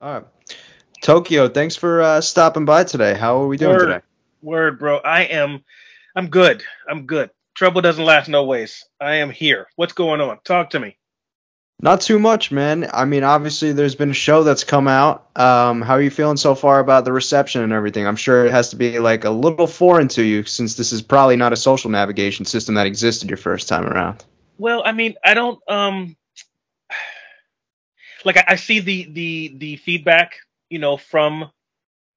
All 0.00 0.12
right. 0.14 0.24
Tokyo, 1.00 1.48
thanks 1.48 1.76
for 1.76 2.02
uh, 2.02 2.20
stopping 2.20 2.64
by 2.64 2.84
today. 2.84 3.14
How 3.14 3.42
are 3.42 3.46
we 3.46 3.56
doing 3.56 3.76
Word. 3.76 3.86
today? 3.86 4.00
Word, 4.42 4.78
bro. 4.78 4.98
I 4.98 5.22
am 5.22 5.64
I'm 6.16 6.28
good. 6.28 6.62
I'm 6.88 7.06
good. 7.06 7.30
Trouble 7.54 7.80
doesn't 7.80 8.04
last 8.04 8.28
no 8.28 8.44
ways. 8.44 8.84
I 9.00 9.16
am 9.16 9.30
here. 9.30 9.66
What's 9.76 9.92
going 9.92 10.20
on? 10.20 10.38
Talk 10.44 10.70
to 10.70 10.80
me. 10.80 10.96
Not 11.80 12.00
too 12.00 12.18
much, 12.18 12.50
man. 12.50 12.88
I 12.92 13.04
mean, 13.04 13.24
obviously, 13.24 13.72
there's 13.72 13.94
been 13.94 14.10
a 14.10 14.14
show 14.14 14.44
that's 14.44 14.64
come 14.64 14.88
out. 14.88 15.28
Um, 15.38 15.82
how 15.82 15.94
are 15.94 16.02
you 16.02 16.10
feeling 16.10 16.36
so 16.36 16.54
far 16.54 16.78
about 16.78 17.04
the 17.04 17.12
reception 17.12 17.62
and 17.62 17.72
everything? 17.72 18.06
I'm 18.06 18.16
sure 18.16 18.46
it 18.46 18.52
has 18.52 18.70
to 18.70 18.76
be 18.76 18.98
like 18.98 19.24
a 19.24 19.30
little 19.30 19.66
foreign 19.66 20.08
to 20.08 20.22
you 20.22 20.44
since 20.44 20.76
this 20.76 20.92
is 20.92 21.02
probably 21.02 21.36
not 21.36 21.52
a 21.52 21.56
social 21.56 21.90
navigation 21.90 22.44
system 22.44 22.76
that 22.76 22.86
existed 22.86 23.28
your 23.28 23.36
first 23.36 23.68
time 23.68 23.84
around. 23.84 24.24
Well, 24.56 24.82
I 24.84 24.92
mean, 24.92 25.14
I 25.22 25.34
don't 25.34 25.60
um 25.68 26.16
like 28.24 28.36
I, 28.38 28.44
I 28.50 28.56
see 28.56 28.80
the 28.80 29.10
the 29.12 29.54
the 29.58 29.76
feedback, 29.78 30.36
you 30.70 30.78
know, 30.78 30.96
from 30.96 31.50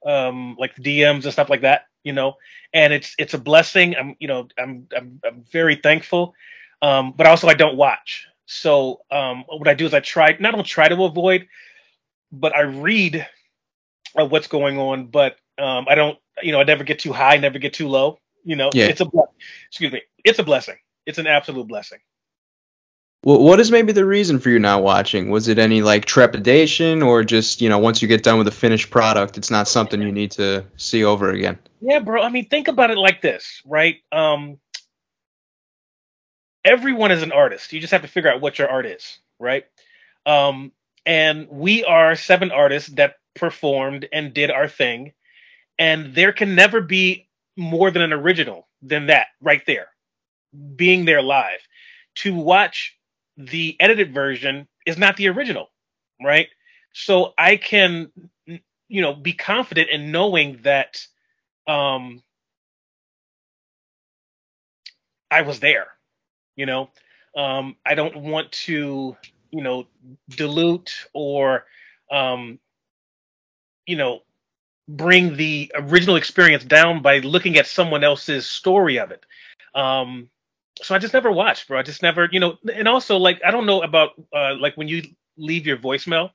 um 0.05 0.55
like 0.59 0.75
DMs 0.77 1.25
and 1.25 1.33
stuff 1.33 1.49
like 1.49 1.61
that, 1.61 1.83
you 2.03 2.13
know, 2.13 2.35
and 2.73 2.93
it's 2.93 3.15
it's 3.19 3.33
a 3.33 3.39
blessing. 3.39 3.95
I'm 3.97 4.15
you 4.19 4.27
know 4.27 4.47
I'm 4.59 4.87
I'm, 4.95 5.21
I'm 5.25 5.45
very 5.51 5.75
thankful, 5.77 6.33
um, 6.81 7.13
but 7.17 7.27
also 7.27 7.47
I 7.47 7.55
don't 7.55 7.77
watch. 7.77 8.27
So 8.47 9.01
um, 9.11 9.45
what 9.47 9.67
I 9.67 9.75
do 9.75 9.85
is 9.85 9.93
I 9.93 10.01
try 10.01 10.37
not 10.39 10.53
only 10.53 10.65
try 10.65 10.89
to 10.89 11.03
avoid, 11.05 11.47
but 12.31 12.55
I 12.55 12.61
read 12.61 13.27
uh, 14.19 14.25
what's 14.25 14.47
going 14.47 14.79
on, 14.79 15.07
but 15.07 15.37
um, 15.59 15.85
I 15.89 15.95
don't 15.95 16.17
you 16.43 16.51
know 16.53 16.61
I 16.61 16.63
never 16.65 16.83
get 16.83 16.99
too 16.99 17.13
high, 17.13 17.37
never 17.37 17.59
get 17.59 17.73
too 17.73 17.89
low. 17.89 18.19
You 18.45 18.55
know, 18.57 18.73
Yeah. 18.73 18.87
it's 18.87 19.01
a 19.01 19.07
excuse 19.69 19.91
me, 19.93 20.03
it's 20.25 20.39
a 20.39 20.43
blessing. 20.43 20.77
It's 21.05 21.19
an 21.19 21.27
absolute 21.27 21.67
blessing. 21.67 21.99
What 23.23 23.59
is 23.59 23.71
maybe 23.71 23.91
the 23.91 24.05
reason 24.05 24.39
for 24.39 24.49
you 24.49 24.59
not 24.59 24.83
watching? 24.83 25.31
Was 25.31 25.47
it 25.47 25.57
any 25.57 25.81
like 25.81 26.05
trepidation, 26.05 27.01
or 27.01 27.23
just 27.23 27.61
you 27.61 27.67
know 27.67 27.79
once 27.79 28.01
you 28.01 28.07
get 28.07 28.23
done 28.23 28.37
with 28.37 28.45
the 28.45 28.51
finished 28.51 28.89
product, 28.91 29.37
it's 29.37 29.49
not 29.51 29.67
something 29.67 30.01
you 30.01 30.11
need 30.11 30.31
to 30.31 30.63
see 30.77 31.03
over 31.03 31.31
again? 31.31 31.57
Yeah, 31.81 31.99
bro. 31.99 32.21
I 32.21 32.29
mean, 32.29 32.47
think 32.47 32.67
about 32.67 32.91
it 32.91 32.97
like 32.97 33.21
this, 33.21 33.61
right? 33.65 33.97
Um, 34.11 34.59
everyone 36.63 37.11
is 37.11 37.23
an 37.23 37.31
artist. 37.31 37.73
You 37.73 37.79
just 37.79 37.91
have 37.91 38.03
to 38.03 38.07
figure 38.07 38.31
out 38.31 38.39
what 38.39 38.59
your 38.59 38.69
art 38.69 38.85
is, 38.85 39.17
right? 39.39 39.65
Um, 40.25 40.71
and 41.05 41.47
we 41.49 41.83
are 41.85 42.15
seven 42.15 42.51
artists 42.51 42.89
that 42.91 43.15
performed 43.35 44.07
and 44.13 44.33
did 44.33 44.51
our 44.51 44.67
thing, 44.67 45.13
and 45.79 46.13
there 46.13 46.33
can 46.33 46.53
never 46.53 46.81
be 46.81 47.27
more 47.55 47.89
than 47.89 48.03
an 48.03 48.13
original 48.13 48.67
than 48.83 49.07
that 49.07 49.27
right 49.41 49.65
there, 49.65 49.87
being 50.75 51.05
there 51.05 51.23
live. 51.23 51.59
To 52.21 52.33
watch 52.33 52.96
the 53.37 53.77
edited 53.79 54.13
version 54.13 54.67
is 54.85 54.97
not 54.97 55.17
the 55.17 55.29
original, 55.29 55.69
right? 56.23 56.47
So 56.93 57.33
I 57.37 57.57
can, 57.57 58.11
you 58.89 59.01
know, 59.01 59.13
be 59.15 59.33
confident 59.33 59.89
in 59.91 60.11
knowing 60.11 60.59
that 60.63 61.05
um 61.67 62.23
I 65.31 65.41
was 65.41 65.59
there, 65.59 65.87
you 66.55 66.65
know. 66.65 66.89
Um 67.37 67.77
I 67.85 67.95
don't 67.95 68.17
want 68.17 68.51
to, 68.65 69.17
you 69.51 69.63
know, 69.63 69.87
dilute 70.29 71.07
or 71.13 71.65
um 72.11 72.59
you 73.87 73.97
know, 73.97 74.21
bring 74.87 75.35
the 75.37 75.71
original 75.75 76.15
experience 76.17 76.63
down 76.65 77.01
by 77.01 77.19
looking 77.19 77.57
at 77.57 77.67
someone 77.67 78.03
else's 78.03 78.47
story 78.47 78.99
of 78.99 79.11
it. 79.11 79.25
Um 79.75 80.29
so 80.83 80.95
I 80.95 80.99
just 80.99 81.13
never 81.13 81.31
watched, 81.31 81.67
bro. 81.67 81.79
I 81.79 81.83
just 81.83 82.03
never, 82.03 82.29
you 82.31 82.39
know, 82.39 82.57
and 82.73 82.87
also 82.87 83.17
like 83.17 83.41
I 83.45 83.51
don't 83.51 83.65
know 83.65 83.81
about 83.83 84.11
uh 84.35 84.55
like 84.59 84.77
when 84.77 84.87
you 84.87 85.03
leave 85.37 85.67
your 85.67 85.77
voicemail, 85.77 86.31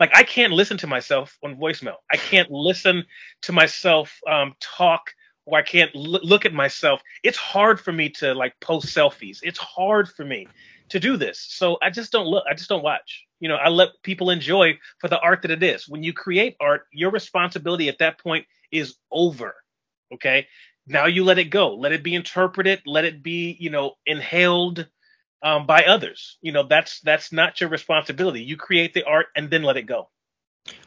like 0.00 0.10
I 0.14 0.22
can't 0.24 0.52
listen 0.52 0.78
to 0.78 0.86
myself 0.86 1.38
on 1.44 1.56
voicemail. 1.56 1.96
I 2.10 2.16
can't 2.16 2.50
listen 2.50 3.04
to 3.42 3.52
myself 3.52 4.18
um, 4.30 4.54
talk, 4.60 5.10
or 5.46 5.58
I 5.58 5.62
can't 5.62 5.90
l- 5.94 6.20
look 6.22 6.44
at 6.44 6.52
myself. 6.52 7.00
It's 7.22 7.38
hard 7.38 7.80
for 7.80 7.92
me 7.92 8.10
to 8.20 8.34
like 8.34 8.54
post 8.60 8.94
selfies. 8.94 9.38
It's 9.42 9.58
hard 9.58 10.08
for 10.08 10.24
me 10.24 10.50
to 10.90 11.00
do 11.00 11.16
this. 11.16 11.44
So 11.50 11.78
I 11.82 11.90
just 11.90 12.12
don't 12.12 12.26
look. 12.26 12.44
I 12.50 12.54
just 12.54 12.68
don't 12.68 12.82
watch. 12.82 13.24
You 13.40 13.48
know, 13.48 13.56
I 13.56 13.68
let 13.68 13.90
people 14.02 14.30
enjoy 14.30 14.78
for 14.98 15.08
the 15.08 15.20
art 15.20 15.42
that 15.42 15.50
it 15.50 15.62
is. 15.62 15.88
When 15.88 16.02
you 16.02 16.12
create 16.12 16.56
art, 16.60 16.82
your 16.92 17.10
responsibility 17.10 17.88
at 17.88 17.98
that 17.98 18.18
point 18.20 18.46
is 18.72 18.96
over. 19.10 19.54
Okay. 20.14 20.46
Now 20.86 21.06
you 21.06 21.24
let 21.24 21.38
it 21.38 21.44
go. 21.44 21.74
Let 21.74 21.92
it 21.92 22.02
be 22.02 22.14
interpreted. 22.14 22.82
Let 22.86 23.04
it 23.04 23.22
be, 23.22 23.56
you 23.58 23.70
know, 23.70 23.94
inhaled 24.04 24.86
um, 25.42 25.66
by 25.66 25.84
others. 25.84 26.38
You 26.40 26.52
know, 26.52 26.64
that's 26.64 27.00
that's 27.00 27.32
not 27.32 27.60
your 27.60 27.70
responsibility. 27.70 28.42
You 28.42 28.56
create 28.56 28.94
the 28.94 29.04
art 29.04 29.26
and 29.36 29.50
then 29.50 29.62
let 29.62 29.76
it 29.76 29.82
go. 29.86 30.08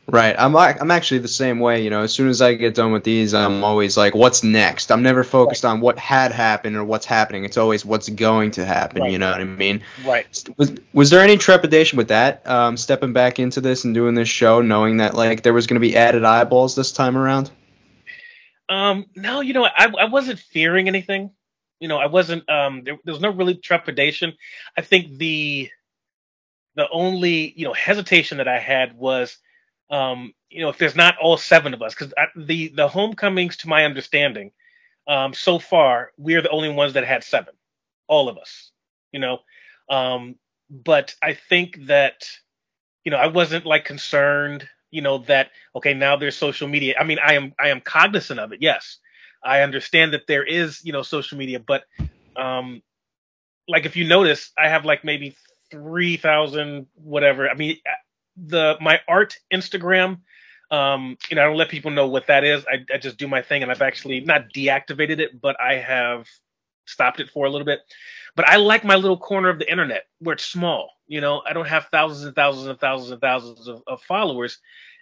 Right. 0.07 0.35
I'm 0.37 0.53
like 0.53 0.79
I'm 0.81 0.91
actually 0.91 1.17
the 1.17 1.27
same 1.27 1.59
way, 1.59 1.83
you 1.83 1.89
know, 1.89 2.01
as 2.03 2.13
soon 2.13 2.29
as 2.29 2.41
I 2.41 2.53
get 2.53 2.75
done 2.75 2.91
with 2.93 3.03
these, 3.03 3.33
I'm 3.33 3.63
always 3.63 3.97
like 3.97 4.15
what's 4.15 4.43
next? 4.43 4.91
I'm 4.91 5.01
never 5.03 5.23
focused 5.23 5.65
on 5.65 5.81
what 5.81 5.97
had 5.99 6.31
happened 6.31 6.77
or 6.77 6.83
what's 6.85 7.05
happening. 7.05 7.43
It's 7.43 7.57
always 7.57 7.83
what's 7.83 8.07
going 8.07 8.51
to 8.51 8.65
happen, 8.65 9.01
Right. 9.01 9.11
you 9.11 9.17
know 9.17 9.31
what 9.31 9.41
I 9.41 9.45
mean? 9.45 9.81
Right. 10.05 10.27
Was 10.57 10.73
was 10.93 11.09
there 11.09 11.21
any 11.21 11.37
trepidation 11.37 11.97
with 11.97 12.09
that? 12.09 12.47
Um 12.47 12.77
stepping 12.77 13.13
back 13.13 13.39
into 13.39 13.59
this 13.61 13.83
and 13.83 13.93
doing 13.93 14.13
this 14.15 14.29
show 14.29 14.61
knowing 14.61 14.97
that 14.97 15.15
like 15.15 15.41
there 15.41 15.53
was 15.53 15.67
going 15.67 15.81
to 15.81 15.87
be 15.87 15.97
added 15.97 16.23
eyeballs 16.23 16.75
this 16.75 16.91
time 16.91 17.17
around? 17.17 17.49
Um, 18.69 19.05
no, 19.15 19.41
you 19.41 19.53
know, 19.53 19.65
I 19.65 19.87
I 19.99 20.05
wasn't 20.05 20.39
fearing 20.39 20.87
anything. 20.87 21.31
You 21.79 21.87
know, 21.87 21.97
I 21.97 22.07
wasn't. 22.07 22.49
Um, 22.49 22.83
there, 22.83 22.97
there 23.03 23.13
was 23.13 23.21
no 23.21 23.29
really 23.31 23.55
trepidation. 23.55 24.33
I 24.77 24.81
think 24.81 25.17
the 25.17 25.69
the 26.75 26.87
only 26.89 27.53
you 27.55 27.65
know 27.65 27.73
hesitation 27.73 28.37
that 28.39 28.47
I 28.47 28.59
had 28.59 28.95
was, 28.97 29.37
um, 29.89 30.33
you 30.49 30.61
know, 30.61 30.69
if 30.69 30.77
there's 30.77 30.95
not 30.95 31.17
all 31.21 31.37
seven 31.37 31.73
of 31.73 31.81
us, 31.81 31.95
because 31.95 32.13
the 32.35 32.69
the 32.69 32.87
homecomings, 32.87 33.57
to 33.57 33.69
my 33.69 33.85
understanding, 33.85 34.51
um, 35.07 35.33
so 35.33 35.59
far 35.59 36.11
we 36.17 36.35
are 36.35 36.41
the 36.41 36.49
only 36.49 36.69
ones 36.69 36.93
that 36.93 37.05
had 37.05 37.23
seven, 37.23 37.53
all 38.07 38.29
of 38.29 38.37
us. 38.37 38.71
You 39.11 39.19
know, 39.19 39.39
um, 39.89 40.35
but 40.69 41.15
I 41.23 41.33
think 41.35 41.87
that 41.87 42.27
you 43.05 43.11
know 43.11 43.17
I 43.17 43.27
wasn't 43.27 43.65
like 43.65 43.85
concerned. 43.85 44.67
You 44.95 45.01
know 45.01 45.19
that 45.19 45.51
okay 45.75 45.93
now 45.93 46.17
there's 46.17 46.37
social 46.37 46.67
media. 46.67 46.95
I 46.99 47.03
mean 47.03 47.19
I 47.23 47.35
am 47.35 47.53
I 47.59 47.69
am 47.69 47.81
cognizant 47.81 48.39
of 48.39 48.53
it. 48.53 48.59
Yes, 48.61 48.99
I 49.43 49.61
understand 49.61 50.13
that 50.13 50.27
there 50.27 50.43
is 50.45 50.81
you 50.85 50.93
know 50.93 51.03
social 51.03 51.37
media, 51.37 51.59
but 51.59 51.83
um, 52.37 52.81
like 53.67 53.85
if 53.85 53.95
you 53.97 54.07
notice, 54.07 54.51
I 54.57 54.69
have 54.69 54.85
like 54.85 55.03
maybe 55.03 55.35
three 55.71 56.17
thousand 56.17 56.87
whatever. 56.95 57.49
I 57.49 57.55
mean 57.55 57.77
the 58.37 58.77
my 58.81 59.01
art 59.07 59.35
Instagram. 59.53 60.19
Um, 60.71 61.17
you 61.29 61.35
know, 61.35 61.43
I 61.43 61.45
don't 61.45 61.57
let 61.57 61.69
people 61.69 61.91
know 61.91 62.07
what 62.07 62.27
that 62.27 62.43
is. 62.43 62.65
I, 62.65 62.85
I 62.93 62.97
just 62.97 63.17
do 63.17 63.27
my 63.27 63.41
thing, 63.43 63.63
and 63.63 63.71
I've 63.71 63.81
actually 63.83 64.21
not 64.21 64.53
deactivated 64.55 65.19
it, 65.19 65.39
but 65.39 65.57
I 65.61 65.75
have 65.75 66.27
stopped 66.87 67.19
it 67.19 67.29
for 67.29 67.45
a 67.45 67.49
little 67.51 67.65
bit. 67.65 67.81
But 68.35 68.49
I 68.49 68.57
like 68.57 68.83
my 68.83 68.95
little 68.95 69.17
corner 69.17 69.49
of 69.49 69.59
the 69.59 69.69
internet 69.71 70.05
where 70.19 70.33
it's 70.33 70.45
small. 70.45 70.89
You 71.07 71.21
know, 71.21 71.41
I 71.45 71.53
don't 71.53 71.67
have 71.67 71.85
thousands 71.91 72.25
and 72.25 72.35
thousands 72.35 72.67
and 72.67 72.79
thousands 72.79 73.11
and 73.11 73.21
thousands 73.21 73.67
of, 73.67 73.83
of 73.85 74.01
followers, 74.01 74.57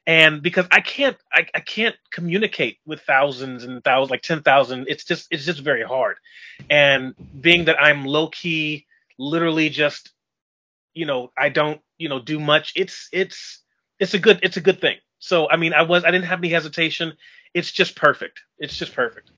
and 0.05 0.41
because 0.41 0.65
I 0.69 0.81
can't, 0.81 1.15
I, 1.31 1.47
I 1.55 1.61
can't 1.61 1.95
communicate 2.11 2.79
with 2.85 2.99
thousands 3.01 3.63
and 3.63 3.81
thousands, 3.83 4.11
like 4.11 4.21
ten 4.21 4.41
thousand. 4.41 4.87
It's 4.89 5.05
just, 5.05 5.27
it's 5.31 5.45
just 5.45 5.61
very 5.61 5.83
hard. 5.83 6.17
And 6.69 7.15
being 7.39 7.65
that 7.65 7.81
I'm 7.81 8.03
low 8.05 8.27
key, 8.27 8.85
literally 9.17 9.69
just, 9.69 10.11
you 10.93 11.05
know, 11.05 11.31
I 11.37 11.47
don't, 11.49 11.79
you 11.97 12.09
know, 12.09 12.19
do 12.19 12.39
much. 12.39 12.73
It's, 12.75 13.07
it's, 13.13 13.61
it's 13.97 14.13
a 14.13 14.19
good, 14.19 14.39
it's 14.43 14.57
a 14.57 14.61
good 14.61 14.81
thing. 14.81 14.97
So 15.19 15.49
I 15.49 15.55
mean, 15.55 15.73
I 15.73 15.83
was, 15.83 16.03
I 16.03 16.11
didn't 16.11 16.25
have 16.25 16.39
any 16.39 16.49
hesitation. 16.49 17.13
It's 17.53 17.71
just 17.71 17.95
perfect. 17.95 18.41
It's 18.57 18.75
just 18.75 18.93
perfect. 18.93 19.31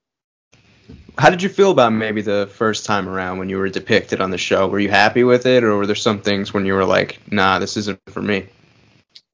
How 1.18 1.30
did 1.30 1.42
you 1.42 1.50
feel 1.50 1.72
about 1.72 1.94
maybe 1.94 2.22
the 2.22 2.50
first 2.52 2.86
time 2.86 3.08
around 3.08 3.38
when 3.38 3.48
you 3.48 3.58
were 3.58 3.70
depicted 3.70 4.20
on 4.20 4.32
the 4.32 4.38
show? 4.38 4.68
Were 4.68 4.80
you 4.80 4.90
happy 4.90 5.24
with 5.24 5.46
it 5.46 5.64
or 5.64 5.78
were 5.78 5.86
there 5.86 5.96
some 5.96 6.22
things 6.22 6.54
when 6.54 6.66
you 6.66 6.74
were 6.74 6.86
like, 6.86 7.20
"Nah, 7.32 7.60
this 7.60 7.78
isn't 7.78 8.00
for 8.08 8.22
me?" 8.22 8.48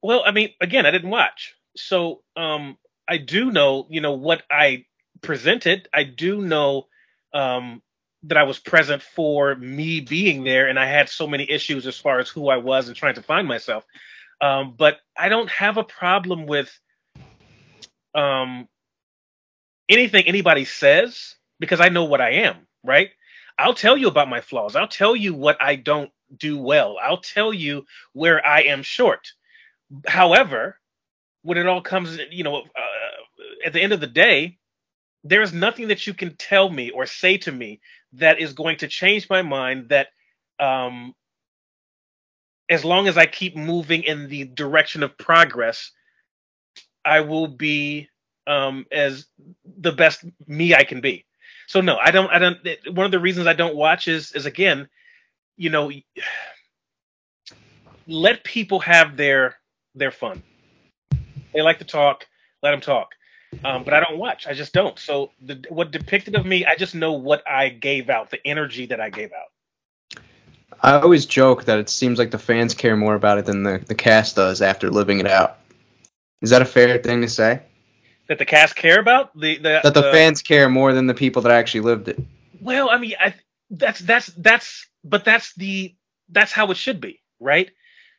Well, 0.00 0.22
I 0.24 0.30
mean, 0.30 0.50
again, 0.60 0.86
I 0.86 0.92
didn't 0.92 1.10
watch, 1.10 1.54
so 1.76 2.22
um, 2.36 2.78
I 3.08 3.18
do 3.18 3.50
know, 3.50 3.86
you 3.90 4.00
know, 4.00 4.12
what 4.12 4.42
I 4.50 4.84
presented. 5.22 5.88
I 5.92 6.04
do 6.04 6.40
know 6.40 6.86
um, 7.34 7.82
that 8.24 8.38
I 8.38 8.44
was 8.44 8.58
present 8.58 9.02
for 9.02 9.54
me 9.54 10.00
being 10.00 10.44
there, 10.44 10.68
and 10.68 10.78
I 10.78 10.86
had 10.86 11.08
so 11.08 11.26
many 11.26 11.50
issues 11.50 11.86
as 11.86 11.98
far 11.98 12.20
as 12.20 12.28
who 12.28 12.48
I 12.48 12.58
was 12.58 12.88
and 12.88 12.96
trying 12.96 13.16
to 13.16 13.22
find 13.22 13.48
myself. 13.48 13.84
Um, 14.40 14.74
but 14.76 14.98
I 15.16 15.28
don't 15.28 15.50
have 15.50 15.78
a 15.78 15.84
problem 15.84 16.46
with 16.46 16.70
um, 18.14 18.68
anything 19.88 20.24
anybody 20.24 20.64
says 20.64 21.34
because 21.62 21.80
I 21.80 21.90
know 21.90 22.06
what 22.06 22.20
I 22.20 22.30
am, 22.48 22.56
right? 22.82 23.10
I'll 23.56 23.72
tell 23.72 23.96
you 23.96 24.08
about 24.08 24.28
my 24.28 24.40
flaws. 24.40 24.74
I'll 24.74 24.88
tell 24.88 25.14
you 25.14 25.32
what 25.32 25.62
I 25.62 25.76
don't 25.76 26.10
do 26.36 26.58
well. 26.58 26.96
I'll 27.00 27.20
tell 27.20 27.54
you 27.54 27.86
where 28.14 28.44
I 28.44 28.62
am 28.62 28.82
short. 28.82 29.28
However, 30.04 30.76
when 31.42 31.58
it 31.58 31.66
all 31.66 31.80
comes, 31.80 32.18
you 32.32 32.42
know, 32.42 32.56
uh, 32.56 33.64
at 33.64 33.72
the 33.72 33.80
end 33.80 33.92
of 33.92 34.00
the 34.00 34.08
day, 34.08 34.58
there 35.22 35.40
is 35.40 35.52
nothing 35.52 35.86
that 35.88 36.04
you 36.04 36.14
can 36.14 36.34
tell 36.34 36.68
me 36.68 36.90
or 36.90 37.06
say 37.06 37.38
to 37.38 37.52
me 37.52 37.80
that 38.14 38.40
is 38.40 38.54
going 38.54 38.78
to 38.78 38.88
change 38.88 39.30
my 39.30 39.42
mind. 39.42 39.90
That, 39.90 40.08
um, 40.58 41.14
as 42.68 42.84
long 42.84 43.06
as 43.06 43.16
I 43.16 43.26
keep 43.26 43.56
moving 43.56 44.02
in 44.02 44.28
the 44.28 44.46
direction 44.46 45.04
of 45.04 45.16
progress, 45.16 45.92
I 47.04 47.20
will 47.20 47.46
be 47.46 48.08
um, 48.48 48.86
as 48.90 49.26
the 49.78 49.92
best 49.92 50.24
me 50.48 50.74
I 50.74 50.82
can 50.82 51.00
be. 51.00 51.24
So 51.72 51.80
no, 51.80 51.96
I 51.96 52.10
don't. 52.10 52.30
I 52.30 52.38
don't. 52.38 52.58
One 52.94 53.06
of 53.06 53.12
the 53.12 53.18
reasons 53.18 53.46
I 53.46 53.54
don't 53.54 53.74
watch 53.74 54.06
is 54.06 54.32
is 54.32 54.44
again, 54.44 54.90
you 55.56 55.70
know, 55.70 55.90
let 58.06 58.44
people 58.44 58.80
have 58.80 59.16
their 59.16 59.56
their 59.94 60.10
fun. 60.10 60.42
They 61.54 61.62
like 61.62 61.78
to 61.78 61.86
talk. 61.86 62.26
Let 62.62 62.72
them 62.72 62.82
talk. 62.82 63.12
Um, 63.64 63.84
but 63.84 63.94
I 63.94 64.00
don't 64.00 64.18
watch. 64.18 64.46
I 64.46 64.52
just 64.52 64.74
don't. 64.74 64.98
So 64.98 65.30
the, 65.40 65.64
what 65.70 65.92
depicted 65.92 66.34
of 66.34 66.44
me, 66.44 66.66
I 66.66 66.76
just 66.76 66.94
know 66.94 67.12
what 67.12 67.42
I 67.48 67.70
gave 67.70 68.10
out, 68.10 68.30
the 68.30 68.46
energy 68.46 68.84
that 68.86 69.00
I 69.00 69.08
gave 69.08 69.30
out. 69.32 70.20
I 70.82 71.00
always 71.00 71.24
joke 71.24 71.64
that 71.64 71.78
it 71.78 71.88
seems 71.88 72.18
like 72.18 72.32
the 72.32 72.38
fans 72.38 72.74
care 72.74 72.98
more 72.98 73.14
about 73.14 73.38
it 73.38 73.46
than 73.46 73.62
the, 73.62 73.78
the 73.78 73.94
cast 73.94 74.36
does 74.36 74.60
after 74.60 74.90
living 74.90 75.20
it 75.20 75.26
out. 75.26 75.56
Is 76.42 76.50
that 76.50 76.60
a 76.60 76.66
fair 76.66 76.98
thing 76.98 77.22
to 77.22 77.30
say? 77.30 77.62
That 78.28 78.38
the 78.38 78.44
cast 78.44 78.76
care 78.76 79.00
about 79.00 79.36
the, 79.38 79.56
the 79.56 79.80
that 79.82 79.94
the, 79.94 80.02
the 80.02 80.12
fans 80.12 80.42
care 80.42 80.68
more 80.68 80.92
than 80.92 81.06
the 81.06 81.14
people 81.14 81.42
that 81.42 81.52
actually 81.52 81.80
lived 81.80 82.08
it. 82.08 82.18
Well, 82.60 82.88
I 82.88 82.98
mean, 82.98 83.14
I 83.20 83.34
that's 83.70 84.00
that's 84.00 84.26
that's 84.28 84.86
but 85.04 85.24
that's 85.24 85.54
the 85.54 85.94
that's 86.28 86.52
how 86.52 86.70
it 86.70 86.76
should 86.76 87.00
be, 87.00 87.20
right? 87.40 87.70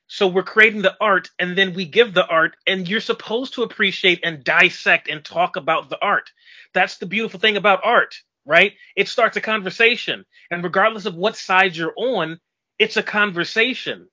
So 0.08 0.28
we're 0.28 0.44
creating 0.44 0.82
the 0.82 0.96
art 1.00 1.30
and 1.40 1.58
then 1.58 1.74
we 1.74 1.86
give 1.86 2.14
the 2.14 2.28
art 2.28 2.56
and 2.68 2.88
you're 2.88 3.00
supposed 3.00 3.54
to 3.54 3.64
appreciate 3.64 4.20
and 4.24 4.44
dissect 4.44 5.08
and 5.08 5.24
talk 5.24 5.56
about 5.56 5.90
the 5.90 6.00
art. 6.02 6.30
That's 6.74 6.98
the 6.98 7.06
beautiful 7.06 7.40
thing 7.40 7.58
about 7.58 7.80
art, 7.84 8.16
right? 8.46 8.74
It 8.96 9.08
starts 9.08 9.38
a 9.38 9.42
conversation 9.42 10.26
and 10.52 10.64
regardless 10.64 11.06
of 11.06 11.16
what 11.16 11.38
side 11.38 11.76
you're 11.76 11.94
on, 11.96 12.40
it's 12.78 12.98
a 12.98 13.04
conversation 13.04 14.08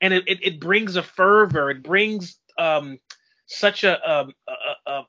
and 0.00 0.14
it, 0.14 0.24
it, 0.26 0.38
it 0.42 0.60
brings 0.60 0.96
a 0.96 1.02
fervor. 1.02 1.70
It 1.70 1.82
brings 1.82 2.36
um, 2.58 2.98
such 3.46 3.84
a, 3.84 4.10
um, 4.10 4.32
a, 4.48 4.90
a, 4.90 4.92
a 4.92 5.06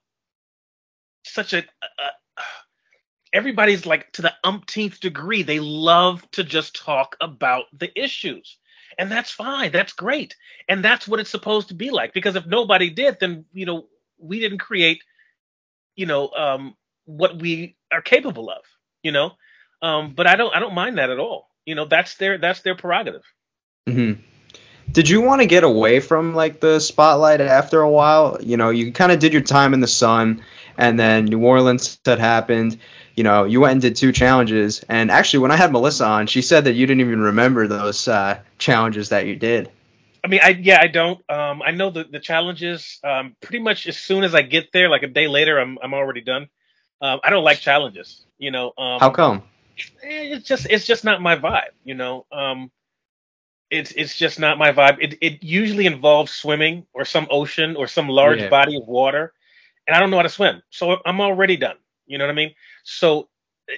such 1.36 1.54
a, 1.54 1.64
everybody's 3.36 3.86
like 3.86 4.12
to 4.14 4.22
the 4.22 4.34
umpteenth 4.46 5.02
degree. 5.02 5.44
They 5.44 5.60
love 5.60 6.24
to 6.32 6.44
just 6.44 6.74
talk 6.76 7.18
about 7.20 7.66
the 7.78 7.92
issues. 8.02 8.58
And 8.98 9.12
that's 9.12 9.30
fine. 9.30 9.74
That's 9.74 9.92
great. 9.92 10.38
And 10.70 10.84
that's 10.84 11.06
what 11.06 11.20
it's 11.20 11.30
supposed 11.30 11.68
to 11.68 11.74
be 11.74 11.92
like. 11.92 12.14
Because 12.14 12.38
if 12.38 12.46
nobody 12.46 12.90
did 12.90 13.18
then 13.20 13.46
you 13.54 13.66
know 13.66 13.88
we 14.18 14.40
didn't 14.40 14.60
create 14.60 15.04
you 15.98 16.06
know 16.06 16.30
um 16.30 16.76
what 17.04 17.38
we 17.38 17.76
are 17.92 18.02
capable 18.02 18.50
of 18.50 18.64
you 19.04 19.12
know? 19.12 19.32
Um 19.82 20.14
but 20.16 20.28
i 20.28 20.38
don't 20.38 20.56
i 20.56 20.60
don't 20.62 20.74
mind 20.74 20.98
that 20.98 21.10
at 21.10 21.20
all. 21.20 21.50
You 21.66 21.76
know 21.76 21.86
that's 21.86 22.16
their 22.16 22.38
that's 22.38 22.62
their 22.62 22.76
prerogative. 22.76 23.24
Mm-hmm. 23.90 24.22
did 24.92 25.10
you 25.10 25.22
want 25.22 25.42
to 25.42 25.46
get 25.46 25.64
away 25.64 26.00
from 26.00 26.34
like 26.34 26.60
the 26.60 26.80
spotlight 26.80 27.42
after 27.42 27.82
a 27.82 27.90
while? 27.90 28.38
You 28.42 28.56
know 28.56 28.70
you 28.70 28.94
kind 28.94 29.12
of 29.12 29.20
did 29.20 29.34
your 29.34 29.42
time 29.42 29.74
in 29.74 29.82
the 29.82 29.88
sun 29.88 30.42
and 30.78 31.00
then 31.00 31.26
new 31.26 31.40
orleans 31.40 32.00
had 32.06 32.20
happened 32.20 32.78
you 33.16 33.24
know, 33.24 33.46
you 33.46 33.62
went 33.62 33.72
and 33.74 33.82
did 33.82 33.96
two 33.96 34.12
challenges. 34.12 34.84
And 34.90 35.10
actually, 35.10 35.40
when 35.40 35.52
I 35.52 35.56
had 35.56 35.72
Melissa 35.72 36.06
on, 36.06 36.28
she 36.28 36.42
said 36.42 36.66
that 36.66 36.74
you 36.74 36.86
didn't 36.86 37.02
even 37.02 37.22
remember 37.22 37.68
those 37.68 38.08
uh, 38.08 38.40
challenges 38.58 39.10
that 39.10 39.26
you 39.26 39.36
did. 39.36 39.72
I 40.24 40.28
mean, 40.28 40.40
I 40.44 40.50
yeah, 40.50 40.80
I 40.82 40.88
don't. 40.88 41.20
Um, 41.30 41.62
I 41.62 41.72
know 41.72 41.92
the 41.92 42.04
the 42.04 42.20
challenges. 42.20 43.00
Um, 43.04 43.36
pretty 43.42 43.60
much 43.60 43.88
as 43.88 43.98
soon 43.98 44.24
as 44.24 44.36
I 44.36 44.42
get 44.42 44.72
there, 44.74 44.90
like 44.90 45.04
a 45.04 45.08
day 45.08 45.28
later, 45.28 45.60
I'm 45.60 45.78
I'm 45.82 45.94
already 45.94 46.22
done. 46.22 46.50
Um, 47.02 47.20
I 47.24 47.30
don't 47.30 47.44
like 47.44 47.60
challenges. 47.60 48.26
You 48.38 48.52
know. 48.52 48.74
Um, 48.78 49.00
How 49.00 49.12
come? 49.12 49.44
Eh, 50.04 50.36
it's 50.36 50.48
just 50.48 50.68
it's 50.70 50.86
just 50.86 51.04
not 51.04 51.22
my 51.22 51.38
vibe. 51.38 51.72
You 51.84 51.94
know. 51.94 52.26
Um, 52.32 52.72
it's 53.70 53.92
it's 53.92 54.18
just 54.18 54.40
not 54.40 54.58
my 54.58 54.72
vibe. 54.72 54.98
It 55.00 55.18
it 55.22 55.44
usually 55.44 55.86
involves 55.86 56.32
swimming 56.32 56.86
or 56.92 57.06
some 57.06 57.28
ocean 57.30 57.76
or 57.76 57.88
some 57.88 58.10
large 58.10 58.42
yeah. 58.42 58.50
body 58.50 58.76
of 58.78 58.88
water, 58.88 59.32
and 59.88 59.96
I 59.96 60.00
don't 60.00 60.10
know 60.10 60.18
how 60.18 60.24
to 60.24 60.30
swim, 60.30 60.62
so 60.70 60.98
I'm 61.06 61.22
already 61.22 61.58
done. 61.58 61.78
You 62.06 62.18
know 62.18 62.26
what 62.26 62.32
I 62.32 62.36
mean? 62.36 62.54
So 62.84 63.30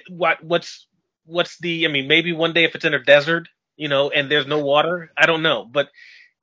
what 0.08 0.42
what's 0.42 0.86
what's 1.24 1.58
the 1.58 1.86
I 1.86 1.88
mean 1.88 2.08
maybe 2.08 2.32
one 2.32 2.52
day 2.52 2.64
if 2.64 2.74
it's 2.74 2.84
in 2.84 2.94
a 2.94 3.02
desert, 3.02 3.48
you 3.76 3.88
know, 3.88 4.10
and 4.10 4.30
there's 4.30 4.46
no 4.46 4.58
water, 4.58 5.12
I 5.16 5.26
don't 5.26 5.42
know, 5.42 5.64
but 5.64 5.88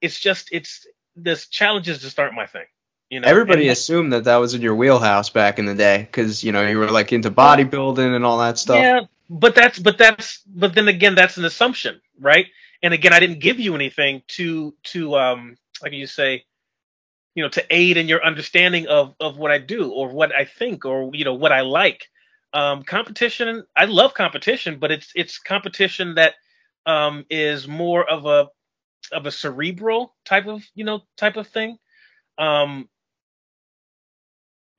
it's 0.01 0.19
just 0.19 0.49
it's 0.51 0.85
this 1.15 1.47
challenges 1.47 2.01
just 2.01 2.19
aren't 2.19 2.35
my 2.35 2.45
thing. 2.45 2.65
You 3.09 3.19
know, 3.19 3.27
everybody 3.27 3.63
and, 3.63 3.71
assumed 3.71 4.13
that 4.13 4.23
that 4.23 4.37
was 4.37 4.55
in 4.55 4.61
your 4.61 4.75
wheelhouse 4.75 5.29
back 5.29 5.59
in 5.59 5.65
the 5.65 5.75
day 5.75 5.99
because 5.99 6.43
you 6.43 6.51
know 6.51 6.65
you 6.65 6.79
were 6.79 6.89
like 6.89 7.13
into 7.13 7.29
bodybuilding 7.29 8.15
and 8.15 8.25
all 8.25 8.39
that 8.39 8.57
stuff. 8.57 8.77
Yeah, 8.77 9.01
but 9.29 9.53
that's 9.53 9.77
but 9.77 9.97
that's 9.97 10.41
but 10.47 10.73
then 10.73 10.87
again 10.87 11.13
that's 11.13 11.37
an 11.37 11.45
assumption, 11.45 12.01
right? 12.19 12.47
And 12.81 12.93
again, 12.93 13.13
I 13.13 13.19
didn't 13.19 13.39
give 13.39 13.59
you 13.59 13.75
anything 13.75 14.23
to 14.29 14.73
to 14.85 15.15
um 15.15 15.55
like 15.83 15.93
you 15.93 16.07
say, 16.07 16.45
you 17.35 17.43
know, 17.43 17.49
to 17.49 17.65
aid 17.69 17.97
in 17.97 18.07
your 18.07 18.23
understanding 18.25 18.87
of 18.87 19.13
of 19.19 19.37
what 19.37 19.51
I 19.51 19.59
do 19.59 19.91
or 19.91 20.09
what 20.09 20.33
I 20.33 20.45
think 20.45 20.85
or 20.85 21.11
you 21.13 21.25
know 21.25 21.35
what 21.35 21.51
I 21.51 21.61
like. 21.61 22.07
Um, 22.53 22.83
competition, 22.83 23.65
I 23.75 23.85
love 23.85 24.13
competition, 24.13 24.79
but 24.79 24.91
it's 24.91 25.11
it's 25.13 25.37
competition 25.37 26.15
that 26.15 26.35
um, 26.85 27.25
is 27.29 27.67
more 27.67 28.09
of 28.09 28.25
a 28.25 28.47
of 29.11 29.25
a 29.25 29.31
cerebral 29.31 30.15
type 30.23 30.47
of 30.47 30.63
you 30.73 30.85
know 30.85 31.01
type 31.17 31.35
of 31.35 31.47
thing. 31.47 31.77
Um, 32.37 32.89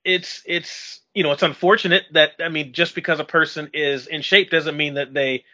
it's 0.04 0.42
it's 0.46 1.00
you 1.14 1.22
know 1.22 1.32
it's 1.32 1.42
unfortunate 1.42 2.04
that 2.12 2.32
I 2.42 2.48
mean 2.48 2.72
just 2.72 2.94
because 2.94 3.20
a 3.20 3.24
person 3.24 3.70
is 3.74 4.06
in 4.06 4.22
shape 4.22 4.50
doesn't 4.50 4.76
mean 4.76 4.94
that 4.94 5.12
they 5.12 5.44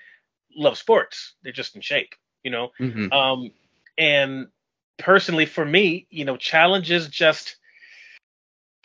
love 0.55 0.79
sports. 0.79 1.35
They're 1.43 1.53
just 1.53 1.75
in 1.75 1.81
shape, 1.81 2.15
you 2.45 2.51
know. 2.51 2.71
Mm-hmm. 2.79 3.13
Um, 3.13 3.51
and 3.99 4.49
personally, 4.99 5.47
for 5.47 5.65
me, 5.65 6.07
you 6.11 6.25
know, 6.25 6.37
challenges 6.37 7.09
just 7.09 7.57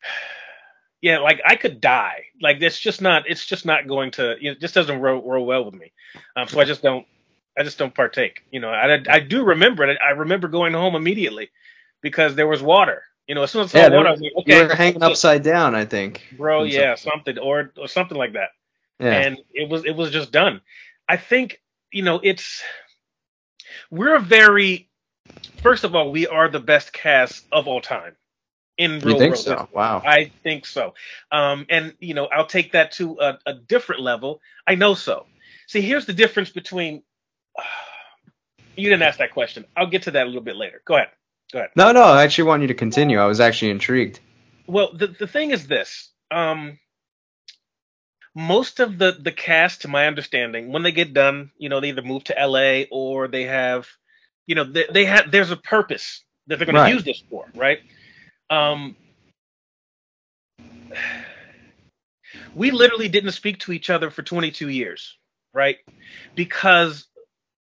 yeah, 1.01 1.19
like 1.19 1.41
I 1.45 1.55
could 1.55 1.81
die. 1.81 2.25
Like 2.41 2.61
it's 2.61 2.79
just 2.79 3.01
not. 3.01 3.23
It's 3.27 3.45
just 3.45 3.65
not 3.65 3.87
going 3.87 4.11
to. 4.11 4.35
You 4.39 4.51
know, 4.51 4.51
it 4.53 4.61
just 4.61 4.73
doesn't 4.73 4.99
roll, 4.99 5.21
roll 5.21 5.45
well 5.45 5.65
with 5.65 5.75
me. 5.75 5.91
Um, 6.35 6.47
so 6.47 6.59
I 6.59 6.65
just 6.65 6.81
don't. 6.81 7.05
I 7.57 7.63
just 7.63 7.77
don't 7.77 7.93
partake. 7.93 8.43
You 8.51 8.59
know, 8.59 8.69
I, 8.69 9.01
I 9.09 9.19
do 9.19 9.43
remember 9.43 9.83
it. 9.83 9.97
I 10.05 10.11
remember 10.11 10.47
going 10.47 10.73
home 10.73 10.95
immediately 10.95 11.49
because 12.01 12.35
there 12.35 12.47
was 12.47 12.61
water. 12.61 13.03
You 13.27 13.35
know, 13.35 13.43
as 13.43 13.51
soon 13.51 13.63
as 13.63 13.75
I 13.75 13.79
yeah, 13.79 13.89
water, 13.89 14.07
I 14.07 14.11
was 14.11 14.21
like, 14.21 14.31
okay, 14.37 14.61
you 14.61 14.67
were 14.67 14.75
hanging 14.75 15.03
upside 15.03 15.43
down. 15.43 15.75
I 15.75 15.85
think, 15.85 16.23
bro. 16.37 16.63
Yeah, 16.63 16.95
something 16.95 17.37
or 17.37 17.71
or 17.77 17.87
something 17.87 18.17
like 18.17 18.33
that. 18.33 18.49
Yeah. 18.99 19.11
And 19.11 19.37
it 19.53 19.69
was 19.69 19.85
it 19.85 19.95
was 19.95 20.11
just 20.11 20.31
done. 20.31 20.61
I 21.09 21.17
think 21.17 21.61
you 21.91 22.03
know 22.03 22.19
it's 22.23 22.63
we're 23.91 24.15
a 24.15 24.19
very 24.19 24.89
first 25.61 25.83
of 25.83 25.95
all 25.95 26.11
we 26.11 26.27
are 26.27 26.49
the 26.49 26.59
best 26.59 26.93
cast 26.93 27.45
of 27.51 27.67
all 27.67 27.81
time 27.81 28.15
in 28.77 28.99
real 28.99 29.13
you 29.13 29.19
think 29.19 29.33
world. 29.33 29.45
So? 29.45 29.69
Wow. 29.73 30.01
I 30.05 30.31
think 30.43 30.65
so. 30.65 30.93
Um, 31.31 31.65
and 31.69 31.93
you 31.99 32.13
know, 32.13 32.25
I'll 32.25 32.45
take 32.45 32.73
that 32.73 32.91
to 32.93 33.19
a, 33.19 33.39
a, 33.45 33.53
different 33.53 34.01
level. 34.01 34.41
I 34.65 34.75
know 34.75 34.93
so. 34.93 35.25
See, 35.67 35.81
here's 35.81 36.05
the 36.05 36.13
difference 36.13 36.49
between. 36.49 37.03
Uh, 37.57 37.63
you 38.75 38.89
didn't 38.89 39.03
ask 39.03 39.17
that 39.17 39.31
question. 39.31 39.65
I'll 39.75 39.87
get 39.87 40.03
to 40.03 40.11
that 40.11 40.23
a 40.23 40.27
little 40.27 40.41
bit 40.41 40.55
later. 40.55 40.81
Go 40.85 40.95
ahead. 40.95 41.09
Go 41.51 41.59
ahead. 41.59 41.71
No, 41.75 41.91
no. 41.91 42.03
I 42.03 42.23
actually 42.23 42.45
want 42.45 42.61
you 42.61 42.67
to 42.67 42.75
continue. 42.75 43.19
I 43.19 43.25
was 43.25 43.39
actually 43.39 43.71
intrigued. 43.71 44.19
Well, 44.67 44.93
the 44.93 45.07
the 45.07 45.27
thing 45.27 45.51
is 45.51 45.67
this. 45.67 46.11
Um, 46.29 46.77
most 48.35 48.79
of 48.79 48.99
the 48.99 49.17
the 49.19 49.31
cast, 49.31 49.81
to 49.81 49.87
my 49.87 50.05
understanding, 50.05 50.71
when 50.71 50.83
they 50.83 50.91
get 50.91 51.13
done, 51.13 51.51
you 51.57 51.69
know, 51.69 51.79
they 51.79 51.89
either 51.89 52.03
move 52.03 52.25
to 52.25 52.37
L.A. 52.37 52.87
or 52.91 53.27
they 53.27 53.43
have, 53.43 53.87
you 54.47 54.55
know, 54.55 54.63
they, 54.63 54.85
they 54.91 55.05
have. 55.05 55.29
There's 55.29 55.51
a 55.51 55.57
purpose 55.57 56.23
that 56.47 56.57
they're 56.57 56.65
going 56.65 56.75
right. 56.75 56.89
to 56.89 56.95
use 56.95 57.03
this 57.03 57.21
for, 57.29 57.45
right? 57.53 57.79
Um, 58.49 58.95
we 62.55 62.71
literally 62.71 63.09
didn't 63.09 63.31
speak 63.31 63.59
to 63.59 63.73
each 63.73 63.89
other 63.91 64.09
for 64.09 64.23
22 64.23 64.69
years, 64.69 65.17
right? 65.53 65.77
Because 66.33 67.05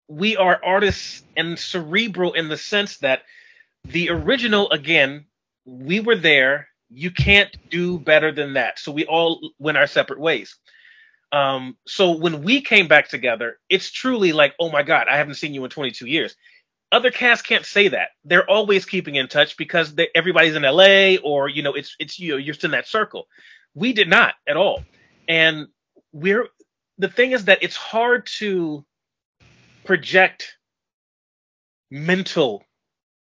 we 0.08 0.38
are 0.38 0.60
artists 0.64 1.24
and 1.36 1.58
cerebral 1.58 2.34
in 2.34 2.50
the 2.50 2.58
sense 2.58 2.98
that 2.98 3.24
the 3.86 4.10
original, 4.10 4.70
again, 4.70 5.26
we 5.66 6.00
were 6.00 6.16
there. 6.16 6.68
You 6.90 7.10
can't 7.10 7.56
do 7.70 7.98
better 7.98 8.32
than 8.32 8.54
that. 8.54 8.78
So 8.78 8.92
we 8.92 9.06
all 9.06 9.52
went 9.58 9.78
our 9.78 9.88
separate 9.88 10.20
ways. 10.20 10.56
Um, 11.32 11.76
so 11.88 12.12
when 12.12 12.44
we 12.44 12.62
came 12.62 12.88
back 12.88 13.10
together, 13.10 13.58
it's 13.70 13.92
truly 13.92 14.32
like, 14.32 14.54
oh 14.60 14.70
my 14.70 14.84
God, 14.84 15.08
I 15.10 15.18
haven't 15.18 15.34
seen 15.36 15.54
you 15.54 15.64
in 15.64 15.72
22 15.72 16.06
years 16.06 16.36
other 16.92 17.12
casts 17.12 17.46
can't 17.46 17.66
say 17.66 17.90
that. 17.90 18.10
They're 18.24 18.50
always 18.50 18.86
keeping 18.86 19.16
in 19.16 19.28
touch 19.28 19.58
because 19.58 19.96
they, 19.96 20.10
everybody's 20.16 20.56
in 20.56 20.64
LA 20.64 21.16
or 21.24 21.50
you 21.50 21.64
know 21.64 21.74
it's 21.74 21.96
it's 22.00 22.20
you 22.20 22.32
know, 22.32 22.38
you're 22.38 22.56
in 22.64 22.72
that 22.72 22.88
circle. 22.88 23.28
We 23.74 23.94
did 23.94 24.08
not 24.08 24.36
at 24.48 24.58
all, 24.58 24.84
and 25.28 25.68
we're 26.12 26.48
the 26.98 27.10
thing 27.10 27.32
is 27.32 27.46
that 27.46 27.60
it's 27.62 27.76
hard 27.76 28.28
to 28.38 28.86
project 29.84 30.58
mental 31.92 32.64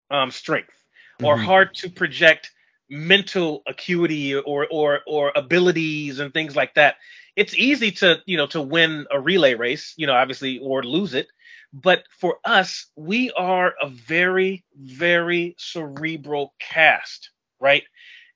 um, 0.10 0.32
strength 0.32 0.74
or 1.22 1.36
mm-hmm. 1.36 1.46
hard 1.46 1.74
to 1.76 1.90
project 1.90 2.52
mental 2.90 3.64
acuity 3.68 4.36
or 4.36 4.68
or 4.72 5.02
or 5.08 5.32
abilities 5.36 6.20
and 6.20 6.34
things 6.34 6.56
like 6.56 6.74
that. 6.76 6.96
It's 7.36 7.56
easy 7.56 7.92
to 7.94 8.20
you 8.26 8.38
know 8.38 8.48
to 8.48 8.62
win 8.62 9.06
a 9.12 9.20
relay 9.20 9.56
race, 9.56 9.94
you 9.98 10.08
know, 10.08 10.14
obviously, 10.14 10.60
or 10.60 10.84
lose 10.84 11.14
it. 11.14 11.28
But 11.74 12.04
for 12.20 12.38
us, 12.46 12.88
we 12.96 13.32
are 13.32 13.74
a 13.82 13.90
very, 13.90 14.66
very 14.76 15.56
cerebral 15.60 16.54
cast, 16.60 17.32
right? 17.60 17.84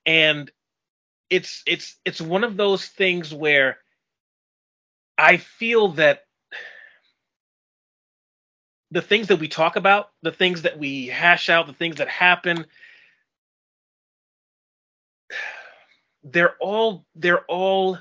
and 0.06 0.52
it's 1.30 1.64
it's 1.68 1.98
it's 2.06 2.22
one 2.22 2.46
of 2.46 2.58
those 2.58 2.86
things 2.86 3.34
where 3.34 3.80
I 5.18 5.38
feel 5.38 5.90
that 5.94 6.22
the 8.92 9.02
things 9.02 9.28
that 9.30 9.38
we 9.38 9.48
talk 9.50 9.76
about, 9.78 10.10
the 10.24 10.32
things 10.32 10.64
that 10.64 10.80
we 10.80 11.08
hash 11.08 11.50
out, 11.50 11.68
the 11.68 11.74
things 11.74 11.98
that 11.98 12.10
happen, 12.10 12.66
they're 16.24 16.56
all 16.62 17.06
they're 17.16 17.46
all 17.46 18.00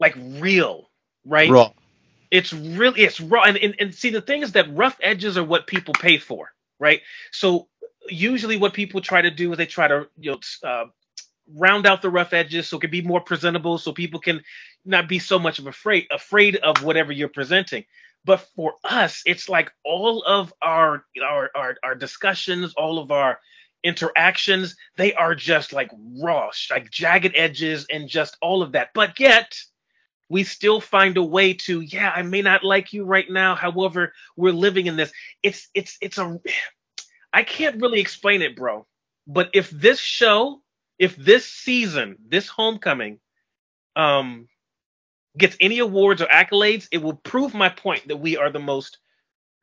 like 0.00 0.16
real, 0.16 0.90
right? 1.24 1.56
Raw. 1.56 1.72
It's 2.30 2.52
really 2.52 3.02
it's 3.02 3.20
raw, 3.20 3.42
and, 3.44 3.56
and 3.58 3.74
and 3.78 3.94
see 3.94 4.10
the 4.10 4.20
thing 4.20 4.42
is 4.42 4.52
that 4.52 4.74
rough 4.74 4.98
edges 5.02 5.38
are 5.38 5.44
what 5.44 5.66
people 5.66 5.94
pay 5.94 6.18
for, 6.18 6.52
right? 6.78 7.02
So 7.32 7.68
usually, 8.08 8.56
what 8.56 8.74
people 8.74 9.00
try 9.00 9.22
to 9.22 9.30
do 9.30 9.52
is 9.52 9.58
they 9.58 9.66
try 9.66 9.88
to 9.88 10.08
you 10.18 10.32
know 10.32 10.68
uh, 10.68 10.86
round 11.54 11.86
out 11.86 12.02
the 12.02 12.10
rough 12.10 12.32
edges 12.32 12.68
so 12.68 12.78
it 12.78 12.82
can 12.82 12.90
be 12.90 13.02
more 13.02 13.20
presentable, 13.20 13.78
so 13.78 13.92
people 13.92 14.20
can 14.20 14.42
not 14.84 15.08
be 15.08 15.18
so 15.18 15.38
much 15.38 15.58
of 15.58 15.66
afraid 15.66 16.06
afraid 16.10 16.56
of 16.56 16.82
whatever 16.84 17.12
you're 17.12 17.28
presenting. 17.28 17.84
But 18.24 18.40
for 18.56 18.74
us, 18.84 19.22
it's 19.26 19.48
like 19.48 19.72
all 19.84 20.22
of 20.24 20.52
our 20.62 21.04
our 21.22 21.50
our, 21.56 21.76
our 21.82 21.94
discussions, 21.94 22.74
all 22.76 22.98
of 22.98 23.10
our 23.10 23.38
interactions, 23.84 24.76
they 24.96 25.14
are 25.14 25.34
just 25.34 25.72
like 25.72 25.90
raw, 26.20 26.50
like 26.70 26.90
jagged 26.90 27.32
edges 27.36 27.86
and 27.90 28.08
just 28.08 28.36
all 28.42 28.62
of 28.62 28.72
that. 28.72 28.90
But 28.94 29.18
yet 29.20 29.56
we 30.28 30.44
still 30.44 30.80
find 30.80 31.16
a 31.16 31.22
way 31.22 31.54
to 31.54 31.80
yeah 31.80 32.12
i 32.14 32.22
may 32.22 32.42
not 32.42 32.64
like 32.64 32.92
you 32.92 33.04
right 33.04 33.30
now 33.30 33.54
however 33.54 34.12
we're 34.36 34.52
living 34.52 34.86
in 34.86 34.96
this. 34.96 35.12
It's 35.42 35.68
it's 35.74 35.96
it's 36.00 36.18
a 36.18 36.40
i 37.32 37.42
can't 37.42 37.80
really 37.80 38.00
explain 38.00 38.42
it 38.42 38.56
bro. 38.56 38.86
But 39.26 39.50
if 39.54 39.70
this 39.70 39.98
show 40.00 40.62
if 40.98 41.16
this 41.16 41.46
season 41.46 42.16
this 42.28 42.48
homecoming 42.48 43.20
um 43.96 44.48
gets 45.36 45.56
any 45.60 45.78
awards 45.78 46.22
or 46.22 46.26
accolades 46.26 46.88
it 46.90 46.98
will 46.98 47.14
prove 47.14 47.54
my 47.54 47.68
point 47.68 48.08
that 48.08 48.16
we 48.16 48.36
are 48.36 48.50
the 48.50 48.58
most 48.58 48.98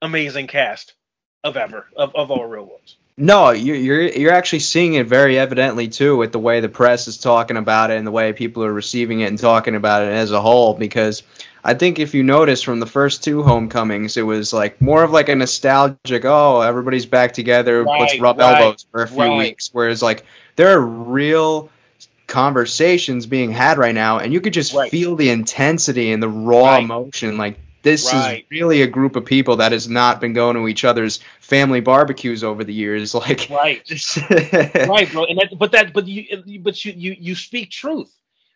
amazing 0.01 0.47
cast 0.47 0.95
of 1.43 1.57
ever 1.57 1.87
of, 1.95 2.15
of 2.15 2.31
all 2.31 2.45
real 2.45 2.65
worlds 2.65 2.97
no, 3.17 3.51
you're, 3.51 3.75
you're 3.75 4.01
you're 4.01 4.33
actually 4.33 4.59
seeing 4.59 4.95
it 4.95 5.07
very 5.07 5.39
evidently 5.39 5.87
too 5.87 6.17
with 6.17 6.33
the 6.33 6.39
way 6.39 6.59
the 6.59 6.67
press 6.67 7.07
is 7.07 7.17
talking 7.17 7.55
about 7.55 7.89
it 7.89 7.97
and 7.97 8.05
the 8.05 8.11
way 8.11 8.33
people 8.33 8.63
are 8.63 8.73
receiving 8.73 9.21
it 9.21 9.27
and 9.27 9.39
talking 9.39 9.75
about 9.75 10.03
it 10.03 10.11
as 10.11 10.31
a 10.31 10.41
whole. 10.41 10.73
Because 10.73 11.23
I 11.63 11.75
think 11.75 11.97
if 11.97 12.13
you 12.13 12.23
notice 12.23 12.61
from 12.61 12.81
the 12.81 12.85
first 12.85 13.23
two 13.23 13.41
homecomings, 13.41 14.17
it 14.17 14.23
was 14.23 14.51
like 14.51 14.81
more 14.81 15.01
of 15.01 15.11
like 15.11 15.29
a 15.29 15.35
nostalgic, 15.35 16.25
oh, 16.25 16.59
everybody's 16.59 17.05
back 17.05 17.31
together, 17.31 17.83
right, 17.83 18.01
let's 18.01 18.19
rub 18.19 18.37
right, 18.37 18.61
elbows 18.61 18.85
for 18.91 19.03
a 19.03 19.07
few 19.07 19.19
right. 19.19 19.37
weeks. 19.37 19.69
Whereas 19.71 20.01
like 20.01 20.25
there 20.57 20.77
are 20.77 20.81
real 20.81 21.69
conversations 22.27 23.27
being 23.27 23.51
had 23.51 23.77
right 23.77 23.95
now, 23.95 24.19
and 24.19 24.33
you 24.33 24.41
could 24.41 24.53
just 24.53 24.77
feel 24.89 25.15
the 25.15 25.29
intensity 25.29 26.11
and 26.11 26.21
the 26.21 26.27
raw 26.27 26.79
emotion. 26.79 27.37
Like 27.37 27.59
this 27.85 28.11
right. 28.11 28.39
is 28.39 28.45
really 28.49 28.81
a 28.81 28.87
group 28.87 29.15
of 29.15 29.25
people 29.25 29.57
that 29.57 29.71
has 29.71 29.87
not 29.87 30.19
been 30.19 30.33
going 30.33 30.55
to 30.55 30.67
each 30.67 30.83
other's 30.83 31.19
family 31.39 31.81
barbecues 31.81 32.43
over 32.43 32.63
the 32.63 32.73
years. 32.73 33.13
Like 33.25 33.47
right, 33.51 33.87
right, 34.87 35.11
bro. 35.11 35.25
And 35.25 35.37
that, 35.37 35.53
but 35.57 35.71
that, 35.71 35.93
but 35.93 36.07
you, 36.07 36.59
but 36.59 36.83
you, 36.83 36.93
you, 36.97 37.15
you 37.17 37.35
speak 37.35 37.69
truth 37.69 38.11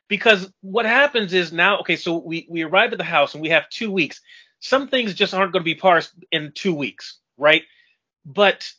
because 0.08 0.52
what 0.62 0.86
happens 0.86 1.32
is 1.34 1.54
now, 1.54 1.80
okay, 1.82 1.96
so 1.96 2.18
we 2.18 2.48
we 2.50 2.64
arrive 2.64 2.92
at 2.92 2.98
the 2.98 3.04
house 3.04 3.36
and 3.36 3.42
we 3.42 3.50
have 3.50 3.70
two 3.70 3.92
weeks. 3.92 4.20
Some 4.62 4.88
things 4.88 5.14
just 5.14 5.36
aren't 5.36 5.54
going 5.54 5.62
to 5.62 5.72
be 5.72 5.76
parsed 5.76 6.12
in 6.32 6.52
two 6.54 6.74
weeks, 6.74 7.20
right? 7.38 7.62
But 8.26 8.72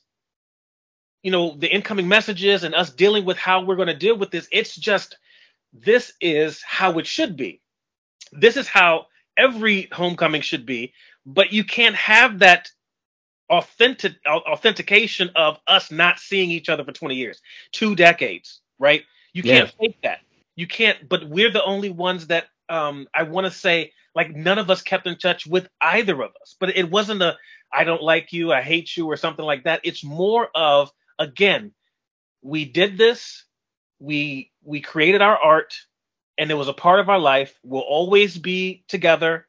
you 1.22 1.30
know, 1.30 1.56
the 1.56 1.72
incoming 1.72 2.08
messages 2.08 2.64
and 2.64 2.74
us 2.74 2.90
dealing 2.90 3.24
with 3.24 3.36
how 3.36 3.62
we're 3.62 3.76
going 3.76 3.86
to 3.86 3.94
deal 3.94 4.16
with 4.16 4.32
this, 4.32 4.48
it's 4.50 4.74
just 4.74 5.16
this 5.72 6.12
is 6.20 6.60
how 6.62 6.98
it 6.98 7.06
should 7.06 7.36
be. 7.36 7.60
This 8.32 8.56
is 8.56 8.66
how 8.66 9.06
every 9.40 9.88
homecoming 9.92 10.42
should 10.42 10.66
be, 10.66 10.92
but 11.24 11.52
you 11.52 11.64
can't 11.64 11.96
have 11.96 12.40
that 12.40 12.70
authentic 13.48 14.14
authentication 14.26 15.30
of 15.34 15.58
us 15.66 15.90
not 15.90 16.20
seeing 16.20 16.50
each 16.50 16.68
other 16.68 16.84
for 16.84 16.92
20 16.92 17.16
years, 17.16 17.40
two 17.72 17.96
decades, 17.96 18.60
right? 18.78 19.02
You 19.32 19.42
can't 19.42 19.70
fake 19.70 19.98
that. 20.02 20.20
You 20.54 20.66
can't, 20.66 21.08
but 21.08 21.28
we're 21.28 21.50
the 21.50 21.64
only 21.64 21.90
ones 21.90 22.28
that 22.28 22.46
um 22.68 23.08
I 23.14 23.24
want 23.24 23.46
to 23.46 23.50
say 23.50 23.92
like 24.14 24.34
none 24.34 24.58
of 24.58 24.70
us 24.70 24.82
kept 24.82 25.06
in 25.06 25.16
touch 25.16 25.46
with 25.46 25.68
either 25.80 26.14
of 26.22 26.32
us. 26.40 26.56
But 26.60 26.76
it 26.76 26.90
wasn't 26.90 27.22
a 27.22 27.36
I 27.72 27.84
don't 27.84 28.02
like 28.02 28.32
you, 28.32 28.52
I 28.52 28.62
hate 28.62 28.96
you 28.96 29.06
or 29.06 29.16
something 29.16 29.44
like 29.44 29.64
that. 29.64 29.80
It's 29.84 30.04
more 30.04 30.48
of 30.54 30.90
again, 31.18 31.72
we 32.42 32.64
did 32.64 32.98
this, 32.98 33.44
we 33.98 34.52
we 34.62 34.80
created 34.80 35.22
our 35.22 35.36
art, 35.36 35.74
and 36.40 36.50
it 36.50 36.54
was 36.54 36.68
a 36.68 36.74
part 36.74 37.00
of 37.00 37.10
our 37.10 37.20
life. 37.20 37.54
We'll 37.62 37.82
always 37.82 38.38
be 38.38 38.84
together, 38.88 39.46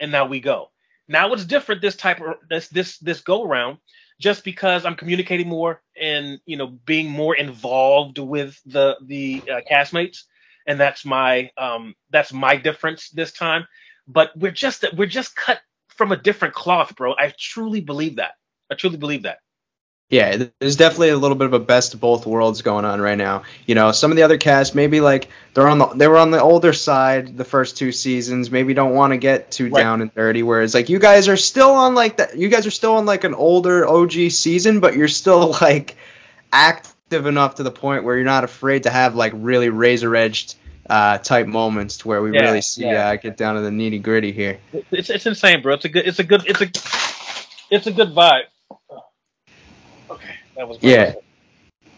and 0.00 0.10
now 0.10 0.26
we 0.26 0.40
go. 0.40 0.70
Now 1.08 1.32
it's 1.34 1.44
different 1.44 1.82
this 1.82 1.96
type 1.96 2.20
of 2.22 2.36
this 2.48 2.68
this 2.68 2.98
this 2.98 3.20
go 3.20 3.44
around, 3.44 3.78
just 4.18 4.42
because 4.42 4.86
I'm 4.86 4.96
communicating 4.96 5.48
more 5.48 5.82
and 6.00 6.40
you 6.46 6.56
know 6.56 6.68
being 6.68 7.10
more 7.10 7.36
involved 7.36 8.18
with 8.18 8.58
the 8.64 8.96
the 9.06 9.42
uh, 9.52 9.60
castmates, 9.70 10.24
and 10.66 10.80
that's 10.80 11.04
my 11.04 11.50
um 11.58 11.94
that's 12.10 12.32
my 12.32 12.56
difference 12.56 13.10
this 13.10 13.32
time. 13.32 13.66
But 14.08 14.32
we're 14.34 14.52
just 14.52 14.86
we're 14.96 15.06
just 15.06 15.36
cut 15.36 15.60
from 15.88 16.12
a 16.12 16.16
different 16.16 16.54
cloth, 16.54 16.96
bro. 16.96 17.12
I 17.12 17.34
truly 17.38 17.82
believe 17.82 18.16
that. 18.16 18.32
I 18.70 18.74
truly 18.74 18.96
believe 18.96 19.24
that. 19.24 19.38
Yeah, 20.12 20.44
there's 20.58 20.76
definitely 20.76 21.08
a 21.08 21.16
little 21.16 21.38
bit 21.38 21.46
of 21.46 21.54
a 21.54 21.58
best 21.58 21.94
of 21.94 22.00
both 22.00 22.26
worlds 22.26 22.60
going 22.60 22.84
on 22.84 23.00
right 23.00 23.16
now. 23.16 23.44
You 23.64 23.74
know, 23.74 23.92
some 23.92 24.10
of 24.10 24.18
the 24.18 24.24
other 24.24 24.36
cast 24.36 24.74
maybe 24.74 25.00
like 25.00 25.28
they're 25.54 25.66
on 25.66 25.78
the 25.78 25.86
they 25.86 26.06
were 26.06 26.18
on 26.18 26.30
the 26.30 26.40
older 26.40 26.74
side 26.74 27.38
the 27.38 27.46
first 27.46 27.78
two 27.78 27.92
seasons, 27.92 28.50
maybe 28.50 28.74
don't 28.74 28.94
want 28.94 29.14
to 29.14 29.16
get 29.16 29.50
too 29.50 29.70
right. 29.70 29.80
down 29.80 30.02
and 30.02 30.14
dirty. 30.14 30.42
Whereas 30.42 30.74
like 30.74 30.90
you 30.90 30.98
guys 30.98 31.28
are 31.28 31.38
still 31.38 31.70
on 31.70 31.94
like 31.94 32.18
that, 32.18 32.36
you 32.36 32.50
guys 32.50 32.66
are 32.66 32.70
still 32.70 32.96
on 32.96 33.06
like 33.06 33.24
an 33.24 33.32
older 33.32 33.88
OG 33.88 34.12
season, 34.32 34.80
but 34.80 34.94
you're 34.94 35.08
still 35.08 35.52
like 35.62 35.96
active 36.52 37.24
enough 37.24 37.54
to 37.54 37.62
the 37.62 37.70
point 37.70 38.04
where 38.04 38.14
you're 38.14 38.26
not 38.26 38.44
afraid 38.44 38.82
to 38.82 38.90
have 38.90 39.14
like 39.14 39.32
really 39.34 39.70
razor 39.70 40.14
edged 40.14 40.56
uh, 40.90 41.16
type 41.16 41.46
moments 41.46 41.96
to 41.96 42.08
where 42.08 42.20
we 42.20 42.34
yeah, 42.34 42.42
really 42.42 42.60
see 42.60 42.84
yeah. 42.84 43.08
uh, 43.08 43.16
get 43.16 43.38
down 43.38 43.54
to 43.54 43.62
the 43.62 43.70
nitty 43.70 44.02
gritty 44.02 44.32
here. 44.32 44.58
It's 44.90 45.08
it's 45.08 45.24
insane, 45.24 45.62
bro. 45.62 45.72
It's 45.72 45.86
a 45.86 45.88
good 45.88 46.06
it's 46.06 46.18
a 46.18 46.24
good 46.24 46.42
it's 46.46 46.60
a 46.60 46.66
it's 47.74 47.86
a 47.86 47.92
good 47.92 48.14
vibe. 48.14 48.42
That 50.56 50.68
was 50.68 50.78
yeah. 50.80 51.14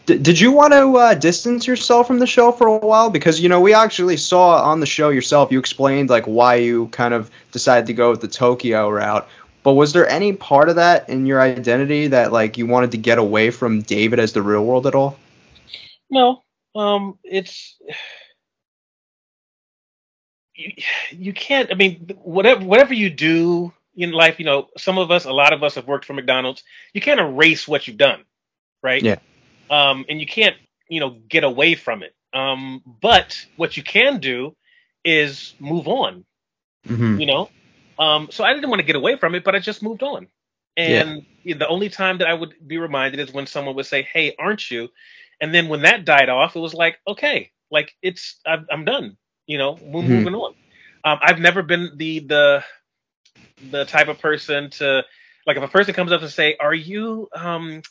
D- 0.05 0.19
did 0.19 0.39
you 0.39 0.51
want 0.51 0.73
to 0.73 0.97
uh, 0.97 1.13
distance 1.15 1.65
yourself 1.65 2.07
from 2.07 2.19
the 2.19 2.27
show 2.27 2.51
for 2.51 2.67
a 2.67 2.77
while? 2.77 3.09
Because 3.09 3.39
you 3.39 3.49
know 3.49 3.59
we 3.59 3.73
actually 3.73 4.17
saw 4.17 4.63
on 4.63 4.79
the 4.79 4.85
show 4.85 5.09
yourself. 5.09 5.51
You 5.51 5.59
explained 5.59 6.09
like 6.09 6.25
why 6.25 6.55
you 6.55 6.87
kind 6.87 7.13
of 7.13 7.31
decided 7.51 7.87
to 7.87 7.93
go 7.93 8.11
with 8.11 8.21
the 8.21 8.27
Tokyo 8.27 8.89
route. 8.89 9.27
But 9.63 9.73
was 9.73 9.93
there 9.93 10.07
any 10.07 10.33
part 10.33 10.69
of 10.69 10.75
that 10.75 11.09
in 11.09 11.25
your 11.25 11.41
identity 11.41 12.07
that 12.07 12.31
like 12.31 12.57
you 12.57 12.67
wanted 12.67 12.91
to 12.91 12.97
get 12.97 13.17
away 13.17 13.49
from 13.49 13.81
David 13.81 14.19
as 14.19 14.33
the 14.33 14.43
real 14.43 14.63
world 14.63 14.85
at 14.85 14.93
all? 14.93 15.17
No. 16.09 16.43
Um, 16.75 17.17
it's 17.23 17.75
you, 20.53 20.71
you 21.11 21.33
can't. 21.33 21.71
I 21.71 21.75
mean, 21.75 22.11
whatever 22.21 22.63
whatever 22.63 22.93
you 22.93 23.09
do 23.09 23.73
in 23.95 24.11
life, 24.11 24.39
you 24.39 24.45
know, 24.45 24.67
some 24.77 24.97
of 24.97 25.09
us, 25.09 25.25
a 25.25 25.31
lot 25.31 25.53
of 25.53 25.63
us 25.63 25.75
have 25.75 25.87
worked 25.87 26.05
for 26.05 26.13
McDonald's. 26.13 26.63
You 26.93 27.01
can't 27.01 27.19
erase 27.19 27.67
what 27.67 27.87
you've 27.87 27.97
done, 27.97 28.23
right? 28.85 29.03
Yeah. 29.03 29.17
Um, 29.69 30.05
and 30.07 30.21
you 30.21 30.27
can't, 30.27 30.55
you 30.87 30.99
know, 31.01 31.17
get 31.27 31.43
away 31.43 31.75
from 31.75 32.03
it. 32.03 32.15
Um, 32.33 32.81
but 33.01 33.45
what 33.57 33.75
you 33.75 33.83
can 33.83 34.19
do 34.19 34.55
is 35.03 35.55
move 35.59 35.87
on. 35.87 36.23
Mm-hmm. 36.87 37.19
You 37.19 37.25
know, 37.25 37.49
um, 37.97 38.27
so 38.31 38.43
I 38.43 38.53
didn't 38.53 38.69
want 38.69 38.79
to 38.79 38.85
get 38.85 38.95
away 38.95 39.17
from 39.17 39.35
it, 39.35 39.43
but 39.43 39.55
I 39.55 39.59
just 39.59 39.81
moved 39.81 40.03
on. 40.03 40.27
And 40.77 41.25
yeah. 41.43 41.57
the 41.57 41.67
only 41.67 41.89
time 41.89 42.19
that 42.19 42.27
I 42.27 42.33
would 42.33 42.53
be 42.67 42.77
reminded 42.77 43.19
is 43.19 43.33
when 43.33 43.47
someone 43.47 43.75
would 43.75 43.85
say, 43.85 44.03
"Hey, 44.03 44.35
aren't 44.37 44.69
you?" 44.69 44.89
And 45.41 45.53
then 45.53 45.67
when 45.67 45.81
that 45.81 46.05
died 46.05 46.29
off, 46.29 46.55
it 46.55 46.59
was 46.59 46.73
like, 46.73 46.99
okay, 47.07 47.51
like 47.71 47.95
it's 48.01 48.39
I'm, 48.45 48.67
I'm 48.69 48.85
done. 48.85 49.17
You 49.47 49.57
know, 49.57 49.77
we're 49.81 50.01
mm-hmm. 50.01 50.13
moving 50.13 50.35
on. 50.35 50.53
Um, 51.03 51.19
I've 51.21 51.39
never 51.39 51.63
been 51.63 51.91
the 51.95 52.19
the 52.19 52.63
the 53.71 53.85
type 53.85 54.09
of 54.09 54.19
person 54.19 54.69
to 54.71 55.03
like 55.47 55.57
if 55.57 55.63
a 55.63 55.67
person 55.67 55.93
comes 55.93 56.11
up 56.11 56.21
and 56.21 56.31
say, 56.31 56.57
"Are 56.59 56.73
you? 56.73 57.29
Um, 57.33 57.81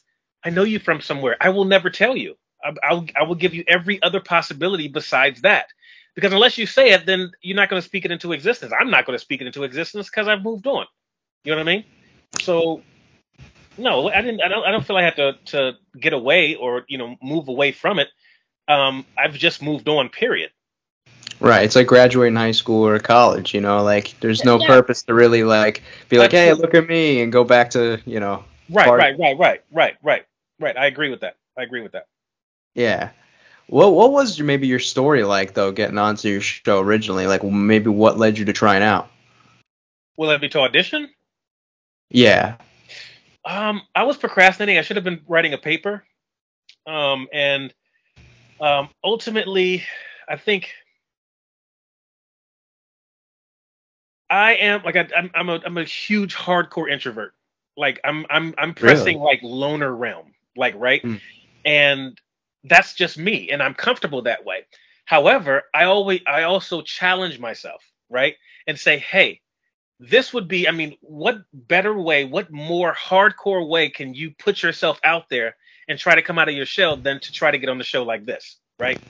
I 0.45 0.51
know 0.51 0.65
you 0.65 0.79
from 0.79 1.01
somewhere." 1.01 1.37
I 1.41 1.51
will 1.51 1.65
never 1.65 1.91
tell 1.91 2.17
you. 2.17 2.37
I, 2.65 2.75
I'll 2.83 3.07
I 3.17 3.23
will 3.25 3.35
give 3.35 3.55
you 3.55 3.65
every 3.67 4.03
other 4.03 4.21
possibility 4.21 4.89
besides 4.89 5.43
that, 5.43 5.67
because 6.15 6.33
unless 6.33 6.59
you 6.59 6.67
say 6.67 6.91
it, 6.91 7.07
then 7.07 7.33
you're 7.43 7.57
not 7.57 7.69
going 7.69 7.81
to 7.81 7.87
speak 7.87 8.05
it 8.05 8.11
into 8.11 8.33
existence. 8.33 8.73
I'm 8.79 8.91
not 8.91 9.07
going 9.07 9.17
to 9.19 9.23
speak 9.23 9.41
it 9.41 9.47
into 9.47 9.65
existence 9.65 10.09
because 10.09 10.29
I've 10.29 10.43
moved 10.43 10.67
on. 10.67 10.87
You 11.45 11.53
know 11.53 11.59
what 11.59 11.69
I 11.69 11.77
mean? 11.77 11.85
So, 12.41 12.83
no, 13.77 14.09
I 14.09 14.23
didn't. 14.23 14.41
I 14.43 14.49
don't. 14.49 14.65
I 14.65 14.71
don't 14.71 14.85
feel 14.87 14.97
I 14.97 15.03
have 15.03 15.17
to 15.17 15.37
to 15.47 15.73
get 16.01 16.13
away 16.13 16.55
or 16.55 16.85
you 16.89 16.99
know 16.99 17.17
move 17.23 17.49
away 17.49 17.73
from 17.73 17.99
it. 17.99 18.09
Um, 18.69 19.05
I've 19.19 19.35
just 19.35 19.63
moved 19.63 19.89
on. 19.89 20.09
Period. 20.09 20.51
Right. 21.41 21.65
It's 21.65 21.77
like 21.77 21.87
graduating 21.87 22.37
high 22.37 22.53
school 22.53 22.87
or 22.87 22.99
college, 22.99 23.55
you 23.55 23.61
know, 23.61 23.83
like 23.83 24.15
there's 24.21 24.45
no 24.45 24.59
yeah. 24.59 24.67
purpose 24.67 25.03
to 25.03 25.15
really 25.15 25.45
like 25.45 25.83
be 26.09 26.19
like, 26.19 26.31
hey, 26.31 26.53
look 26.53 26.75
at 26.75 26.89
me 26.89 27.23
and 27.23 27.33
go 27.33 27.45
back 27.45 27.71
to, 27.71 28.01
you 28.07 28.21
know. 28.21 28.45
Right, 28.71 28.87
party. 28.87 29.03
right, 29.03 29.19
right, 29.19 29.39
right, 29.39 29.61
right, 29.71 29.97
right, 30.03 30.25
right. 30.65 30.77
I 30.77 30.87
agree 30.87 31.11
with 31.11 31.21
that. 31.21 31.37
I 31.57 31.63
agree 31.63 31.83
with 31.83 31.93
that. 31.93 32.07
Yeah. 32.75 33.11
What 33.69 33.95
what 33.95 34.13
was 34.13 34.39
your, 34.39 34.47
maybe 34.47 34.67
your 34.67 34.79
story 34.79 35.25
like 35.25 35.55
though, 35.55 35.73
getting 35.73 35.99
onto 35.99 36.29
your 36.29 36.41
show 36.41 36.81
originally? 36.81 37.27
Like 37.27 37.43
maybe 37.45 37.89
what 37.91 38.19
led 38.19 38.37
you 38.37 38.45
to 38.47 38.53
trying 38.53 38.83
out? 38.83 39.09
Will 40.17 40.31
it 40.31 40.41
be 40.41 40.49
to 40.51 40.61
audition? 40.61 41.11
Yeah. 42.11 42.57
Um, 43.45 43.83
I 43.95 44.05
was 44.05 44.17
procrastinating. 44.17 44.79
I 44.79 44.83
should 44.83 44.97
have 44.97 45.05
been 45.05 45.23
writing 45.27 45.53
a 45.53 45.59
paper. 45.59 46.05
Um, 46.87 47.29
and 47.33 47.73
um, 48.61 48.91
ultimately, 49.03 49.85
I 50.29 50.37
think 50.37 50.71
I 54.31 54.55
am 54.57 54.83
like 54.85 54.97
I, 54.97 55.09
am 55.17 55.31
I'm 55.35 55.49
a 55.49 55.61
I'm 55.65 55.79
a 55.79 55.85
huge 55.85 56.35
hardcore 56.35 56.91
introvert. 56.91 57.35
Like 57.77 58.01
I'm 58.05 58.27
I'm 58.29 58.55
I'm 58.59 58.75
pressing 58.75 59.19
really? 59.19 59.27
like 59.27 59.41
loner 59.43 59.95
realm, 59.95 60.34
like 60.57 60.75
right, 60.77 61.03
mm. 61.03 61.21
and 61.65 62.19
that's 62.65 62.95
just 62.95 63.19
me, 63.19 63.51
and 63.51 63.63
I'm 63.63 63.75
comfortable 63.75 64.23
that 64.23 64.45
way. 64.45 64.67
However, 65.05 65.65
I 65.75 65.85
always 65.85 66.21
I 66.27 66.43
also 66.45 66.83
challenge 66.83 67.39
myself, 67.39 67.83
right, 68.09 68.35
and 68.67 68.79
say, 68.79 68.99
hey, 68.99 69.41
this 70.01 70.33
would 70.33 70.49
be. 70.49 70.69
I 70.69 70.71
mean, 70.71 70.97
what 71.01 71.39
better 71.53 71.97
way? 71.99 72.25
What 72.25 72.51
more 72.51 72.95
hardcore 72.95 73.69
way 73.69 73.91
can 73.91 74.15
you 74.15 74.33
put 74.39 74.63
yourself 74.63 74.99
out 75.05 75.29
there 75.29 75.57
and 75.89 75.99
try 75.99 76.15
to 76.15 76.23
come 76.23 76.39
out 76.39 76.49
of 76.49 76.55
your 76.55 76.67
shell 76.67 76.97
than 76.97 77.21
to 77.21 77.33
try 77.33 77.51
to 77.51 77.59
get 77.59 77.69
on 77.69 77.79
the 77.79 77.85
show 77.85 78.03
like 78.03 78.25
this, 78.25 78.57
right? 78.79 79.01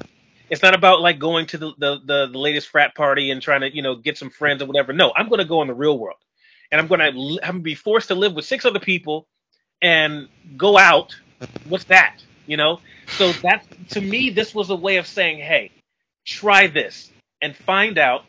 It's 0.51 0.63
not 0.63 0.75
about 0.75 1.01
like 1.01 1.19
going 1.19 1.47
to 1.47 1.59
the, 1.59 1.73
the, 1.79 1.99
the, 2.05 2.27
the 2.33 2.39
latest 2.39 2.69
frat 2.69 2.95
party 2.95 3.31
and 3.31 3.41
trying 3.41 3.63
to, 3.63 3.75
you 3.75 3.83
know, 3.83 3.97
get 3.97 4.19
some 4.19 4.31
friends 4.31 4.63
or 4.63 4.67
whatever. 4.67 4.93
No, 4.93 5.13
I'm 5.17 5.29
going 5.29 5.39
to 5.39 5.45
go 5.45 5.63
in 5.63 5.69
the 5.69 5.75
real 5.75 5.99
world 5.99 6.19
and 6.71 6.81
I'm 6.81 6.87
going 6.87 7.01
to 7.01 7.07
I'm 7.07 7.15
going 7.15 7.55
to 7.55 7.61
be 7.61 7.75
forced 7.75 8.09
to 8.09 8.15
live 8.15 8.35
with 8.35 8.45
six 8.45 8.65
other 8.65 8.81
people 8.81 9.27
and 9.81 10.29
go 10.57 10.79
out. 10.79 11.17
What's 11.69 11.85
that? 11.85 12.23
You 12.47 12.57
know? 12.57 12.81
So 13.09 13.33
that 13.33 13.67
to 13.91 14.01
me, 14.01 14.31
this 14.31 14.55
was 14.55 14.71
a 14.71 14.77
way 14.77 14.97
of 14.97 15.07
saying, 15.07 15.39
hey, 15.39 15.71
try 16.25 16.67
this 16.67 17.11
and 17.41 17.55
find 17.55 17.99
out, 17.99 18.25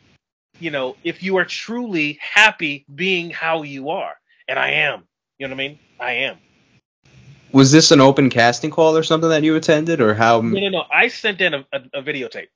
you 0.60 0.70
know, 0.70 0.96
if 1.04 1.22
you 1.22 1.36
are 1.38 1.44
truly 1.44 2.18
happy 2.20 2.84
being 2.92 3.30
how 3.30 3.62
you 3.62 3.90
are. 3.90 4.14
And 4.48 4.58
I 4.58 4.70
am. 4.72 5.04
You 5.38 5.48
know 5.48 5.54
what 5.54 5.62
I 5.62 5.68
mean? 5.68 5.78
I 5.98 6.12
am. 6.12 6.38
Was 7.52 7.72
this 7.72 7.90
an 7.90 8.00
open 8.00 8.30
casting 8.30 8.70
call 8.70 8.96
or 8.96 9.02
something 9.02 9.30
that 9.30 9.42
you 9.42 9.56
attended, 9.56 10.00
or 10.00 10.14
how? 10.14 10.40
No, 10.40 10.60
no, 10.60 10.68
no. 10.68 10.84
I 10.92 11.08
sent 11.08 11.40
in 11.40 11.54
a, 11.54 11.66
a, 11.72 11.80
a 11.94 12.02
videotape. 12.02 12.48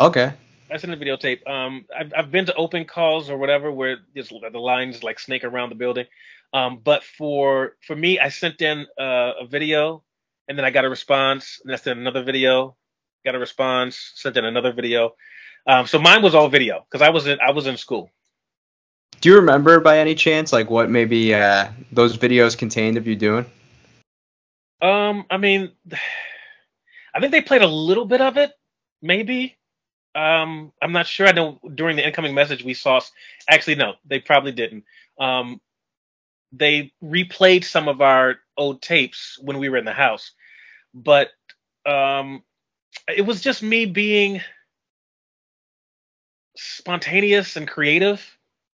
Okay. 0.00 0.32
I 0.70 0.76
sent 0.78 0.92
a 0.92 0.96
videotape. 0.96 1.48
Um, 1.48 1.86
I've, 1.96 2.12
I've 2.16 2.30
been 2.30 2.46
to 2.46 2.54
open 2.54 2.84
calls 2.84 3.30
or 3.30 3.36
whatever 3.36 3.70
where 3.70 3.98
the 4.14 4.58
lines 4.58 5.02
like 5.02 5.18
snake 5.18 5.44
around 5.44 5.70
the 5.70 5.74
building. 5.76 6.06
Um, 6.52 6.80
but 6.82 7.04
for 7.04 7.76
for 7.86 7.96
me, 7.96 8.18
I 8.18 8.28
sent 8.28 8.62
in 8.62 8.86
uh, 8.98 9.32
a 9.40 9.46
video, 9.46 10.02
and 10.48 10.56
then 10.56 10.64
I 10.64 10.70
got 10.70 10.84
a 10.84 10.88
response, 10.88 11.60
and 11.64 11.72
I 11.72 11.76
sent 11.76 11.98
another 11.98 12.22
video, 12.22 12.76
got 13.24 13.34
a 13.34 13.38
response, 13.38 14.12
sent 14.14 14.36
in 14.36 14.44
another 14.44 14.72
video. 14.72 15.14
Um, 15.66 15.86
so 15.86 15.98
mine 15.98 16.22
was 16.22 16.34
all 16.34 16.48
video 16.48 16.86
because 16.90 17.02
I 17.02 17.10
was 17.10 17.26
in 17.26 17.38
I 17.40 17.50
was 17.50 17.66
in 17.66 17.76
school. 17.76 18.10
Do 19.20 19.30
you 19.30 19.36
remember 19.36 19.80
by 19.80 19.98
any 19.98 20.14
chance 20.14 20.52
like 20.52 20.70
what 20.70 20.90
maybe 20.90 21.34
uh, 21.34 21.68
those 21.90 22.16
videos 22.16 22.56
contained 22.56 22.96
of 22.96 23.06
you 23.06 23.16
doing? 23.16 23.46
Um, 24.80 25.24
I 25.30 25.38
mean, 25.38 25.72
I 27.14 27.20
think 27.20 27.32
they 27.32 27.40
played 27.40 27.62
a 27.62 27.66
little 27.66 28.04
bit 28.04 28.20
of 28.20 28.36
it, 28.36 28.52
maybe. 29.02 29.56
Um, 30.14 30.72
I'm 30.80 30.92
not 30.92 31.06
sure. 31.06 31.26
I 31.26 31.32
know 31.32 31.60
during 31.74 31.96
the 31.96 32.06
incoming 32.06 32.34
message 32.34 32.62
we 32.62 32.74
saw. 32.74 33.00
Actually, 33.48 33.76
no, 33.76 33.94
they 34.04 34.20
probably 34.20 34.52
didn't. 34.52 34.84
Um, 35.18 35.60
they 36.58 36.92
replayed 37.02 37.64
some 37.64 37.88
of 37.88 38.00
our 38.00 38.36
old 38.56 38.82
tapes 38.82 39.38
when 39.40 39.58
we 39.58 39.68
were 39.68 39.76
in 39.76 39.84
the 39.84 39.92
house, 39.92 40.32
but 40.94 41.28
um, 41.84 42.42
it 43.08 43.22
was 43.22 43.40
just 43.40 43.62
me 43.62 43.86
being 43.86 44.40
spontaneous 46.56 47.56
and 47.56 47.68
creative, 47.68 48.24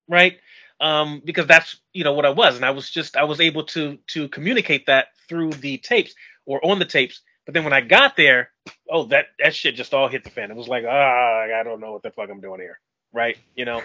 right? 0.09 0.39
um, 0.83 1.23
because 1.25 1.47
that's 1.47 1.81
you 1.93 2.03
know 2.05 2.13
what 2.13 2.27
I 2.27 2.31
was, 2.31 2.57
and 2.57 2.65
I 2.65 2.71
was 2.71 2.91
just 2.91 3.17
I 3.17 3.25
was 3.25 3.41
able 3.41 3.65
to 3.67 3.99
to 4.09 4.29
communicate 4.29 4.87
that 4.87 5.09
through 5.29 5.53
the 5.53 5.79
tapes 5.79 6.15
or 6.45 6.65
on 6.67 6.81
the 6.81 6.85
tapes. 6.85 7.23
But 7.47 7.55
then 7.55 7.65
when 7.65 7.73
I 7.73 7.81
got 7.81 8.17
there, 8.17 8.51
oh 8.91 9.05
that 9.07 9.27
that 9.39 9.55
shit 9.55 9.77
just 9.77 9.95
all 9.95 10.09
hit 10.09 10.25
the 10.25 10.31
fan. 10.31 10.51
It 10.51 10.57
was 10.57 10.69
like 10.69 10.85
ah 10.87 11.47
I 11.55 11.63
don't 11.63 11.81
know 11.81 11.93
what 11.93 12.03
the 12.03 12.11
fuck 12.11 12.29
I'm 12.29 12.41
doing 12.41 12.61
here, 12.61 12.81
right? 13.13 13.39
You 13.55 13.65
know, 13.65 13.81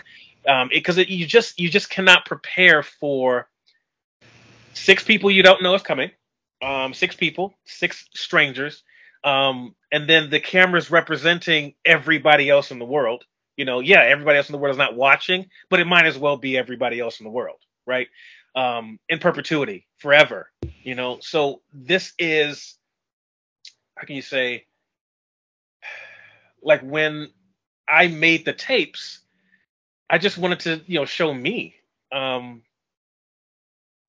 because 0.71 0.97
um, 0.97 1.05
you 1.07 1.27
just 1.27 1.59
you 1.59 1.69
just 1.69 1.91
cannot 1.91 2.25
prepare 2.25 2.81
for 2.81 3.47
six 4.77 5.03
people 5.03 5.31
you 5.31 5.43
don't 5.43 5.63
know 5.63 5.75
is 5.75 5.81
coming, 5.81 6.11
um, 6.61 6.93
six 6.93 7.15
people, 7.15 7.55
six 7.65 8.07
strangers, 8.13 8.83
um, 9.23 9.75
and 9.91 10.09
then 10.09 10.29
the 10.29 10.39
cameras 10.39 10.91
representing 10.91 11.75
everybody 11.85 12.49
else 12.49 12.71
in 12.71 12.79
the 12.79 12.85
world 12.85 13.23
you 13.57 13.65
know, 13.65 13.79
yeah, 13.79 14.01
everybody 14.03 14.37
else 14.37 14.47
in 14.47 14.53
the 14.53 14.59
world 14.59 14.75
is 14.75 14.77
not 14.77 14.95
watching, 14.95 15.49
but 15.69 15.79
it 15.79 15.87
might 15.87 16.05
as 16.05 16.17
well 16.17 16.37
be 16.37 16.57
everybody 16.57 16.99
else 16.99 17.19
in 17.19 17.23
the 17.25 17.31
world, 17.31 17.57
right? 17.87 18.07
Um, 18.55 18.99
in 19.09 19.19
perpetuity, 19.19 19.87
forever, 19.97 20.49
you 20.83 20.95
know. 20.95 21.17
So 21.21 21.61
this 21.73 22.13
is, 22.19 22.77
how 23.97 24.05
can 24.05 24.15
you 24.15 24.21
say, 24.21 24.65
like 26.63 26.81
when 26.81 27.29
I 27.89 28.07
made 28.07 28.45
the 28.45 28.53
tapes, 28.53 29.21
I 30.09 30.19
just 30.19 30.37
wanted 30.37 30.59
to, 30.61 30.81
you 30.85 30.99
know, 30.99 31.05
show 31.05 31.33
me, 31.33 31.75
um, 32.11 32.61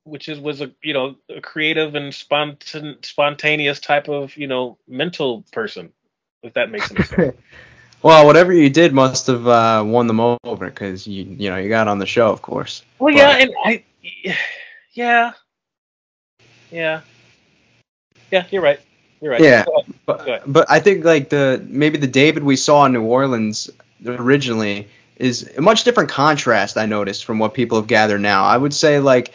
which 0.08 0.28
is 0.28 0.40
was 0.40 0.60
a 0.60 0.70
you 0.82 0.94
know 0.94 1.16
a 1.28 1.40
creative 1.40 1.94
and 1.94 2.14
spontan- 2.14 2.98
spontaneous 3.02 3.80
type 3.80 4.08
of 4.08 4.36
you 4.36 4.46
know 4.46 4.78
mental 4.88 5.44
person, 5.52 5.92
if 6.42 6.54
that 6.54 6.70
makes 6.70 6.90
any 6.90 7.02
sense. 7.04 7.36
Well, 8.00 8.26
whatever 8.26 8.52
you 8.52 8.70
did 8.70 8.92
must 8.92 9.26
have 9.26 9.48
uh, 9.48 9.82
won 9.84 10.06
them 10.06 10.20
over 10.20 10.66
because 10.66 11.06
you 11.06 11.24
you 11.24 11.50
know 11.50 11.56
you 11.56 11.68
got 11.68 11.88
on 11.88 11.98
the 11.98 12.06
show, 12.06 12.30
of 12.30 12.42
course. 12.42 12.84
Well, 12.98 13.12
but, 13.12 13.18
yeah, 13.18 13.36
and 13.38 13.54
I, 13.64 13.84
yeah, 14.94 15.32
yeah, 16.70 17.00
yeah. 18.30 18.46
You're 18.50 18.62
right. 18.62 18.78
You're 19.20 19.32
right. 19.32 19.40
Yeah, 19.40 19.64
but, 20.06 20.42
but 20.46 20.70
I 20.70 20.78
think 20.78 21.04
like 21.04 21.28
the 21.30 21.64
maybe 21.68 21.98
the 21.98 22.06
David 22.06 22.44
we 22.44 22.54
saw 22.54 22.84
in 22.84 22.92
New 22.92 23.02
Orleans 23.02 23.68
originally 24.06 24.86
is 25.16 25.50
a 25.56 25.60
much 25.60 25.82
different 25.82 26.08
contrast. 26.08 26.78
I 26.78 26.86
noticed 26.86 27.24
from 27.24 27.40
what 27.40 27.52
people 27.52 27.78
have 27.78 27.88
gathered 27.88 28.20
now. 28.20 28.44
I 28.44 28.56
would 28.56 28.72
say 28.72 29.00
like 29.00 29.32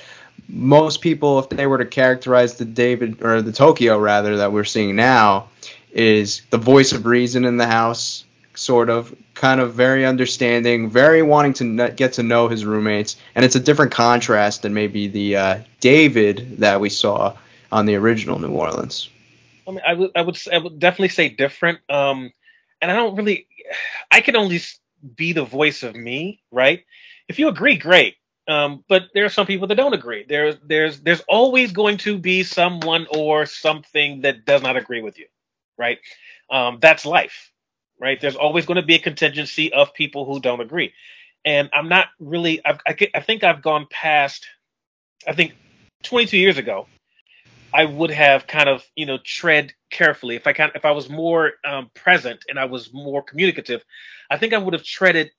most 0.48 1.02
people, 1.02 1.40
if 1.40 1.50
they 1.50 1.68
were 1.68 1.80
to 1.80 1.86
characterize 1.86 2.56
the 2.56 2.66
David 2.66 3.22
or 3.24 3.42
the 3.42 3.52
Tokyo 3.52 3.98
rather 3.98 4.38
that 4.38 4.52
we're 4.52 4.64
seeing 4.64 4.96
now, 4.96 5.50
is 5.92 6.42
the 6.50 6.58
voice 6.58 6.92
of 6.92 7.06
reason 7.06 7.46
in 7.46 7.58
the 7.58 7.68
house 7.68 8.26
sort 8.56 8.90
of, 8.90 9.16
kind 9.34 9.60
of 9.60 9.74
very 9.74 10.06
understanding, 10.06 10.90
very 10.90 11.22
wanting 11.22 11.54
to 11.54 11.90
get 11.90 12.14
to 12.14 12.24
know 12.24 12.48
his 12.48 12.66
roommates, 12.66 13.16
and 13.36 13.44
it's 13.44 13.56
a 13.56 13.60
different 13.60 13.92
contrast 13.92 14.62
than 14.62 14.74
maybe 14.74 15.08
the 15.08 15.36
uh, 15.36 15.60
David 15.80 16.60
that 16.60 16.80
we 16.80 16.90
saw 16.90 17.36
on 17.72 17.86
the 17.86 17.96
original 17.96 18.40
New 18.40 18.52
Orleans. 18.52 19.10
I 19.68 19.72
mean, 19.72 19.82
I 19.88 19.94
would, 19.94 20.12
I 20.16 20.22
would, 20.22 20.38
I 20.52 20.58
would 20.58 20.80
definitely 20.80 21.10
say 21.10 21.30
different. 21.30 21.80
Um, 21.90 22.32
and 22.82 22.92
I 22.92 22.96
don't 22.96 23.16
really, 23.16 23.48
I 24.12 24.22
can 24.22 24.36
only 24.36 24.62
be 25.16 25.34
the 25.34 25.46
voice 25.46 25.84
of 25.84 25.96
me, 25.96 26.42
right? 26.52 26.84
If 27.28 27.40
you 27.40 27.48
agree, 27.48 27.78
great. 27.78 28.16
Um, 28.48 28.84
but 28.90 29.04
there 29.14 29.26
are 29.26 29.30
some 29.30 29.48
people 29.48 29.68
that 29.68 29.76
don't 29.76 29.94
agree. 29.94 30.26
There's, 30.28 30.58
there's, 30.66 31.00
there's 31.00 31.22
always 31.30 31.72
going 31.72 31.98
to 32.00 32.18
be 32.18 32.44
someone 32.44 33.08
or 33.10 33.46
something 33.46 34.22
that 34.22 34.46
does 34.46 34.62
not 34.62 34.76
agree 34.76 35.02
with 35.02 35.18
you, 35.18 35.28
right? 35.78 36.00
Um, 36.50 36.80
that's 36.82 37.06
life 37.06 37.54
right? 38.04 38.20
There's 38.20 38.36
always 38.36 38.66
going 38.66 38.76
to 38.76 38.86
be 38.86 38.96
a 38.96 39.00
contingency 39.00 39.72
of 39.72 39.94
people 39.94 40.26
who 40.26 40.42
don't 40.42 40.60
agree. 40.60 40.94
And 41.46 41.70
I'm 41.74 41.88
not 41.88 42.08
really, 42.20 42.64
I've, 42.66 42.80
I, 42.86 42.96
I 43.16 43.22
think 43.22 43.44
I've 43.44 43.62
gone 43.62 43.88
past, 43.90 44.46
I 45.26 45.34
think 45.34 45.54
22 46.04 46.38
years 46.38 46.58
ago, 46.58 46.88
I 47.74 47.86
would 47.86 48.12
have 48.12 48.46
kind 48.46 48.68
of, 48.68 48.84
you 48.96 49.06
know, 49.06 49.18
tread 49.24 49.74
carefully. 49.90 50.36
If 50.36 50.46
I 50.46 50.54
kind, 50.54 50.72
if 50.76 50.84
I 50.84 50.92
was 50.92 51.10
more 51.10 51.54
um, 51.66 51.90
present 51.96 52.44
and 52.50 52.60
I 52.60 52.66
was 52.66 52.94
more 52.94 53.24
communicative, 53.24 53.84
I 54.30 54.38
think 54.38 54.54
I 54.54 54.58
would 54.58 54.74
have 54.74 54.84
treaded, 54.84 55.32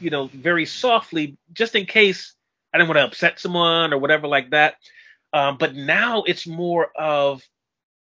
you 0.00 0.10
know, 0.10 0.28
very 0.28 0.66
softly, 0.66 1.36
just 1.52 1.74
in 1.74 1.86
case 1.86 2.34
I 2.72 2.78
didn't 2.78 2.88
want 2.88 2.98
to 2.98 3.04
upset 3.04 3.40
someone 3.40 3.92
or 3.92 3.98
whatever 3.98 4.26
like 4.26 4.50
that. 4.50 4.76
Um, 5.32 5.56
but 5.58 5.74
now 5.74 6.22
it's 6.22 6.46
more 6.46 6.88
of 6.96 7.42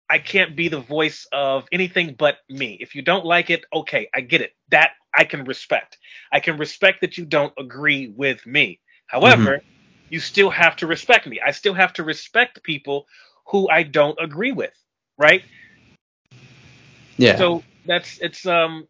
I 0.09 0.18
can't 0.18 0.55
be 0.55 0.68
the 0.68 0.81
voice 0.81 1.27
of 1.33 1.66
anything 1.73 2.14
but 2.18 2.38
me. 2.49 2.77
If 2.81 2.95
you 2.95 3.03
don't 3.03 3.25
like 3.25 3.51
it, 3.51 3.64
okay, 3.73 4.09
I 4.14 4.21
get 4.21 4.40
it. 4.40 4.53
That 4.68 4.90
I 5.14 5.25
can 5.25 5.45
respect. 5.45 5.99
I 6.31 6.40
can 6.40 6.59
respect 6.59 7.01
that 7.01 7.16
you 7.16 7.25
don't 7.25 7.53
agree 7.59 8.09
with 8.09 8.47
me. 8.47 8.81
However, 9.07 9.59
mm-hmm. 9.59 9.66
you 10.11 10.21
still 10.21 10.51
have 10.51 10.77
to 10.77 10.87
respect 10.87 11.27
me. 11.27 11.40
I 11.45 11.51
still 11.51 11.75
have 11.75 11.92
to 11.95 12.05
respect 12.05 12.62
people 12.62 13.07
who 13.47 13.68
I 13.68 13.83
don't 13.83 14.18
agree 14.21 14.53
with, 14.53 14.75
right? 15.18 15.42
Yeah. 17.16 17.37
So 17.37 17.62
that's 17.87 18.18
it's 18.18 18.47
um 18.47 18.87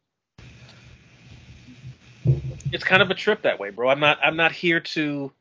it's 2.72 2.84
kind 2.84 3.02
of 3.02 3.10
a 3.10 3.14
trip 3.14 3.42
that 3.42 3.60
way, 3.60 3.70
bro. 3.70 3.88
I'm 3.88 4.00
not 4.00 4.18
I'm 4.22 4.36
not 4.36 4.52
here 4.52 4.80
to 4.80 5.32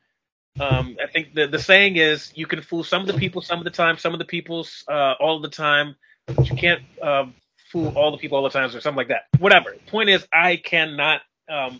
um, 0.60 0.98
I 1.02 1.08
think 1.08 1.34
the 1.34 1.48
the 1.48 1.60
saying 1.60 1.96
is 1.96 2.32
you 2.36 2.46
can 2.46 2.62
fool 2.62 2.84
some 2.84 3.02
of 3.02 3.08
the 3.08 3.13
people 3.13 3.41
some 3.41 3.60
of 3.60 3.63
the 3.63 3.72
time, 3.72 3.98
some 3.98 4.13
of 4.13 4.20
the 4.20 4.26
people's 4.26 4.84
uh, 4.88 5.13
all 5.20 5.39
the 5.39 5.50
time, 5.50 5.96
but 6.28 6.50
you 6.50 6.56
can't 6.56 6.82
uh, 7.02 7.26
fool 7.72 7.94
all 7.96 8.12
the 8.12 8.17
people 8.17 8.38
all 8.38 8.44
the 8.44 8.50
time 8.50 8.65
or 8.65 8.82
something 8.82 8.96
like 8.96 9.08
that. 9.08 9.24
Whatever. 9.39 9.76
Point 9.88 10.10
is, 10.10 10.28
I 10.32 10.58
cannot 10.58 11.22
um, 11.50 11.80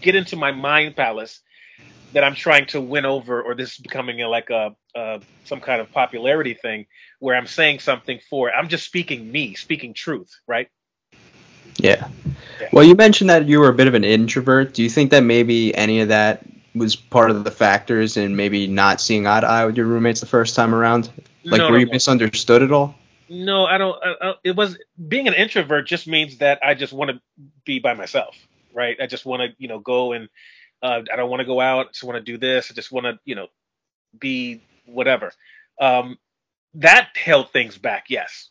get 0.00 0.14
into 0.14 0.36
my 0.36 0.52
mind 0.52 0.96
palace 0.96 1.40
that 2.14 2.24
I'm 2.24 2.34
trying 2.34 2.66
to 2.66 2.80
win 2.80 3.04
over, 3.04 3.42
or 3.42 3.54
this 3.54 3.72
is 3.72 3.78
becoming 3.78 4.22
a, 4.22 4.28
like 4.28 4.48
a, 4.48 4.74
a 4.94 5.20
some 5.44 5.60
kind 5.60 5.80
of 5.80 5.92
popularity 5.92 6.54
thing 6.54 6.86
where 7.20 7.36
I'm 7.36 7.46
saying 7.46 7.80
something 7.80 8.18
for. 8.30 8.50
I'm 8.50 8.68
just 8.68 8.86
speaking 8.86 9.30
me, 9.30 9.54
speaking 9.54 9.92
truth, 9.92 10.30
right? 10.46 10.68
Yeah. 11.76 12.08
Yeah. 12.60 12.68
Well, 12.72 12.84
you 12.84 12.94
mentioned 12.94 13.30
that 13.30 13.46
you 13.46 13.60
were 13.60 13.68
a 13.68 13.74
bit 13.74 13.88
of 13.88 13.94
an 13.94 14.04
introvert. 14.04 14.74
Do 14.74 14.82
you 14.82 14.90
think 14.90 15.10
that 15.10 15.22
maybe 15.22 15.74
any 15.74 16.00
of 16.00 16.08
that 16.08 16.44
was 16.74 16.96
part 16.96 17.30
of 17.30 17.44
the 17.44 17.50
factors 17.50 18.16
in 18.16 18.36
maybe 18.36 18.66
not 18.66 19.00
seeing 19.00 19.26
eye 19.26 19.40
to 19.40 19.46
eye 19.46 19.66
with 19.66 19.76
your 19.76 19.86
roommates 19.86 20.20
the 20.20 20.26
first 20.26 20.54
time 20.54 20.74
around? 20.74 21.10
Like, 21.44 21.58
no, 21.58 21.70
were 21.70 21.78
you 21.78 21.86
no. 21.86 21.92
misunderstood 21.92 22.62
at 22.62 22.72
all? 22.72 22.94
No, 23.28 23.66
I 23.66 23.78
don't. 23.78 23.98
I, 24.02 24.14
I, 24.20 24.34
it 24.44 24.56
was 24.56 24.78
being 25.08 25.28
an 25.28 25.34
introvert 25.34 25.86
just 25.86 26.06
means 26.06 26.38
that 26.38 26.60
I 26.62 26.74
just 26.74 26.92
want 26.92 27.10
to 27.10 27.20
be 27.64 27.78
by 27.78 27.94
myself, 27.94 28.36
right? 28.72 28.96
I 29.00 29.06
just 29.06 29.26
want 29.26 29.42
to, 29.42 29.48
you 29.58 29.68
know, 29.68 29.78
go 29.78 30.12
and 30.12 30.28
uh, 30.82 31.02
I 31.12 31.16
don't 31.16 31.28
want 31.28 31.40
to 31.40 31.46
go 31.46 31.60
out. 31.60 31.86
I 31.86 31.88
just 31.90 32.04
want 32.04 32.16
to 32.16 32.22
do 32.22 32.38
this. 32.38 32.70
I 32.70 32.74
just 32.74 32.90
want 32.90 33.04
to, 33.04 33.18
you 33.24 33.34
know, 33.34 33.48
be 34.18 34.62
whatever. 34.86 35.32
Um, 35.80 36.18
that 36.74 37.10
held 37.16 37.52
things 37.52 37.76
back, 37.76 38.06
yes. 38.08 38.48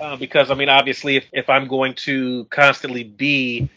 Uh, 0.00 0.16
because 0.16 0.50
I 0.50 0.54
mean, 0.54 0.70
obviously, 0.70 1.16
if, 1.16 1.28
if 1.32 1.50
I'm 1.50 1.68
going 1.68 1.94
to 2.06 2.46
constantly 2.46 3.04
be 3.04 3.68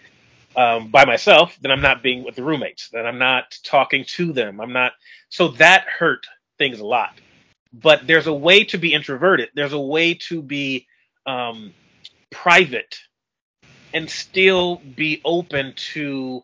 um, 0.55 0.89
by 0.89 1.05
myself, 1.05 1.57
then 1.62 1.71
I'm 1.71 1.81
not 1.81 2.01
being 2.01 2.23
with 2.23 2.36
the 2.36 2.43
roommates. 2.43 2.89
Then 2.89 3.05
I'm 3.05 3.17
not 3.19 3.57
talking 3.63 4.05
to 4.15 4.31
them. 4.31 4.62
I'm 4.62 4.71
not. 4.71 4.93
So 5.29 5.49
that 5.49 5.86
hurt 5.86 6.25
things 6.57 6.79
a 6.79 6.86
lot. 6.86 7.19
But 7.73 8.07
there's 8.07 8.27
a 8.27 8.33
way 8.33 8.63
to 8.65 8.77
be 8.77 8.93
introverted. 8.93 9.49
There's 9.53 9.73
a 9.73 9.79
way 9.79 10.13
to 10.29 10.41
be 10.41 10.88
um, 11.25 11.73
private 12.31 12.99
and 13.93 14.09
still 14.09 14.77
be 14.95 15.21
open 15.25 15.73
to 15.93 16.43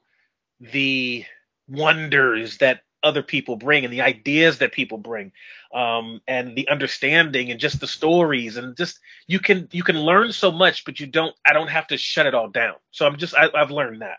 the 0.59 1.23
wonders 1.69 2.57
that 2.57 2.81
other 3.03 3.23
people 3.23 3.55
bring 3.55 3.85
and 3.85 3.93
the 3.93 4.01
ideas 4.01 4.59
that 4.59 4.71
people 4.71 4.97
bring 4.97 5.31
um, 5.73 6.21
and 6.27 6.55
the 6.55 6.67
understanding 6.67 7.51
and 7.51 7.59
just 7.59 7.79
the 7.79 7.87
stories 7.87 8.57
and 8.57 8.75
just 8.75 8.99
you 9.27 9.39
can 9.39 9.67
you 9.71 9.83
can 9.83 9.99
learn 9.99 10.31
so 10.31 10.51
much 10.51 10.83
but 10.85 10.99
you 10.99 11.07
don't 11.07 11.35
i 11.45 11.53
don't 11.53 11.69
have 11.69 11.87
to 11.87 11.97
shut 11.97 12.25
it 12.25 12.33
all 12.33 12.49
down. 12.49 12.75
So 12.91 13.05
i'm 13.05 13.17
just 13.17 13.35
I, 13.35 13.49
have 13.53 13.71
learned 13.71 14.01
that. 14.01 14.17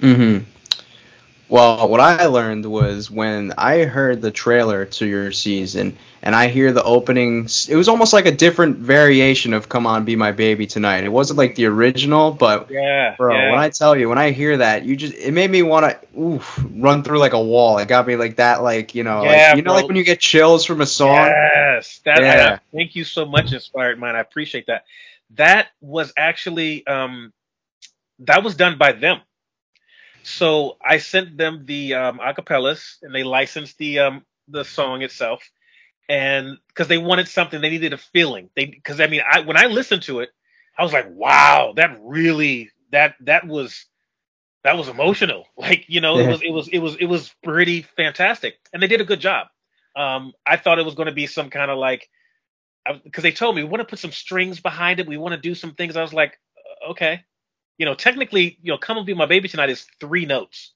Mm-hmm 0.00 0.57
well, 1.48 1.88
what 1.88 2.00
I 2.00 2.26
learned 2.26 2.66
was 2.66 3.10
when 3.10 3.54
I 3.56 3.84
heard 3.84 4.20
the 4.20 4.30
trailer 4.30 4.84
to 4.84 5.06
your 5.06 5.32
season 5.32 5.96
and 6.20 6.34
I 6.34 6.48
hear 6.48 6.72
the 6.72 6.82
opening, 6.82 7.48
it 7.68 7.76
was 7.76 7.88
almost 7.88 8.12
like 8.12 8.26
a 8.26 8.32
different 8.32 8.76
variation 8.76 9.54
of 9.54 9.68
Come 9.68 9.86
On 9.86 10.04
Be 10.04 10.14
My 10.14 10.32
Baby 10.32 10.66
Tonight. 10.66 11.04
It 11.04 11.12
wasn't 11.12 11.38
like 11.38 11.54
the 11.54 11.64
original, 11.64 12.32
but 12.32 12.70
yeah, 12.70 13.14
bro, 13.16 13.34
yeah. 13.34 13.50
when 13.52 13.60
I 13.60 13.70
tell 13.70 13.96
you, 13.96 14.10
when 14.10 14.18
I 14.18 14.32
hear 14.32 14.58
that, 14.58 14.84
you 14.84 14.94
just 14.94 15.14
it 15.14 15.32
made 15.32 15.50
me 15.50 15.62
want 15.62 15.86
to 15.86 16.20
oof, 16.20 16.62
run 16.74 17.02
through 17.02 17.18
like 17.18 17.32
a 17.32 17.42
wall. 17.42 17.78
It 17.78 17.88
got 17.88 18.06
me 18.06 18.16
like 18.16 18.36
that 18.36 18.62
like, 18.62 18.94
you 18.94 19.04
know, 19.04 19.22
yeah, 19.22 19.48
like, 19.48 19.56
you 19.56 19.62
know 19.62 19.72
like 19.72 19.86
when 19.86 19.96
you 19.96 20.04
get 20.04 20.20
chills 20.20 20.66
from 20.66 20.82
a 20.82 20.86
song? 20.86 21.14
Yes. 21.14 22.00
That 22.04 22.20
yeah. 22.20 22.58
I, 22.60 22.76
thank 22.76 22.94
you 22.94 23.04
so 23.04 23.24
much 23.24 23.52
inspired 23.54 23.98
mind. 23.98 24.18
I 24.18 24.20
appreciate 24.20 24.66
that. 24.66 24.84
That 25.36 25.68
was 25.80 26.12
actually 26.16 26.86
um 26.86 27.32
that 28.20 28.44
was 28.44 28.54
done 28.54 28.76
by 28.76 28.92
them 28.92 29.20
so 30.22 30.76
I 30.84 30.98
sent 30.98 31.36
them 31.36 31.64
the 31.66 31.94
um, 31.94 32.18
acapellas, 32.18 32.96
and 33.02 33.14
they 33.14 33.24
licensed 33.24 33.78
the 33.78 34.00
um, 34.00 34.24
the 34.48 34.64
song 34.64 35.02
itself, 35.02 35.42
and 36.08 36.58
because 36.68 36.88
they 36.88 36.98
wanted 36.98 37.28
something, 37.28 37.60
they 37.60 37.70
needed 37.70 37.92
a 37.92 37.98
feeling. 37.98 38.50
They 38.56 38.66
because 38.66 39.00
I 39.00 39.06
mean, 39.06 39.22
I 39.30 39.40
when 39.40 39.56
I 39.56 39.66
listened 39.66 40.02
to 40.02 40.20
it, 40.20 40.30
I 40.76 40.82
was 40.82 40.92
like, 40.92 41.06
wow, 41.10 41.72
that 41.76 41.98
really 42.00 42.70
that 42.92 43.14
that 43.20 43.46
was 43.46 43.86
that 44.64 44.76
was 44.76 44.88
emotional. 44.88 45.46
Like 45.56 45.84
you 45.88 46.00
know, 46.00 46.18
yeah. 46.18 46.24
it 46.24 46.30
was 46.30 46.42
it 46.42 46.50
was 46.50 46.68
it 46.68 46.78
was 46.78 46.96
it 46.96 47.06
was 47.06 47.34
pretty 47.42 47.82
fantastic, 47.82 48.54
and 48.72 48.82
they 48.82 48.86
did 48.86 49.00
a 49.00 49.04
good 49.04 49.20
job. 49.20 49.48
Um, 49.96 50.32
I 50.46 50.56
thought 50.56 50.78
it 50.78 50.84
was 50.84 50.94
going 50.94 51.06
to 51.06 51.12
be 51.12 51.26
some 51.26 51.50
kind 51.50 51.70
of 51.70 51.78
like 51.78 52.08
because 53.04 53.22
they 53.22 53.32
told 53.32 53.56
me 53.56 53.62
we 53.62 53.68
want 53.68 53.80
to 53.80 53.86
put 53.86 53.98
some 53.98 54.12
strings 54.12 54.60
behind 54.60 55.00
it. 55.00 55.06
We 55.06 55.16
want 55.16 55.32
to 55.32 55.40
do 55.40 55.54
some 55.54 55.74
things. 55.74 55.96
I 55.96 56.02
was 56.02 56.14
like, 56.14 56.38
okay, 56.90 57.24
you 57.78 57.86
know, 57.86 57.94
technically, 57.94 58.58
you 58.62 58.72
know, 58.72 58.78
"Come 58.78 58.98
and 58.98 59.06
Be 59.06 59.14
My 59.14 59.26
Baby 59.26 59.48
Tonight" 59.48 59.70
is 59.70 59.86
three 60.00 60.26
notes. 60.26 60.72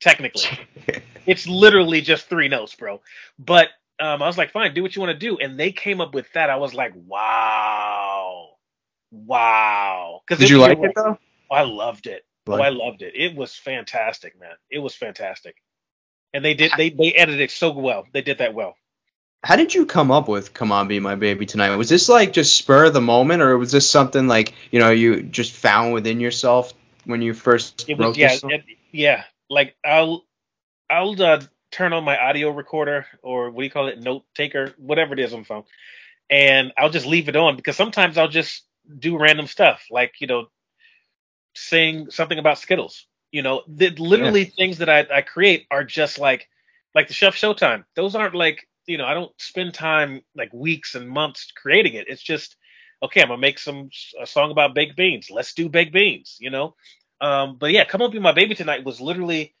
Technically, 0.00 0.44
it's 1.26 1.48
literally 1.48 2.02
just 2.02 2.28
three 2.28 2.48
notes, 2.48 2.74
bro. 2.74 3.00
But 3.38 3.68
um, 3.98 4.22
I 4.22 4.26
was 4.26 4.36
like, 4.36 4.50
fine, 4.50 4.74
do 4.74 4.82
what 4.82 4.94
you 4.94 5.00
want 5.00 5.18
to 5.18 5.18
do, 5.18 5.38
and 5.38 5.58
they 5.58 5.72
came 5.72 6.00
up 6.00 6.12
with 6.12 6.30
that. 6.34 6.50
I 6.50 6.56
was 6.56 6.74
like, 6.74 6.92
wow, 7.06 8.50
wow. 9.10 10.20
Because 10.26 10.40
did 10.40 10.50
you 10.50 10.58
like 10.58 10.78
it 10.78 10.92
though? 10.94 11.18
Oh, 11.50 11.54
I 11.54 11.62
loved 11.62 12.06
it. 12.06 12.26
Like, 12.46 12.60
oh, 12.60 12.62
I 12.62 12.68
loved 12.68 13.02
it. 13.02 13.14
It 13.16 13.34
was 13.34 13.54
fantastic, 13.56 14.38
man. 14.38 14.54
It 14.70 14.80
was 14.80 14.94
fantastic, 14.94 15.56
and 16.34 16.44
they 16.44 16.54
did 16.54 16.72
they 16.76 16.90
they 16.90 17.12
edited 17.14 17.40
it 17.40 17.50
so 17.50 17.70
well. 17.72 18.04
They 18.12 18.22
did 18.22 18.38
that 18.38 18.52
well 18.52 18.76
how 19.46 19.54
did 19.54 19.72
you 19.72 19.86
come 19.86 20.10
up 20.10 20.26
with 20.26 20.54
"Come 20.54 20.72
On, 20.72 20.88
Be 20.88 20.98
My 20.98 21.14
Baby" 21.14 21.46
tonight? 21.46 21.74
Was 21.76 21.88
this 21.88 22.08
like 22.08 22.32
just 22.32 22.56
spur 22.56 22.86
of 22.86 22.94
the 22.94 23.00
moment, 23.00 23.42
or 23.42 23.56
was 23.56 23.70
this 23.70 23.88
something 23.88 24.26
like 24.26 24.52
you 24.72 24.80
know 24.80 24.90
you 24.90 25.22
just 25.22 25.52
found 25.52 25.92
within 25.92 26.18
yourself 26.18 26.74
when 27.04 27.22
you 27.22 27.32
first 27.32 27.88
it 27.88 27.96
was, 27.96 28.06
wrote 28.06 28.16
yeah, 28.16 28.28
this 28.30 28.40
song? 28.40 28.60
yeah. 28.90 29.22
Like 29.48 29.76
I'll 29.84 30.24
I'll 30.90 31.22
uh, 31.22 31.42
turn 31.70 31.92
on 31.92 32.02
my 32.02 32.18
audio 32.18 32.50
recorder 32.50 33.06
or 33.22 33.52
what 33.52 33.60
do 33.60 33.64
you 33.64 33.70
call 33.70 33.86
it, 33.86 34.00
note 34.00 34.24
taker, 34.34 34.74
whatever 34.78 35.12
it 35.12 35.20
is 35.20 35.32
on 35.32 35.40
the 35.40 35.46
phone, 35.46 35.62
and 36.28 36.72
I'll 36.76 36.90
just 36.90 37.06
leave 37.06 37.28
it 37.28 37.36
on 37.36 37.54
because 37.54 37.76
sometimes 37.76 38.18
I'll 38.18 38.26
just 38.26 38.64
do 38.98 39.16
random 39.16 39.46
stuff, 39.46 39.86
like 39.92 40.14
you 40.18 40.26
know, 40.26 40.48
sing 41.54 42.10
something 42.10 42.40
about 42.40 42.58
Skittles. 42.58 43.06
You 43.30 43.42
know, 43.42 43.62
the, 43.68 43.90
literally 43.90 44.42
yeah. 44.42 44.50
things 44.56 44.78
that 44.78 44.88
I, 44.88 45.06
I 45.08 45.20
create 45.20 45.68
are 45.70 45.84
just 45.84 46.18
like 46.18 46.48
like 46.96 47.06
the 47.06 47.14
Chef 47.14 47.36
Showtime. 47.36 47.84
Those 47.94 48.16
aren't 48.16 48.34
like 48.34 48.66
you 48.86 48.98
know, 48.98 49.04
I 49.06 49.14
don't 49.14 49.32
spend 49.40 49.74
time 49.74 50.22
like 50.36 50.52
weeks 50.52 50.94
and 50.94 51.08
months 51.08 51.52
creating 51.56 51.94
it. 51.94 52.06
It's 52.08 52.22
just, 52.22 52.56
okay, 53.02 53.22
I'm 53.22 53.28
gonna 53.28 53.40
make 53.40 53.58
some 53.58 53.90
a 54.20 54.26
song 54.26 54.50
about 54.50 54.74
baked 54.74 54.96
beans. 54.96 55.28
Let's 55.30 55.54
do 55.54 55.68
baked 55.68 55.92
beans, 55.92 56.36
you 56.40 56.50
know. 56.50 56.74
Um, 57.20 57.56
but 57.58 57.72
yeah, 57.72 57.84
come 57.84 58.02
on, 58.02 58.10
be 58.10 58.18
my 58.18 58.32
baby 58.32 58.54
tonight 58.54 58.84
was 58.84 59.00
literally 59.00 59.54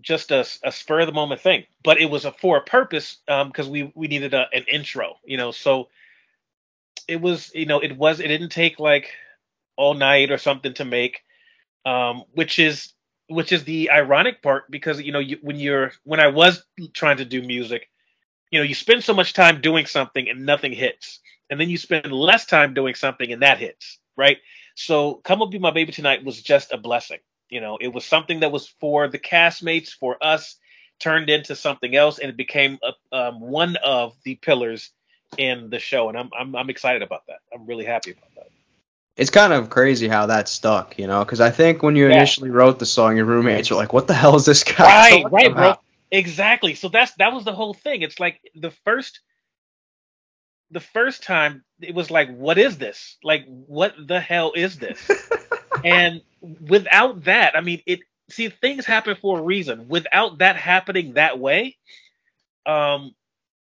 just 0.00 0.30
a, 0.30 0.46
a 0.64 0.72
spur 0.72 1.00
of 1.00 1.06
the 1.06 1.12
moment 1.12 1.40
thing, 1.40 1.64
but 1.82 2.00
it 2.00 2.06
was 2.06 2.24
a 2.24 2.32
for 2.32 2.56
a 2.58 2.62
purpose 2.62 3.18
because 3.26 3.66
um, 3.66 3.72
we 3.72 3.92
we 3.94 4.08
needed 4.08 4.34
a, 4.34 4.46
an 4.52 4.64
intro, 4.70 5.16
you 5.24 5.36
know. 5.36 5.50
So 5.50 5.88
it 7.08 7.20
was, 7.20 7.52
you 7.54 7.66
know, 7.66 7.80
it 7.80 7.96
was 7.96 8.20
it 8.20 8.28
didn't 8.28 8.50
take 8.50 8.78
like 8.78 9.10
all 9.76 9.94
night 9.94 10.30
or 10.30 10.38
something 10.38 10.74
to 10.74 10.84
make, 10.84 11.22
um, 11.86 12.24
which 12.32 12.58
is 12.58 12.92
which 13.28 13.52
is 13.52 13.64
the 13.64 13.90
ironic 13.90 14.42
part 14.42 14.70
because 14.70 15.00
you 15.00 15.12
know 15.12 15.18
you, 15.20 15.38
when 15.42 15.58
you're 15.58 15.92
when 16.04 16.20
I 16.20 16.28
was 16.28 16.64
trying 16.94 17.18
to 17.18 17.24
do 17.24 17.42
music, 17.42 17.88
you 18.50 18.58
know 18.60 18.64
you 18.64 18.74
spend 18.74 19.04
so 19.04 19.14
much 19.14 19.32
time 19.34 19.60
doing 19.60 19.86
something 19.86 20.28
and 20.28 20.46
nothing 20.46 20.72
hits, 20.72 21.20
and 21.50 21.60
then 21.60 21.70
you 21.70 21.78
spend 21.78 22.12
less 22.12 22.46
time 22.46 22.74
doing 22.74 22.94
something 22.94 23.32
and 23.32 23.42
that 23.42 23.58
hits, 23.58 23.98
right? 24.16 24.38
So 24.76 25.16
"Come 25.24 25.42
and 25.42 25.50
Be 25.50 25.58
My 25.58 25.70
Baby 25.72 25.92
Tonight" 25.92 26.24
was 26.24 26.42
just 26.42 26.72
a 26.72 26.78
blessing. 26.78 27.20
You 27.50 27.60
know, 27.60 27.78
it 27.80 27.88
was 27.88 28.04
something 28.04 28.40
that 28.40 28.52
was 28.52 28.68
for 28.80 29.08
the 29.08 29.18
castmates, 29.18 29.90
for 29.90 30.16
us, 30.22 30.56
turned 31.00 31.30
into 31.30 31.56
something 31.56 31.96
else, 31.96 32.18
and 32.18 32.30
it 32.30 32.36
became 32.36 32.78
a, 32.82 33.16
um, 33.16 33.40
one 33.40 33.76
of 33.84 34.16
the 34.24 34.36
pillars 34.36 34.90
in 35.38 35.70
the 35.70 35.78
show, 35.78 36.08
and 36.08 36.18
I'm, 36.18 36.30
I'm 36.38 36.56
I'm 36.56 36.70
excited 36.70 37.02
about 37.02 37.26
that. 37.28 37.40
I'm 37.54 37.66
really 37.66 37.84
happy 37.86 38.12
about 38.12 38.34
that 38.36 38.48
it's 39.18 39.30
kind 39.30 39.52
of 39.52 39.68
crazy 39.68 40.06
how 40.06 40.26
that 40.26 40.48
stuck, 40.48 40.96
you 40.96 41.08
know, 41.08 41.24
because 41.24 41.40
I 41.40 41.50
think 41.50 41.82
when 41.82 41.96
you 41.96 42.06
yeah. 42.08 42.14
initially 42.14 42.50
wrote 42.50 42.78
the 42.78 42.86
song, 42.86 43.16
your 43.16 43.26
roommates 43.26 43.68
were 43.68 43.76
like, 43.76 43.92
"What 43.92 44.06
the 44.06 44.14
hell 44.14 44.36
is 44.36 44.46
this 44.46 44.62
guy?" 44.62 45.22
Right, 45.22 45.32
right, 45.32 45.52
bro. 45.54 45.74
Exactly. 46.12 46.74
So 46.76 46.88
that's 46.88 47.12
that 47.14 47.32
was 47.32 47.44
the 47.44 47.52
whole 47.52 47.74
thing. 47.74 48.02
It's 48.02 48.20
like 48.20 48.40
the 48.54 48.70
first, 48.70 49.18
the 50.70 50.80
first 50.80 51.24
time 51.24 51.64
it 51.80 51.96
was 51.96 52.12
like, 52.12 52.34
"What 52.34 52.58
is 52.58 52.78
this? 52.78 53.16
Like, 53.24 53.44
what 53.46 53.94
the 53.98 54.20
hell 54.20 54.52
is 54.54 54.78
this?" 54.78 55.10
and 55.84 56.22
without 56.40 57.24
that, 57.24 57.56
I 57.56 57.60
mean, 57.60 57.82
it. 57.86 58.00
See, 58.30 58.50
things 58.50 58.86
happen 58.86 59.16
for 59.16 59.40
a 59.40 59.42
reason. 59.42 59.88
Without 59.88 60.38
that 60.38 60.54
happening 60.54 61.14
that 61.14 61.40
way, 61.40 61.76
um, 62.66 63.14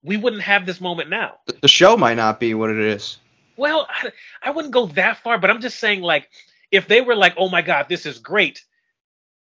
we 0.03 0.17
wouldn't 0.17 0.41
have 0.43 0.65
this 0.65 0.81
moment 0.81 1.09
now. 1.09 1.39
The 1.61 1.67
show 1.67 1.97
might 1.97 2.15
not 2.15 2.39
be 2.39 2.53
what 2.53 2.69
it 2.69 2.77
is 2.77 3.17
well, 3.61 3.87
I, 3.89 4.11
I 4.41 4.49
wouldn't 4.49 4.73
go 4.73 4.87
that 4.87 5.17
far, 5.17 5.37
but 5.37 5.51
I'm 5.51 5.61
just 5.61 5.79
saying, 5.79 6.01
like, 6.01 6.29
if 6.71 6.87
they 6.87 7.01
were 7.01 7.15
like, 7.15 7.35
"Oh 7.37 7.47
my 7.47 7.61
God, 7.61 7.85
this 7.87 8.07
is 8.07 8.17
great," 8.19 8.65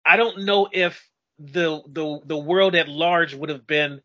I 0.05 0.15
don't 0.15 0.45
know 0.45 0.69
if 0.71 1.09
the 1.39 1.81
the 1.87 2.21
the 2.25 2.37
world 2.37 2.75
at 2.75 2.87
large 2.87 3.33
would 3.33 3.49
have 3.49 3.65
been. 3.65 4.01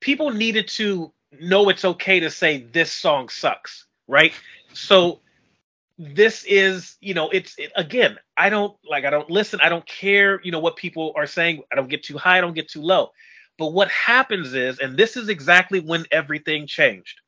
People 0.00 0.30
needed 0.30 0.68
to 0.68 1.12
know 1.40 1.68
it's 1.68 1.84
okay 1.84 2.20
to 2.20 2.30
say 2.30 2.62
this 2.72 2.92
song 2.92 3.28
sucks, 3.28 3.84
right? 4.06 4.32
So 4.72 5.20
this 5.98 6.44
is, 6.44 6.96
you 7.00 7.14
know, 7.14 7.30
it's 7.30 7.58
it, 7.58 7.72
again, 7.76 8.16
I 8.36 8.48
don't 8.48 8.76
like, 8.88 9.04
I 9.04 9.10
don't 9.10 9.28
listen, 9.28 9.60
I 9.60 9.68
don't 9.68 9.86
care, 9.86 10.40
you 10.44 10.52
know, 10.52 10.60
what 10.60 10.76
people 10.76 11.12
are 11.16 11.26
saying. 11.26 11.62
I 11.72 11.76
don't 11.76 11.90
get 11.90 12.04
too 12.04 12.16
high, 12.16 12.38
I 12.38 12.40
don't 12.40 12.54
get 12.54 12.68
too 12.70 12.82
low. 12.82 13.10
But 13.58 13.72
what 13.72 13.88
happens 13.90 14.54
is, 14.54 14.78
and 14.78 14.96
this 14.96 15.16
is 15.16 15.28
exactly 15.28 15.80
when 15.80 16.06
everything 16.12 16.66
changed. 16.68 17.20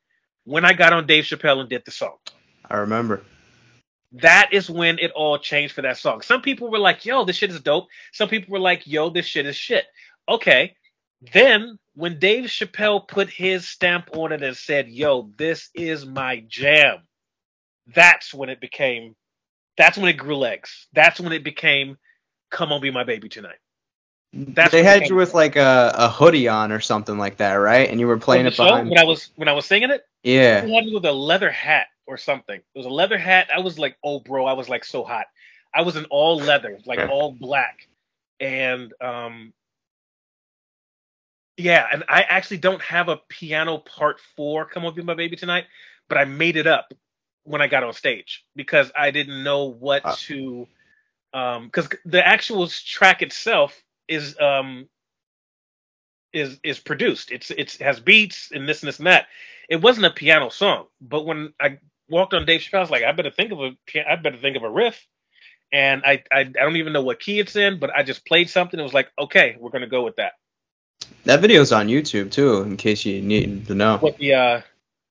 When 0.44 0.64
I 0.64 0.72
got 0.72 0.92
on 0.92 1.06
Dave 1.06 1.24
Chappelle 1.24 1.60
and 1.60 1.68
did 1.68 1.84
the 1.84 1.90
song. 1.90 2.16
I 2.68 2.76
remember. 2.76 3.22
That 4.12 4.50
is 4.52 4.68
when 4.68 4.98
it 4.98 5.10
all 5.12 5.38
changed 5.38 5.74
for 5.74 5.82
that 5.82 5.98
song. 5.98 6.20
Some 6.20 6.42
people 6.42 6.70
were 6.70 6.78
like, 6.78 7.04
yo, 7.04 7.24
this 7.24 7.36
shit 7.36 7.50
is 7.50 7.60
dope. 7.60 7.88
Some 8.12 8.28
people 8.28 8.52
were 8.52 8.58
like, 8.58 8.86
yo, 8.86 9.08
this 9.08 9.26
shit 9.26 9.46
is 9.46 9.56
shit. 9.56 9.86
Okay. 10.28 10.74
Then 11.32 11.78
when 11.94 12.18
Dave 12.18 12.44
Chappelle 12.44 13.06
put 13.06 13.30
his 13.30 13.68
stamp 13.68 14.10
on 14.14 14.32
it 14.32 14.42
and 14.42 14.56
said, 14.56 14.88
yo, 14.88 15.30
this 15.36 15.70
is 15.74 16.04
my 16.04 16.44
jam, 16.48 16.98
that's 17.94 18.34
when 18.34 18.48
it 18.48 18.60
became, 18.60 19.14
that's 19.76 19.96
when 19.96 20.08
it 20.08 20.16
grew 20.16 20.36
legs. 20.36 20.88
That's 20.92 21.20
when 21.20 21.32
it 21.32 21.44
became, 21.44 21.96
come 22.50 22.72
on, 22.72 22.80
be 22.80 22.90
my 22.90 23.04
baby 23.04 23.28
tonight. 23.28 23.58
That's 24.34 24.72
they 24.72 24.82
had 24.82 25.08
you 25.08 25.14
with 25.14 25.34
like 25.34 25.56
a, 25.56 25.92
a 25.94 26.08
hoodie 26.08 26.48
on 26.48 26.72
or 26.72 26.80
something 26.80 27.18
like 27.18 27.36
that, 27.36 27.54
right? 27.54 27.88
And 27.90 28.00
you 28.00 28.06
were 28.06 28.16
playing 28.16 28.46
it 28.46 28.56
behind. 28.56 28.88
When 28.88 28.98
I 28.98 29.04
was 29.04 29.30
when 29.36 29.48
I 29.48 29.52
was 29.52 29.66
singing 29.66 29.90
it, 29.90 30.06
yeah, 30.22 30.62
they 30.62 30.72
had 30.72 30.86
me 30.86 30.94
with 30.94 31.04
a 31.04 31.12
leather 31.12 31.50
hat 31.50 31.88
or 32.06 32.16
something. 32.16 32.56
It 32.56 32.78
was 32.78 32.86
a 32.86 32.90
leather 32.90 33.18
hat. 33.18 33.48
I 33.54 33.60
was 33.60 33.78
like, 33.78 33.96
oh, 34.02 34.20
bro, 34.20 34.46
I 34.46 34.54
was 34.54 34.70
like 34.70 34.84
so 34.84 35.04
hot. 35.04 35.26
I 35.74 35.82
was 35.82 35.96
in 35.96 36.06
all 36.06 36.36
leather, 36.36 36.78
like 36.86 37.10
all 37.10 37.32
black, 37.32 37.88
and 38.40 38.92
um, 39.02 39.52
yeah, 41.58 41.86
and 41.92 42.02
I 42.08 42.22
actually 42.22 42.58
don't 42.58 42.82
have 42.82 43.08
a 43.08 43.20
piano 43.28 43.78
part 43.78 44.18
four. 44.34 44.64
Come 44.64 44.86
on, 44.86 44.94
be 44.94 45.02
my 45.02 45.14
baby 45.14 45.36
tonight, 45.36 45.66
but 46.08 46.16
I 46.16 46.24
made 46.24 46.56
it 46.56 46.66
up 46.66 46.94
when 47.44 47.60
I 47.60 47.66
got 47.66 47.84
on 47.84 47.92
stage 47.92 48.44
because 48.56 48.90
I 48.96 49.10
didn't 49.10 49.44
know 49.44 49.66
what 49.66 50.06
uh. 50.06 50.14
to, 50.20 50.66
um, 51.34 51.66
because 51.66 51.88
the 52.06 52.26
actual 52.26 52.66
track 52.68 53.20
itself 53.20 53.82
is 54.12 54.38
um 54.38 54.88
is 56.32 56.58
is 56.62 56.78
produced. 56.78 57.30
It's 57.30 57.50
it's 57.50 57.76
it 57.76 57.82
has 57.82 58.00
beats 58.00 58.50
and 58.52 58.68
this 58.68 58.82
and 58.82 58.88
this 58.88 58.98
and 58.98 59.06
that. 59.06 59.26
It 59.68 59.80
wasn't 59.80 60.06
a 60.06 60.10
piano 60.10 60.50
song, 60.50 60.86
but 61.00 61.24
when 61.24 61.52
I 61.60 61.78
walked 62.08 62.34
on 62.34 62.44
Dave 62.44 62.60
Chappelle, 62.60 62.78
I 62.78 62.80
was 62.80 62.90
like, 62.90 63.04
I 63.04 63.12
better 63.12 63.30
think 63.30 63.52
of 63.52 63.60
a 63.60 63.72
I 64.08 64.16
better 64.16 64.38
think 64.38 64.56
of 64.56 64.62
a 64.62 64.70
riff. 64.70 65.06
And 65.72 66.02
I, 66.04 66.22
I 66.30 66.40
I 66.40 66.44
don't 66.44 66.76
even 66.76 66.92
know 66.92 67.02
what 67.02 67.20
key 67.20 67.40
it's 67.40 67.56
in, 67.56 67.78
but 67.78 67.90
I 67.96 68.02
just 68.02 68.26
played 68.26 68.50
something. 68.50 68.78
It 68.78 68.82
was 68.82 68.92
like, 68.92 69.08
okay, 69.18 69.56
we're 69.58 69.70
gonna 69.70 69.86
go 69.86 70.02
with 70.02 70.16
that. 70.16 70.32
That 71.24 71.40
video's 71.40 71.72
on 71.72 71.88
YouTube 71.88 72.30
too, 72.30 72.62
in 72.62 72.76
case 72.76 73.04
you 73.06 73.22
need 73.22 73.66
to 73.66 73.74
know. 73.74 73.96
What 73.98 74.18
the 74.18 74.34
uh 74.34 74.60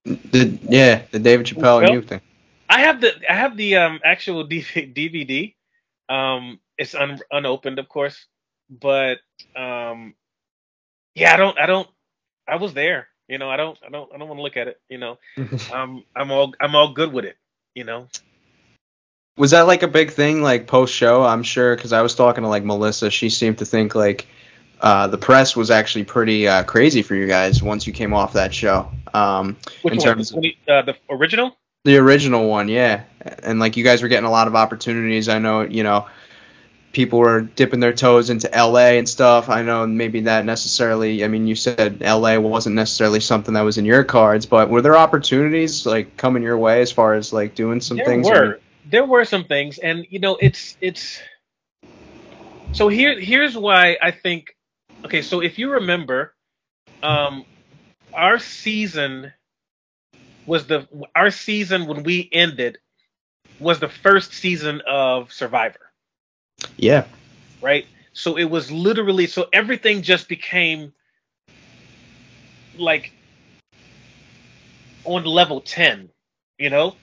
the 0.05 0.59
yeah 0.63 1.01
the 1.11 1.19
David 1.19 1.47
Chappelle 1.47 1.91
you 1.91 2.01
thing. 2.01 2.21
I 2.69 2.81
have 2.81 3.01
the 3.01 3.13
I 3.27 3.33
have 3.33 3.57
the 3.57 3.77
um 3.77 3.99
actual 4.03 4.47
DVD. 4.47 5.55
Um, 6.09 6.59
it's 6.77 6.93
un, 6.93 7.19
unopened, 7.31 7.79
of 7.79 7.87
course 7.87 8.27
but 8.71 9.19
um, 9.55 10.15
yeah, 11.13 11.33
I 11.33 11.37
don't, 11.37 11.59
I 11.59 11.65
don't, 11.65 11.87
I 12.47 12.55
was 12.55 12.73
there. 12.73 13.07
You 13.27 13.37
know, 13.37 13.49
I 13.49 13.57
don't, 13.57 13.77
I 13.85 13.89
don't, 13.89 14.13
I 14.13 14.17
don't 14.17 14.27
want 14.27 14.39
to 14.39 14.43
look 14.43 14.57
at 14.57 14.67
it. 14.67 14.79
You 14.89 14.97
know, 14.97 15.17
um, 15.73 16.03
I'm 16.15 16.31
all, 16.31 16.53
I'm 16.59 16.75
all 16.75 16.93
good 16.93 17.11
with 17.13 17.25
it. 17.25 17.37
You 17.75 17.83
know. 17.83 18.07
Was 19.37 19.51
that 19.51 19.61
like 19.61 19.83
a 19.83 19.87
big 19.87 20.11
thing, 20.11 20.41
like 20.41 20.67
post 20.67 20.93
show? 20.93 21.23
I'm 21.23 21.43
sure, 21.43 21.75
because 21.75 21.93
I 21.93 22.01
was 22.01 22.15
talking 22.15 22.43
to 22.43 22.49
like 22.49 22.63
Melissa. 22.63 23.09
She 23.09 23.29
seemed 23.29 23.59
to 23.59 23.65
think 23.65 23.95
like 23.95 24.27
uh, 24.81 25.07
the 25.07 25.17
press 25.17 25.55
was 25.55 25.71
actually 25.71 26.03
pretty 26.03 26.47
uh, 26.47 26.63
crazy 26.63 27.01
for 27.01 27.15
you 27.15 27.27
guys 27.27 27.63
once 27.63 27.87
you 27.87 27.93
came 27.93 28.13
off 28.13 28.33
that 28.33 28.53
show. 28.53 28.91
Um, 29.13 29.57
Which 29.83 29.93
in 29.93 29.97
one? 29.99 30.07
Terms 30.07 30.31
of, 30.31 30.43
uh, 30.67 30.81
the 30.81 30.97
original? 31.09 31.57
The 31.83 31.97
original 31.97 32.47
one, 32.47 32.67
yeah. 32.67 33.03
And 33.43 33.59
like 33.59 33.77
you 33.77 33.83
guys 33.83 34.01
were 34.01 34.07
getting 34.07 34.27
a 34.27 34.31
lot 34.31 34.47
of 34.47 34.55
opportunities. 34.55 35.29
I 35.29 35.39
know, 35.39 35.61
you 35.61 35.83
know, 35.83 36.07
people 36.91 37.19
were 37.19 37.41
dipping 37.41 37.79
their 37.79 37.93
toes 37.93 38.29
into 38.29 38.49
LA 38.53 38.97
and 38.97 39.07
stuff. 39.07 39.49
I 39.49 39.63
know 39.63 39.87
maybe 39.87 40.21
that 40.21 40.45
necessarily. 40.45 41.23
I 41.23 41.27
mean, 41.27 41.47
you 41.47 41.55
said 41.55 42.01
LA 42.01 42.37
wasn't 42.39 42.75
necessarily 42.75 43.19
something 43.19 43.53
that 43.53 43.61
was 43.61 43.77
in 43.77 43.85
your 43.85 44.03
cards, 44.03 44.45
but 44.45 44.69
were 44.69 44.81
there 44.81 44.97
opportunities 44.97 45.85
like 45.85 46.17
coming 46.17 46.43
your 46.43 46.57
way 46.57 46.81
as 46.81 46.91
far 46.91 47.13
as 47.13 47.31
like 47.31 47.55
doing 47.55 47.81
some 47.81 47.97
things? 47.97 48.07
there 48.07 48.15
things? 48.15 48.29
Were. 48.29 48.45
Or... 48.45 48.59
There 48.85 49.05
were 49.05 49.25
some 49.25 49.45
things, 49.45 49.77
and 49.77 50.05
you 50.09 50.19
know, 50.19 50.37
it's 50.39 50.75
it's. 50.81 51.21
So 52.73 52.87
here 52.87 53.19
here's 53.19 53.57
why 53.57 53.97
I 54.01 54.11
think. 54.11 54.55
Okay, 55.05 55.21
so 55.21 55.41
if 55.41 55.57
you 55.57 55.71
remember, 55.71 56.33
um, 57.01 57.45
our 58.13 58.39
season 58.39 59.33
was 60.45 60.67
the 60.67 60.87
our 61.15 61.31
season 61.31 61.87
when 61.87 62.03
we 62.03 62.27
ended 62.31 62.79
was 63.59 63.79
the 63.79 63.87
first 63.87 64.33
season 64.33 64.81
of 64.87 65.31
Survivor 65.31 65.90
yeah. 66.77 67.05
Right? 67.61 67.85
So 68.13 68.37
it 68.37 68.45
was 68.45 68.71
literally 68.71 69.27
so 69.27 69.47
everything 69.53 70.01
just 70.01 70.27
became 70.27 70.93
like 72.77 73.11
on 75.03 75.23
level 75.25 75.61
10, 75.61 76.09
you 76.57 76.69
know? 76.69 76.95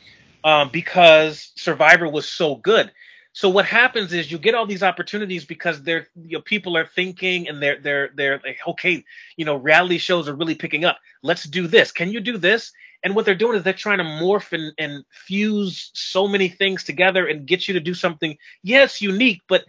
Um, 0.44 0.70
because 0.72 1.52
Survivor 1.56 2.08
was 2.08 2.28
so 2.28 2.56
good. 2.56 2.92
So 3.32 3.48
what 3.48 3.66
happens 3.66 4.12
is 4.12 4.32
you 4.32 4.38
get 4.38 4.54
all 4.54 4.66
these 4.66 4.82
opportunities 4.82 5.44
because 5.44 5.82
they're 5.82 6.08
you 6.24 6.38
know, 6.38 6.42
people 6.42 6.76
are 6.76 6.86
thinking 6.86 7.48
and 7.48 7.62
they're 7.62 7.78
they're 7.80 8.10
they're 8.14 8.40
like, 8.44 8.58
okay, 8.66 9.04
you 9.36 9.44
know, 9.44 9.56
reality 9.56 9.98
shows 9.98 10.28
are 10.28 10.34
really 10.34 10.54
picking 10.54 10.84
up. 10.84 10.98
Let's 11.22 11.44
do 11.44 11.66
this. 11.66 11.92
Can 11.92 12.10
you 12.10 12.20
do 12.20 12.38
this? 12.38 12.72
And 13.04 13.14
what 13.14 13.24
they're 13.24 13.34
doing 13.36 13.56
is 13.56 13.62
they're 13.62 13.72
trying 13.72 13.98
to 13.98 14.04
morph 14.04 14.52
and, 14.52 14.72
and 14.76 15.04
fuse 15.10 15.90
so 15.94 16.26
many 16.26 16.48
things 16.48 16.82
together 16.82 17.26
and 17.26 17.46
get 17.46 17.68
you 17.68 17.74
to 17.74 17.80
do 17.80 17.94
something. 17.94 18.36
Yes, 18.62 19.00
unique, 19.00 19.42
but 19.48 19.64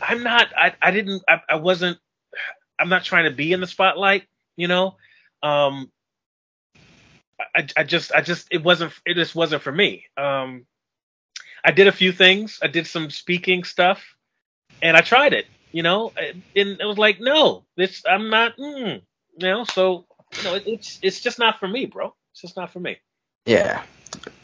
I'm 0.00 0.22
not. 0.22 0.48
I, 0.56 0.74
I 0.80 0.90
didn't. 0.90 1.22
I, 1.28 1.40
I 1.50 1.56
wasn't. 1.56 1.98
I'm 2.78 2.88
not 2.88 3.04
trying 3.04 3.24
to 3.24 3.30
be 3.30 3.52
in 3.52 3.60
the 3.60 3.66
spotlight. 3.66 4.24
You 4.56 4.68
know. 4.68 4.96
Um. 5.42 5.90
I, 7.54 7.66
I 7.76 7.84
just. 7.84 8.12
I 8.14 8.22
just. 8.22 8.48
It 8.50 8.64
wasn't. 8.64 8.92
It 9.04 9.14
just 9.14 9.34
wasn't 9.34 9.62
for 9.62 9.72
me. 9.72 10.06
Um. 10.16 10.64
I 11.64 11.72
did 11.72 11.88
a 11.88 11.92
few 11.92 12.10
things. 12.10 12.58
I 12.62 12.68
did 12.68 12.86
some 12.86 13.10
speaking 13.10 13.64
stuff, 13.64 14.16
and 14.80 14.96
I 14.96 15.02
tried 15.02 15.34
it. 15.34 15.46
You 15.72 15.82
know, 15.82 16.12
and 16.16 16.42
it 16.80 16.86
was 16.86 16.98
like, 16.98 17.20
no, 17.20 17.64
this. 17.76 18.02
I'm 18.08 18.30
not. 18.30 18.56
Mm, 18.56 19.02
you 19.36 19.46
know. 19.46 19.64
So. 19.64 20.06
You 20.38 20.44
know, 20.44 20.54
it, 20.54 20.62
it's 20.66 20.98
it's 21.02 21.20
just 21.20 21.38
not 21.38 21.60
for 21.60 21.68
me, 21.68 21.84
bro. 21.84 22.14
It's 22.32 22.40
just 22.40 22.56
not 22.56 22.72
for 22.72 22.80
me. 22.80 22.98
Yeah. 23.46 23.82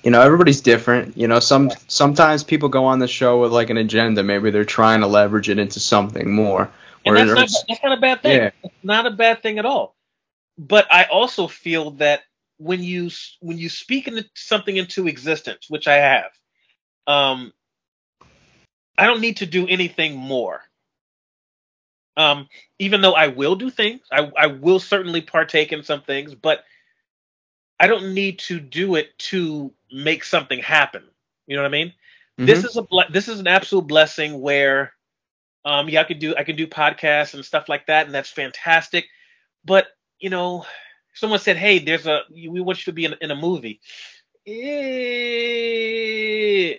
You 0.02 0.10
know, 0.10 0.20
everybody's 0.20 0.60
different. 0.60 1.16
You 1.16 1.28
know, 1.28 1.40
some 1.40 1.70
sometimes 1.88 2.44
people 2.44 2.68
go 2.68 2.84
on 2.84 2.98
the 2.98 3.08
show 3.08 3.40
with 3.40 3.52
like 3.52 3.70
an 3.70 3.76
agenda. 3.76 4.22
Maybe 4.22 4.50
they're 4.50 4.64
trying 4.64 5.00
to 5.00 5.06
leverage 5.06 5.48
it 5.48 5.58
into 5.58 5.80
something 5.80 6.30
more. 6.30 6.70
And 7.04 7.16
that's 7.16 7.30
not, 7.30 7.64
that's 7.68 7.82
not 7.82 7.98
a 7.98 8.00
bad 8.00 8.22
thing. 8.22 8.36
Yeah. 8.36 8.50
It's 8.62 8.74
not 8.82 9.06
a 9.06 9.10
bad 9.10 9.42
thing 9.42 9.58
at 9.58 9.66
all. 9.66 9.94
But 10.58 10.86
I 10.92 11.04
also 11.04 11.46
feel 11.46 11.92
that 11.92 12.22
when 12.58 12.82
you 12.82 13.10
when 13.40 13.56
you 13.56 13.68
speak 13.68 14.08
into 14.08 14.24
something 14.34 14.76
into 14.76 15.06
existence, 15.06 15.66
which 15.68 15.86
I 15.86 15.94
have, 15.94 16.30
um, 17.06 17.52
I 18.96 19.06
don't 19.06 19.20
need 19.20 19.38
to 19.38 19.46
do 19.46 19.66
anything 19.66 20.16
more. 20.16 20.62
Um, 22.16 22.48
even 22.80 23.00
though 23.00 23.12
I 23.12 23.28
will 23.28 23.54
do 23.54 23.70
things, 23.70 24.00
I, 24.10 24.30
I 24.36 24.46
will 24.48 24.80
certainly 24.80 25.20
partake 25.20 25.72
in 25.72 25.84
some 25.84 26.02
things, 26.02 26.34
but 26.34 26.64
I 27.80 27.86
don't 27.86 28.14
need 28.14 28.40
to 28.40 28.58
do 28.60 28.96
it 28.96 29.16
to 29.18 29.72
make 29.92 30.24
something 30.24 30.58
happen. 30.58 31.04
You 31.46 31.56
know 31.56 31.62
what 31.62 31.68
I 31.68 31.72
mean? 31.72 31.88
Mm-hmm. 31.88 32.46
This 32.46 32.64
is 32.64 32.76
a 32.76 32.82
ble- 32.82 33.10
this 33.10 33.28
is 33.28 33.40
an 33.40 33.46
absolute 33.46 33.86
blessing 33.86 34.40
where 34.40 34.92
um 35.64 35.88
yeah 35.88 36.00
I 36.00 36.04
could 36.04 36.18
do 36.18 36.34
I 36.36 36.44
can 36.44 36.56
do 36.56 36.66
podcasts 36.66 37.34
and 37.34 37.44
stuff 37.44 37.68
like 37.68 37.86
that 37.86 38.06
and 38.06 38.14
that's 38.14 38.30
fantastic. 38.30 39.06
But, 39.64 39.86
you 40.18 40.30
know, 40.30 40.66
someone 41.14 41.40
said, 41.40 41.56
"Hey, 41.56 41.78
there's 41.78 42.06
a 42.06 42.22
we 42.30 42.60
want 42.60 42.78
you 42.78 42.84
to 42.92 42.94
be 42.94 43.04
in, 43.04 43.14
in 43.20 43.30
a 43.30 43.36
movie." 43.36 43.80
Eh, 44.46 44.54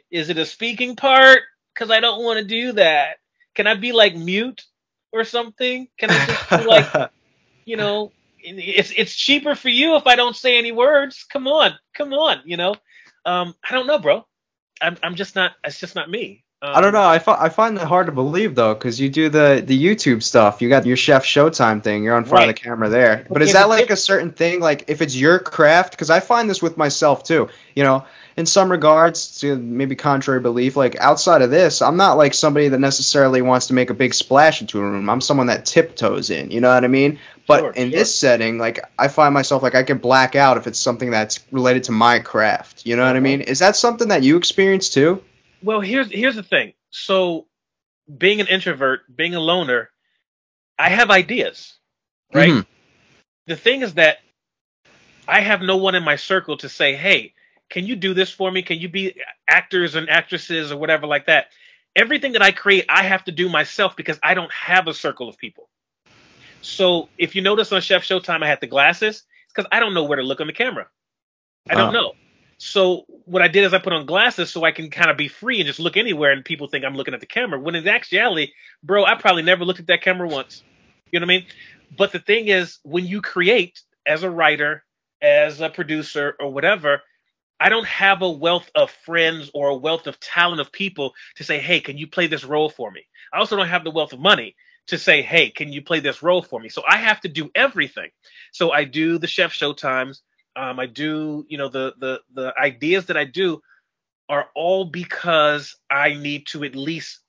is 0.09 0.29
it 0.29 0.37
a 0.37 0.45
speaking 0.45 0.95
part? 0.95 1.41
Cuz 1.75 1.91
I 1.91 1.99
don't 1.99 2.23
want 2.23 2.39
to 2.39 2.45
do 2.45 2.71
that. 2.73 3.17
Can 3.53 3.67
I 3.67 3.75
be 3.75 3.91
like 3.91 4.15
mute 4.15 4.65
or 5.11 5.23
something? 5.23 5.87
Can 5.97 6.09
I 6.09 6.25
just 6.25 6.49
be 6.49 6.65
like 6.65 7.11
you 7.65 7.77
know, 7.77 8.11
it's 8.43 8.91
it's 8.95 9.15
cheaper 9.15 9.55
for 9.55 9.69
you 9.69 9.95
if 9.95 10.07
I 10.07 10.15
don't 10.15 10.35
say 10.35 10.57
any 10.57 10.71
words. 10.71 11.25
Come 11.31 11.47
on, 11.47 11.73
come 11.93 12.13
on, 12.13 12.41
you 12.45 12.57
know. 12.57 12.75
Um, 13.25 13.53
I 13.67 13.73
don't 13.73 13.87
know, 13.87 13.99
bro. 13.99 14.25
I'm 14.81 14.97
I'm 15.03 15.15
just 15.15 15.35
not. 15.35 15.53
It's 15.63 15.79
just 15.79 15.95
not 15.95 16.09
me. 16.09 16.43
Um, 16.61 16.75
I 16.75 16.81
don't 16.81 16.91
know. 16.91 17.01
I, 17.01 17.19
fi- 17.19 17.41
I 17.41 17.47
find 17.47 17.77
that 17.77 17.87
hard 17.87 18.07
to 18.07 18.11
believe 18.11 18.53
though, 18.53 18.73
because 18.73 18.99
you 18.99 19.09
do 19.09 19.29
the 19.29 19.63
the 19.65 19.81
YouTube 19.81 20.21
stuff. 20.21 20.61
You 20.61 20.67
got 20.67 20.85
your 20.85 20.97
Chef 20.97 21.23
Showtime 21.23 21.81
thing. 21.81 22.03
You're 22.03 22.15
on 22.15 22.25
front 22.25 22.41
right. 22.41 22.49
of 22.49 22.55
the 22.55 22.61
camera 22.61 22.89
there. 22.89 23.25
But 23.29 23.41
is 23.41 23.53
that 23.53 23.69
like 23.69 23.89
a 23.89 23.95
certain 23.95 24.31
thing? 24.31 24.59
Like 24.59 24.85
if 24.87 25.01
it's 25.01 25.15
your 25.15 25.39
craft? 25.39 25.91
Because 25.91 26.09
I 26.09 26.19
find 26.19 26.49
this 26.49 26.61
with 26.61 26.75
myself 26.75 27.23
too. 27.23 27.47
You 27.75 27.83
know, 27.83 28.05
in 28.37 28.45
some 28.45 28.71
regards, 28.71 29.39
to 29.41 29.57
maybe 29.57 29.95
contrary 29.95 30.39
belief, 30.39 30.75
like 30.75 30.95
outside 30.99 31.41
of 31.41 31.49
this, 31.49 31.81
I'm 31.81 31.97
not 31.97 32.13
like 32.13 32.33
somebody 32.33 32.69
that 32.69 32.79
necessarily 32.79 33.41
wants 33.41 33.67
to 33.67 33.73
make 33.73 33.89
a 33.89 33.93
big 33.93 34.13
splash 34.13 34.61
into 34.61 34.79
a 34.79 34.83
room. 34.83 35.09
I'm 35.09 35.21
someone 35.21 35.47
that 35.47 35.65
tiptoes 35.65 36.29
in. 36.29 36.51
You 36.51 36.61
know 36.61 36.73
what 36.73 36.83
I 36.83 36.87
mean? 36.87 37.19
But 37.47 37.59
sure, 37.59 37.71
in 37.71 37.89
sure. 37.89 37.99
this 37.99 38.15
setting, 38.17 38.57
like 38.57 38.79
I 38.97 39.07
find 39.07 39.33
myself 39.33 39.63
like 39.63 39.75
I 39.75 39.83
can 39.83 39.97
black 39.97 40.35
out 40.35 40.57
if 40.57 40.67
it's 40.67 40.79
something 40.79 41.09
that's 41.09 41.39
related 41.51 41.85
to 41.85 41.91
my 41.91 42.19
craft. 42.19 42.85
You 42.85 42.95
know 42.95 43.03
what 43.03 43.09
I 43.09 43.11
uh-huh. 43.11 43.21
mean? 43.21 43.41
Is 43.41 43.59
that 43.59 43.75
something 43.75 44.09
that 44.09 44.23
you 44.23 44.37
experience 44.37 44.89
too? 44.89 45.23
Well, 45.63 45.81
here's 45.81 46.11
here's 46.11 46.35
the 46.35 46.43
thing. 46.43 46.73
So, 46.91 47.47
being 48.15 48.39
an 48.39 48.47
introvert, 48.47 49.01
being 49.13 49.35
a 49.35 49.39
loner, 49.39 49.89
I 50.77 50.89
have 50.89 51.11
ideas. 51.11 51.73
right? 52.33 52.49
Mm-hmm. 52.49 52.71
The 53.47 53.55
thing 53.55 53.81
is 53.81 53.95
that 53.95 54.19
I 55.27 55.41
have 55.41 55.61
no 55.61 55.77
one 55.77 55.95
in 55.95 56.03
my 56.03 56.15
circle 56.15 56.57
to 56.57 56.69
say, 56.69 56.95
"Hey, 56.95 57.33
can 57.69 57.85
you 57.85 57.95
do 57.95 58.13
this 58.13 58.31
for 58.31 58.51
me? 58.51 58.61
Can 58.61 58.79
you 58.79 58.89
be 58.89 59.15
actors 59.47 59.95
and 59.95 60.09
actresses 60.09 60.71
or 60.71 60.77
whatever 60.77 61.07
like 61.07 61.25
that?" 61.27 61.47
Everything 61.95 62.33
that 62.33 62.41
I 62.41 62.51
create, 62.51 62.85
I 62.89 63.03
have 63.03 63.23
to 63.25 63.31
do 63.31 63.49
myself 63.49 63.95
because 63.95 64.19
I 64.21 64.33
don't 64.33 64.51
have 64.51 64.87
a 64.87 64.93
circle 64.93 65.27
of 65.27 65.37
people. 65.37 65.69
So 66.61 67.09
if 67.17 67.35
you 67.35 67.41
notice 67.41 67.71
on 67.71 67.81
Chef 67.81 68.03
Showtime, 68.03 68.43
I 68.43 68.47
had 68.47 68.61
the 68.61 68.67
glasses. 68.67 69.23
Because 69.49 69.67
I 69.71 69.79
don't 69.79 69.95
know 69.95 70.03
where 70.03 70.17
to 70.17 70.23
look 70.23 70.41
on 70.41 70.47
the 70.47 70.53
camera. 70.53 70.87
I 71.67 71.73
don't 71.73 71.85
uh-huh. 71.85 71.91
know. 71.91 72.13
So 72.59 73.05
what 73.25 73.41
I 73.41 73.47
did 73.47 73.63
is 73.63 73.73
I 73.73 73.79
put 73.79 73.93
on 73.93 74.05
glasses 74.05 74.51
so 74.51 74.63
I 74.63 74.71
can 74.71 74.89
kind 74.91 75.09
of 75.09 75.17
be 75.17 75.27
free 75.27 75.59
and 75.59 75.65
just 75.65 75.79
look 75.79 75.97
anywhere, 75.97 76.31
and 76.31 76.45
people 76.45 76.67
think 76.67 76.85
I'm 76.85 76.95
looking 76.95 77.13
at 77.15 77.19
the 77.19 77.25
camera. 77.25 77.59
When 77.59 77.73
in 77.73 77.87
actuality, 77.87 78.51
bro, 78.83 79.05
I 79.05 79.15
probably 79.15 79.41
never 79.41 79.65
looked 79.65 79.79
at 79.79 79.87
that 79.87 80.03
camera 80.03 80.27
once. 80.27 80.63
You 81.11 81.19
know 81.19 81.25
what 81.25 81.33
I 81.33 81.37
mean? 81.37 81.45
But 81.97 82.11
the 82.11 82.19
thing 82.19 82.47
is, 82.47 82.77
when 82.83 83.07
you 83.07 83.21
create 83.21 83.81
as 84.05 84.21
a 84.21 84.29
writer, 84.29 84.83
as 85.21 85.61
a 85.61 85.69
producer, 85.69 86.35
or 86.39 86.53
whatever, 86.53 87.01
I 87.59 87.69
don't 87.69 87.87
have 87.87 88.21
a 88.21 88.29
wealth 88.29 88.69
of 88.75 88.89
friends 88.89 89.51
or 89.53 89.69
a 89.69 89.75
wealth 89.75 90.07
of 90.07 90.19
talent 90.19 90.61
of 90.61 90.71
people 90.71 91.13
to 91.35 91.43
say, 91.43 91.59
hey, 91.59 91.79
can 91.79 91.97
you 91.97 92.07
play 92.07 92.27
this 92.27 92.45
role 92.45 92.69
for 92.69 92.89
me? 92.89 93.05
I 93.33 93.39
also 93.39 93.55
don't 93.57 93.67
have 93.67 93.83
the 93.83 93.91
wealth 93.91 94.13
of 94.13 94.19
money 94.19 94.55
to 94.87 94.97
say, 94.97 95.21
hey, 95.21 95.49
can 95.49 95.71
you 95.71 95.81
play 95.81 95.99
this 95.99 96.23
role 96.23 96.41
for 96.41 96.59
me? 96.59 96.69
So 96.69 96.83
I 96.87 96.97
have 96.97 97.21
to 97.21 97.29
do 97.29 97.51
everything. 97.53 98.09
So 98.51 98.71
I 98.71 98.85
do 98.85 99.17
the 99.17 99.27
chef 99.27 99.53
showtimes. 99.53 100.21
Um, 100.55 100.79
I 100.79 100.87
do, 100.87 101.45
you 101.47 101.57
know, 101.57 101.69
the 101.69 101.93
the 101.99 102.21
the 102.33 102.53
ideas 102.59 103.05
that 103.07 103.17
I 103.17 103.25
do 103.25 103.61
are 104.27 104.47
all 104.55 104.85
because 104.85 105.75
I 105.89 106.13
need 106.13 106.47
to 106.47 106.63
at 106.63 106.75
least 106.75 107.19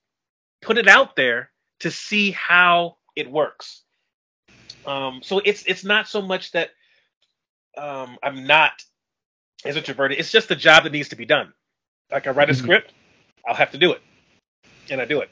put 0.63 0.79
it 0.79 0.89
out 0.89 1.17
there 1.17 1.51
to 1.81 1.91
see 1.91 2.31
how 2.31 2.97
it 3.17 3.31
works. 3.31 3.83
Um, 4.87 5.21
so 5.23 5.41
it's 5.45 5.65
it's 5.65 5.85
not 5.85 6.09
so 6.09 6.23
much 6.23 6.53
that 6.53 6.71
um, 7.77 8.19
I'm 8.23 8.47
not 8.47 8.73
as 9.65 9.77
introverted. 9.77 10.19
It's 10.19 10.31
just 10.31 10.49
the 10.49 10.57
job 10.57 10.85
that 10.85 10.93
needs 10.93 11.09
to 11.11 11.17
be 11.17 11.27
done. 11.27 11.53
Like 12.11 12.27
I 12.27 12.31
write 12.31 12.51
a 12.51 12.53
mm-hmm. 12.53 12.63
script, 12.63 12.93
I'll 13.47 13.55
have 13.55 13.71
to 13.73 13.79
do 13.79 13.93
it, 13.93 14.03
and 14.91 15.01
I 15.01 15.05
do 15.05 15.21
it. 15.21 15.31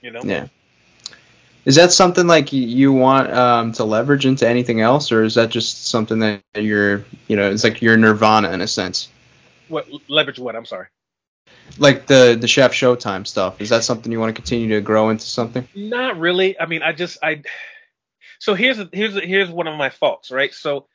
You 0.00 0.10
know. 0.10 0.20
Yeah. 0.24 0.48
Is 1.64 1.74
that 1.74 1.90
something 1.90 2.28
like 2.28 2.52
you 2.52 2.92
want 2.92 3.32
um, 3.32 3.72
to 3.72 3.84
leverage 3.84 4.24
into 4.24 4.48
anything 4.48 4.80
else, 4.80 5.10
or 5.10 5.24
is 5.24 5.34
that 5.34 5.50
just 5.50 5.88
something 5.88 6.20
that 6.20 6.42
you're, 6.54 7.04
you 7.26 7.36
know, 7.36 7.50
it's 7.50 7.64
like 7.64 7.82
your 7.82 7.96
nirvana 7.96 8.52
in 8.52 8.60
a 8.60 8.68
sense? 8.68 9.08
What 9.66 9.88
leverage? 10.08 10.38
What? 10.38 10.54
I'm 10.54 10.64
sorry. 10.64 10.86
Like 11.78 12.06
the 12.06 12.36
the 12.40 12.46
chef 12.46 12.72
Showtime 12.72 13.26
stuff. 13.26 13.60
Is 13.60 13.70
that 13.70 13.82
something 13.82 14.12
you 14.12 14.20
want 14.20 14.34
to 14.34 14.40
continue 14.40 14.68
to 14.76 14.80
grow 14.80 15.10
into 15.10 15.26
something? 15.26 15.66
Not 15.74 16.18
really. 16.18 16.58
I 16.58 16.66
mean, 16.66 16.82
I 16.82 16.92
just 16.92 17.18
I. 17.22 17.42
So 18.38 18.54
here's 18.54 18.78
here's 18.92 19.20
here's 19.20 19.50
one 19.50 19.66
of 19.66 19.76
my 19.76 19.90
faults, 19.90 20.30
right? 20.30 20.54
So 20.54 20.86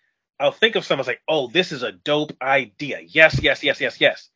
I'll 0.41 0.51
think 0.51 0.75
of 0.75 0.85
something 0.85 1.07
like, 1.07 1.21
oh, 1.27 1.47
this 1.47 1.71
is 1.71 1.83
a 1.83 1.93
dope 1.93 2.33
idea. 2.41 3.01
Yes, 3.07 3.41
yes, 3.41 3.63
yes, 3.63 3.81
yes, 3.81 4.01
yes. 4.01 4.29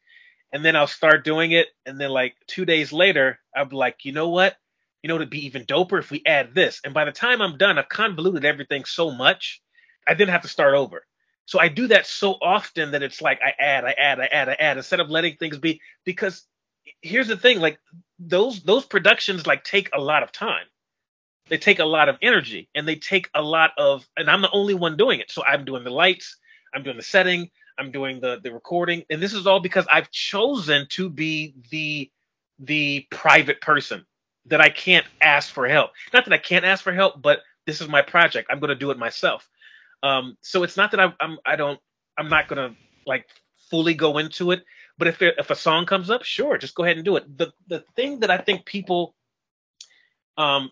And 0.54 0.64
then 0.64 0.76
I'll 0.78 0.88
start 0.88 1.26
doing 1.26 1.52
it, 1.52 1.68
and 1.86 2.00
then 2.00 2.12
like 2.12 2.36
two 2.48 2.66
days 2.66 2.94
later, 2.94 3.40
I'll 3.56 3.66
be 3.66 3.76
like, 3.76 4.06
you 4.06 4.14
know 4.14 4.30
what? 4.30 4.56
you 5.06 5.10
know, 5.10 5.20
to 5.20 5.28
be 5.28 5.46
even 5.46 5.66
doper 5.66 6.00
if 6.00 6.10
we 6.10 6.24
add 6.26 6.56
this. 6.56 6.82
And 6.84 6.92
by 6.92 7.06
the 7.06 7.12
time 7.12 7.40
I'm 7.40 7.60
done, 7.60 7.78
I've 7.78 7.90
convoluted 7.90 8.44
everything 8.44 8.86
so 8.86 9.12
much, 9.12 9.62
I 10.08 10.16
didn't 10.16 10.32
have 10.32 10.42
to 10.42 10.48
start 10.48 10.74
over. 10.74 11.06
So 11.46 11.60
I 11.60 11.68
do 11.68 11.88
that 11.90 12.08
so 12.08 12.32
often 12.42 12.92
that 12.92 13.04
it's 13.04 13.22
like 13.22 13.40
I 13.46 13.54
add, 13.64 13.86
I 13.86 13.92
add, 13.92 14.20
I 14.20 14.26
add, 14.26 14.50
I 14.50 14.54
add, 14.54 14.78
instead 14.78 15.00
of 15.00 15.12
letting 15.12 15.36
things 15.38 15.60
be. 15.60 15.80
Because 16.06 16.48
here's 17.04 17.28
the 17.28 17.38
thing, 17.38 17.60
like 17.60 17.80
those 18.18 18.64
those 18.64 18.84
productions 18.84 19.46
like 19.46 19.64
take 19.64 19.92
a 19.94 20.02
lot 20.02 20.24
of 20.24 20.32
time. 20.32 20.66
They 21.48 21.58
take 21.58 21.80
a 21.80 21.86
lot 21.86 22.10
of 22.10 22.18
energy 22.22 22.70
and 22.74 22.88
they 22.88 22.96
take 22.96 23.30
a 23.36 23.42
lot 23.42 23.72
of 23.78 24.08
and 24.18 24.30
I'm 24.30 24.42
the 24.42 24.52
only 24.52 24.74
one 24.74 24.98
doing 24.98 25.20
it. 25.20 25.32
So 25.32 25.44
I'm 25.46 25.66
doing 25.66 25.84
the 25.84 25.92
lights, 25.92 26.38
I'm 26.74 26.84
doing 26.84 26.98
the 26.98 27.04
setting, 27.04 27.52
I'm 27.78 27.92
doing 27.92 28.20
the 28.20 28.40
the 28.42 28.52
recording. 28.52 29.04
And 29.10 29.22
this 29.22 29.34
is 29.34 29.46
all 29.46 29.60
because 29.60 29.86
I've 29.92 30.10
chosen 30.12 30.88
to 30.92 31.10
be 31.10 31.54
the 31.70 32.12
the 32.60 33.06
private 33.12 33.62
person 33.62 34.06
that 34.48 34.62
I 34.62 34.70
can't 34.70 35.06
ask 35.22 35.52
for 35.52 35.68
help. 35.68 35.92
Not 36.14 36.26
that 36.26 36.34
I 36.34 36.38
can't 36.38 36.66
ask 36.66 36.84
for 36.84 36.94
help, 36.94 37.22
but 37.22 37.40
this 37.66 37.82
is 37.82 37.88
my 37.88 38.02
project. 38.02 38.48
I'm 38.52 38.60
going 38.60 38.70
to 38.70 38.76
do 38.76 38.92
it 38.92 38.98
myself. 38.98 39.50
Um, 40.04 40.38
so 40.42 40.64
it's 40.64 40.78
not 40.78 40.92
that 40.92 41.00
I, 41.00 41.14
I'm 41.20 41.38
I 41.46 41.56
don't 41.56 41.80
I'm 42.18 42.30
not 42.30 42.48
going 42.48 42.70
to 42.70 42.76
like 43.06 43.28
fully 43.70 43.94
go 43.94 44.18
into 44.18 44.52
it. 44.52 44.64
But 44.98 45.10
if 45.10 45.22
if 45.22 45.50
a 45.50 45.56
song 45.56 45.86
comes 45.86 46.10
up, 46.10 46.24
sure, 46.24 46.58
just 46.58 46.76
go 46.76 46.84
ahead 46.84 46.96
and 46.96 47.06
do 47.06 47.18
it. 47.18 47.38
The 47.38 47.54
the 47.68 47.84
thing 47.96 48.22
that 48.22 48.32
I 48.32 48.38
think 48.38 48.66
people 48.66 49.14
um, 50.38 50.72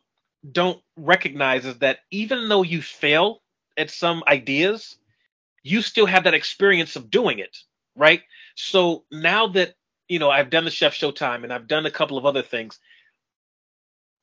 don't 0.51 0.82
recognize 0.97 1.65
is 1.65 1.77
that 1.79 1.99
even 2.12 2.49
though 2.49 2.63
you 2.63 2.82
fail 2.82 3.41
at 3.77 3.89
some 3.89 4.23
ideas, 4.27 4.97
you 5.63 5.82
still 5.82 6.06
have 6.06 6.25
that 6.25 6.34
experience 6.34 6.95
of 6.95 7.10
doing 7.10 7.39
it, 7.39 7.58
right? 7.95 8.21
So 8.56 9.06
now 9.12 9.47
that 9.47 9.75
you 10.08 10.19
know 10.19 10.29
I've 10.29 10.49
done 10.49 10.65
the 10.65 10.71
Chef 10.71 10.93
Showtime 10.93 11.43
and 11.43 11.53
I've 11.53 11.67
done 11.67 11.86
a 11.86 11.91
couple 11.91 12.17
of 12.17 12.25
other 12.25 12.41
things, 12.41 12.79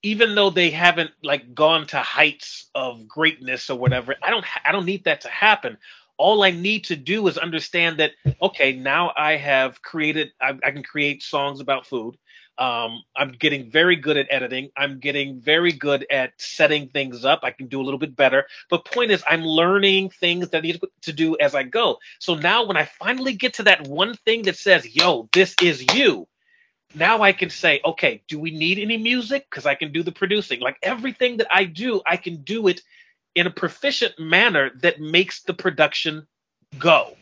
even 0.02 0.34
though 0.34 0.50
they 0.50 0.70
haven't 0.70 1.10
like 1.22 1.54
gone 1.54 1.86
to 1.88 1.98
heights 1.98 2.70
of 2.74 3.06
greatness 3.06 3.70
or 3.70 3.78
whatever 3.78 4.14
i 4.22 4.30
don't 4.30 4.44
i 4.64 4.72
don't 4.72 4.86
need 4.86 5.04
that 5.04 5.20
to 5.20 5.28
happen 5.28 5.76
all 6.16 6.42
i 6.42 6.50
need 6.50 6.84
to 6.84 6.96
do 6.96 7.26
is 7.26 7.38
understand 7.38 7.98
that 7.98 8.12
okay 8.42 8.72
now 8.72 9.12
i 9.16 9.36
have 9.36 9.80
created 9.82 10.30
i, 10.40 10.56
I 10.64 10.70
can 10.70 10.82
create 10.82 11.22
songs 11.22 11.60
about 11.60 11.86
food 11.86 12.16
um, 12.58 13.02
i'm 13.16 13.32
getting 13.32 13.70
very 13.70 13.96
good 13.96 14.16
at 14.16 14.26
editing 14.30 14.70
i'm 14.76 14.98
getting 14.98 15.40
very 15.40 15.72
good 15.72 16.06
at 16.10 16.32
setting 16.38 16.88
things 16.88 17.24
up 17.24 17.40
i 17.42 17.50
can 17.50 17.66
do 17.66 17.80
a 17.80 17.84
little 17.84 17.98
bit 17.98 18.14
better 18.14 18.46
but 18.68 18.84
point 18.84 19.10
is 19.10 19.22
i'm 19.28 19.42
learning 19.42 20.10
things 20.10 20.48
that 20.50 20.58
i 20.58 20.60
need 20.60 20.80
to 21.02 21.12
do 21.12 21.36
as 21.38 21.54
i 21.54 21.62
go 21.62 21.98
so 22.18 22.34
now 22.34 22.64
when 22.66 22.76
i 22.76 22.84
finally 22.84 23.32
get 23.32 23.54
to 23.54 23.62
that 23.62 23.86
one 23.86 24.14
thing 24.14 24.42
that 24.42 24.56
says 24.56 24.94
yo 24.94 25.28
this 25.32 25.54
is 25.62 25.84
you 25.94 26.26
now 26.94 27.22
I 27.22 27.32
can 27.32 27.50
say, 27.50 27.80
okay, 27.84 28.22
do 28.26 28.38
we 28.38 28.50
need 28.50 28.78
any 28.78 28.96
music? 28.96 29.46
Because 29.48 29.66
I 29.66 29.74
can 29.74 29.92
do 29.92 30.02
the 30.02 30.12
producing. 30.12 30.60
Like 30.60 30.76
everything 30.82 31.36
that 31.36 31.46
I 31.50 31.64
do, 31.64 32.02
I 32.04 32.16
can 32.16 32.42
do 32.42 32.66
it 32.66 32.82
in 33.34 33.46
a 33.46 33.50
proficient 33.50 34.18
manner 34.18 34.70
that 34.80 35.00
makes 35.00 35.42
the 35.42 35.54
production 35.54 36.26
go. 36.78 37.16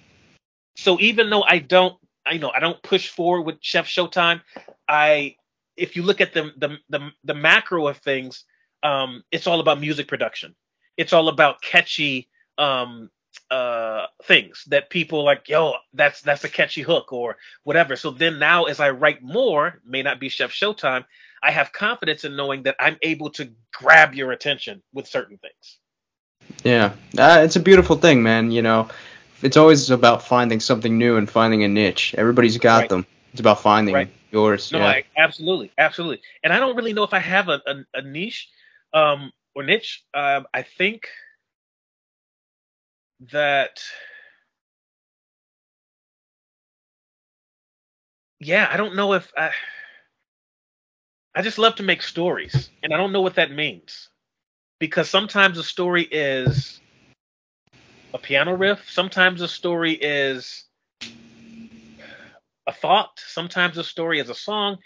So 0.76 0.98
even 1.00 1.28
though 1.28 1.42
I 1.42 1.58
don't, 1.58 1.96
I 2.24 2.36
know 2.38 2.50
I 2.54 2.60
don't 2.60 2.82
push 2.82 3.08
forward 3.08 3.42
with 3.42 3.56
Chef 3.60 3.86
Showtime, 3.86 4.40
I 4.88 5.36
if 5.76 5.96
you 5.96 6.02
look 6.02 6.20
at 6.20 6.32
the 6.32 6.52
the 6.56 6.78
the, 6.88 7.10
the 7.24 7.34
macro 7.34 7.86
of 7.88 7.98
things, 7.98 8.44
um, 8.82 9.22
it's 9.30 9.46
all 9.46 9.60
about 9.60 9.80
music 9.80 10.08
production. 10.08 10.54
It's 10.96 11.12
all 11.12 11.28
about 11.28 11.62
catchy 11.62 12.28
um, 12.58 13.10
uh 13.50 14.06
things 14.24 14.64
that 14.68 14.90
people 14.90 15.24
like 15.24 15.48
yo 15.48 15.74
that's 15.94 16.20
that's 16.20 16.44
a 16.44 16.48
catchy 16.48 16.82
hook 16.82 17.12
or 17.12 17.36
whatever 17.62 17.96
so 17.96 18.10
then 18.10 18.38
now 18.38 18.64
as 18.64 18.78
i 18.78 18.90
write 18.90 19.22
more 19.22 19.80
may 19.86 20.02
not 20.02 20.20
be 20.20 20.28
chef 20.28 20.50
showtime 20.50 21.04
i 21.42 21.50
have 21.50 21.72
confidence 21.72 22.24
in 22.24 22.36
knowing 22.36 22.62
that 22.62 22.76
i'm 22.78 22.96
able 23.02 23.30
to 23.30 23.50
grab 23.72 24.14
your 24.14 24.32
attention 24.32 24.82
with 24.92 25.06
certain 25.06 25.38
things 25.38 25.78
yeah 26.62 26.92
uh, 27.16 27.40
it's 27.42 27.56
a 27.56 27.60
beautiful 27.60 27.96
thing 27.96 28.22
man 28.22 28.50
you 28.50 28.60
know 28.60 28.88
it's 29.40 29.56
always 29.56 29.90
about 29.90 30.22
finding 30.22 30.60
something 30.60 30.98
new 30.98 31.16
and 31.16 31.30
finding 31.30 31.64
a 31.64 31.68
niche 31.68 32.14
everybody's 32.18 32.58
got 32.58 32.80
right. 32.80 32.90
them 32.90 33.06
it's 33.32 33.40
about 33.40 33.60
finding 33.60 33.94
right. 33.94 34.10
Yours 34.30 34.72
no 34.72 34.78
yeah. 34.78 34.86
I, 34.86 35.04
absolutely 35.16 35.72
absolutely 35.78 36.20
and 36.42 36.52
i 36.52 36.58
don't 36.58 36.76
really 36.76 36.92
know 36.92 37.04
if 37.04 37.14
i 37.14 37.18
have 37.18 37.48
a, 37.48 37.60
a, 37.66 37.98
a 37.98 38.02
niche 38.02 38.48
um 38.92 39.32
or 39.54 39.62
niche 39.62 40.04
um 40.14 40.46
i 40.54 40.62
think 40.62 41.08
that 43.32 43.80
yeah, 48.40 48.68
I 48.70 48.76
don't 48.76 48.96
know 48.96 49.14
if 49.14 49.32
I 49.36 49.50
I 51.34 51.42
just 51.42 51.58
love 51.58 51.76
to 51.76 51.82
make 51.82 52.02
stories, 52.02 52.70
and 52.82 52.92
I 52.92 52.96
don't 52.96 53.12
know 53.12 53.20
what 53.20 53.36
that 53.36 53.52
means. 53.52 54.08
Because 54.78 55.10
sometimes 55.10 55.58
a 55.58 55.64
story 55.64 56.04
is 56.04 56.80
a 58.14 58.18
piano 58.18 58.54
riff, 58.54 58.88
sometimes 58.90 59.40
a 59.40 59.48
story 59.48 59.92
is 59.94 60.64
a 62.68 62.72
thought, 62.72 63.20
sometimes 63.26 63.78
a 63.78 63.82
story 63.82 64.20
is 64.20 64.28
a 64.28 64.34
song. 64.34 64.78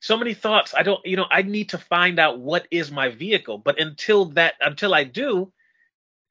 So 0.00 0.16
many 0.16 0.34
thoughts. 0.34 0.72
I 0.76 0.82
don't, 0.82 1.04
you 1.04 1.16
know, 1.16 1.26
I 1.30 1.42
need 1.42 1.70
to 1.70 1.78
find 1.78 2.18
out 2.18 2.38
what 2.38 2.68
is 2.70 2.90
my 2.90 3.08
vehicle. 3.08 3.58
But 3.58 3.80
until 3.80 4.26
that, 4.36 4.54
until 4.60 4.94
I 4.94 5.04
do, 5.04 5.52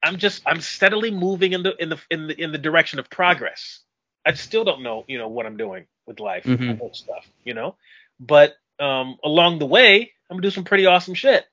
I'm 0.02 0.16
just 0.18 0.42
I'm 0.46 0.60
steadily 0.60 1.10
moving 1.10 1.52
in 1.52 1.62
the 1.62 1.74
in 1.76 1.88
the 1.90 1.98
in 2.10 2.26
the 2.26 2.40
in 2.40 2.52
the 2.52 2.58
direction 2.58 2.98
of 2.98 3.10
progress. 3.10 3.80
I 4.24 4.32
still 4.34 4.64
don't 4.64 4.82
know, 4.82 5.04
you 5.06 5.18
know, 5.18 5.28
what 5.28 5.44
I'm 5.46 5.56
doing 5.56 5.86
with 6.06 6.20
life 6.20 6.44
mm-hmm. 6.44 6.82
and 6.82 6.96
stuff, 6.96 7.26
you 7.44 7.54
know. 7.54 7.76
But 8.18 8.54
um 8.78 9.16
along 9.22 9.58
the 9.58 9.66
way, 9.66 10.12
I'm 10.30 10.36
gonna 10.36 10.42
do 10.42 10.50
some 10.50 10.64
pretty 10.64 10.86
awesome 10.86 11.14
shit, 11.14 11.44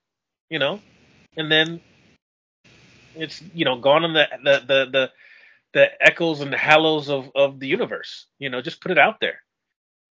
you 0.49 0.59
know. 0.59 0.79
And 1.35 1.51
then 1.51 1.81
it's 3.15 3.41
you 3.53 3.65
know 3.65 3.79
gone 3.79 4.05
in 4.05 4.13
the 4.13 4.27
the 4.43 4.59
the 4.59 4.89
the, 4.91 5.11
the 5.73 5.89
echoes 6.01 6.41
and 6.41 6.51
the 6.51 6.57
hallows 6.57 7.09
of 7.09 7.31
of 7.35 7.59
the 7.59 7.67
universe. 7.67 8.27
You 8.39 8.49
know, 8.49 8.61
just 8.61 8.81
put 8.81 8.91
it 8.91 8.97
out 8.97 9.19
there. 9.19 9.41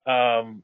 Um 0.06 0.62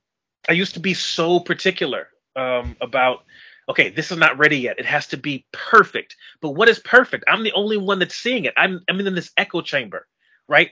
I 0.48 0.52
used 0.52 0.74
to 0.74 0.80
be 0.80 0.94
so 0.94 1.40
particular 1.40 2.08
um 2.34 2.76
about 2.80 3.24
okay, 3.68 3.90
this 3.90 4.10
is 4.10 4.18
not 4.18 4.38
ready 4.38 4.58
yet. 4.58 4.78
It 4.78 4.86
has 4.86 5.08
to 5.08 5.16
be 5.16 5.46
perfect. 5.52 6.16
But 6.40 6.50
what 6.50 6.68
is 6.68 6.78
perfect? 6.78 7.24
I'm 7.26 7.42
the 7.42 7.52
only 7.52 7.76
one 7.76 7.98
that's 7.98 8.14
seeing 8.14 8.44
it. 8.44 8.54
I'm, 8.56 8.80
I'm 8.88 9.00
in 9.00 9.14
this 9.14 9.32
echo 9.36 9.60
chamber, 9.60 10.06
right? 10.48 10.70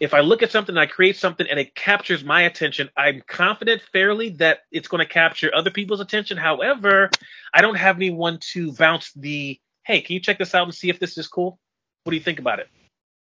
If 0.00 0.12
I 0.12 0.20
look 0.20 0.42
at 0.42 0.50
something, 0.50 0.76
I 0.76 0.86
create 0.86 1.16
something, 1.16 1.46
and 1.48 1.58
it 1.58 1.74
captures 1.74 2.24
my 2.24 2.42
attention, 2.42 2.90
I'm 2.96 3.22
confident 3.26 3.80
fairly 3.92 4.30
that 4.30 4.60
it's 4.70 4.88
going 4.88 4.98
to 5.06 5.10
capture 5.10 5.54
other 5.54 5.70
people's 5.70 6.00
attention. 6.00 6.36
However, 6.36 7.10
I 7.54 7.62
don't 7.62 7.76
have 7.76 7.96
anyone 7.96 8.38
to 8.52 8.72
bounce 8.72 9.12
the, 9.12 9.58
hey, 9.84 10.00
can 10.00 10.14
you 10.14 10.20
check 10.20 10.38
this 10.38 10.54
out 10.54 10.64
and 10.64 10.74
see 10.74 10.90
if 10.90 10.98
this 10.98 11.16
is 11.16 11.28
cool? 11.28 11.58
What 12.02 12.10
do 12.10 12.16
you 12.16 12.22
think 12.22 12.40
about 12.40 12.58
it? 12.58 12.68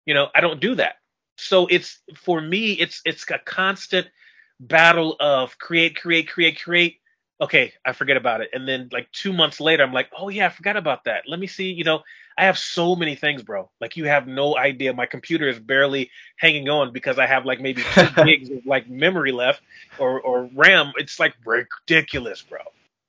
You 0.05 0.13
know, 0.13 0.27
I 0.33 0.41
don't 0.41 0.59
do 0.59 0.75
that. 0.75 0.95
So 1.37 1.67
it's 1.67 1.99
for 2.15 2.39
me, 2.39 2.73
it's 2.73 3.01
it's 3.05 3.29
a 3.29 3.39
constant 3.39 4.07
battle 4.59 5.15
of 5.19 5.57
create, 5.57 5.99
create, 5.99 6.29
create, 6.29 6.61
create 6.61 6.99
okay, 7.39 7.73
I 7.83 7.93
forget 7.93 8.17
about 8.17 8.41
it. 8.41 8.49
And 8.53 8.67
then 8.67 8.89
like 8.91 9.11
two 9.11 9.33
months 9.33 9.59
later, 9.59 9.83
I'm 9.83 9.93
like, 9.93 10.09
oh 10.17 10.29
yeah, 10.29 10.47
I 10.47 10.49
forgot 10.49 10.77
about 10.77 11.05
that. 11.05 11.23
Let 11.27 11.39
me 11.39 11.47
see. 11.47 11.71
You 11.71 11.83
know, 11.83 12.03
I 12.37 12.45
have 12.45 12.57
so 12.57 12.95
many 12.95 13.15
things, 13.15 13.43
bro. 13.43 13.69
Like 13.81 13.97
you 13.97 14.05
have 14.05 14.27
no 14.27 14.57
idea. 14.57 14.93
My 14.93 15.05
computer 15.05 15.47
is 15.47 15.59
barely 15.59 16.11
hanging 16.37 16.69
on 16.69 16.93
because 16.93 17.19
I 17.19 17.25
have 17.25 17.45
like 17.45 17.59
maybe 17.59 17.83
two 17.93 18.07
gigs 18.25 18.49
of 18.49 18.65
like 18.65 18.89
memory 18.89 19.31
left 19.31 19.61
or 19.99 20.19
or 20.21 20.49
RAM. 20.53 20.93
It's 20.97 21.19
like 21.19 21.35
ridiculous, 21.45 22.41
bro. 22.41 22.59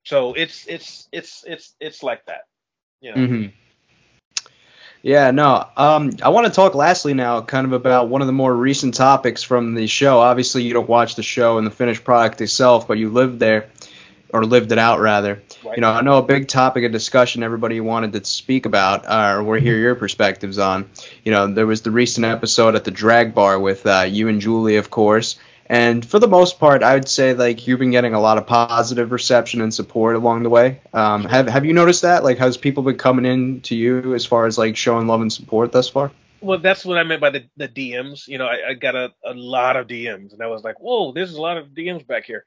So 0.05 0.35
it's 0.35 0.67
it's 0.67 1.09
it's 1.13 1.45
it's 1.47 1.75
it's 1.81 2.03
like 2.03 2.25
that. 2.27 2.43
You 3.01 3.15
know. 3.15 3.21
Mm-hmm. 3.21 3.66
Yeah, 5.07 5.31
no. 5.31 5.65
Um, 5.77 6.11
I 6.21 6.31
want 6.31 6.49
to 6.49 6.53
talk 6.53 6.75
lastly 6.75 7.15
now, 7.15 7.41
kind 7.41 7.65
of 7.65 7.73
about 7.73 8.09
one 8.09 8.23
of 8.23 8.27
the 8.27 8.33
more 8.33 8.53
recent 8.53 8.95
topics 8.95 9.41
from 9.41 9.77
the 9.77 9.87
show. 9.87 10.19
Obviously, 10.19 10.65
you 10.65 10.73
don't 10.73 10.89
watch 10.89 11.15
the 11.15 11.23
show 11.23 11.59
and 11.59 11.67
the 11.67 11.71
finished 11.71 12.03
product 12.03 12.41
itself, 12.41 12.89
but 12.89 12.99
you 12.99 13.09
lived 13.11 13.39
there 13.39 13.71
or 14.31 14.45
lived 14.45 14.73
it 14.73 14.79
out 14.79 14.99
rather. 14.99 15.41
Right. 15.65 15.77
You 15.77 15.83
know, 15.83 15.93
I 15.93 16.01
know 16.01 16.19
a 16.19 16.25
big 16.25 16.49
topic 16.49 16.83
of 16.83 16.91
discussion 16.91 17.45
everybody 17.45 17.81
wanted 17.81 18.15
to 18.15 18.25
speak 18.25 18.67
about, 18.67 19.07
uh, 19.07 19.45
or 19.47 19.59
hear 19.59 19.77
your 19.77 19.95
perspectives 19.95 20.59
on. 20.59 20.91
You 21.25 21.31
know, 21.31 21.47
there 21.47 21.69
was 21.69 21.83
the 21.83 21.93
recent 21.93 22.27
episode 22.27 22.75
at 22.75 22.83
the 22.83 22.91
drag 22.91 23.33
bar 23.33 23.61
with 23.61 23.87
uh, 23.87 24.07
you 24.09 24.27
and 24.27 24.41
Julie, 24.41 24.75
of 24.75 24.91
course. 24.91 25.37
And 25.69 26.05
for 26.05 26.19
the 26.19 26.29
most 26.29 26.61
part, 26.61 26.83
I 26.83 26.95
would 26.95 27.09
say 27.09 27.35
like 27.35 27.67
you've 27.67 27.79
been 27.79 27.91
getting 27.91 28.15
a 28.15 28.21
lot 28.21 28.39
of 28.39 28.47
positive 28.47 29.11
reception 29.11 29.61
and 29.61 29.75
support 29.75 30.17
along 30.17 30.45
the 30.45 30.51
way. 30.51 30.81
Um, 30.93 31.25
have 31.25 31.49
Have 31.49 31.65
you 31.65 31.73
noticed 31.73 32.03
that? 32.03 32.25
Like, 32.25 32.39
has 32.39 32.57
people 32.57 32.83
been 32.83 32.99
coming 32.99 33.25
in 33.25 33.61
to 33.63 33.75
you 33.75 34.15
as 34.15 34.25
far 34.25 34.47
as 34.47 34.57
like 34.59 34.77
showing 34.77 35.07
love 35.07 35.21
and 35.21 35.33
support 35.33 35.73
thus 35.73 35.89
far? 35.89 36.13
Well, 36.41 36.59
that's 36.59 36.85
what 36.85 36.99
I 36.99 37.03
meant 37.03 37.21
by 37.21 37.31
the, 37.31 37.49
the 37.57 37.67
DMs. 37.67 38.29
You 38.29 38.39
know, 38.39 38.47
I, 38.47 38.71
I 38.71 38.75
got 38.75 38.95
a, 38.95 39.13
a 39.25 39.35
lot 39.35 39.77
of 39.77 39.89
DMs, 39.89 40.33
and 40.33 40.43
I 40.43 40.47
was 40.47 40.63
like, 40.63 40.79
"Whoa, 40.79 41.13
there's 41.13 41.35
a 41.35 41.41
lot 41.41 41.57
of 41.57 41.69
DMs 41.69 42.07
back 42.07 42.25
here." 42.25 42.45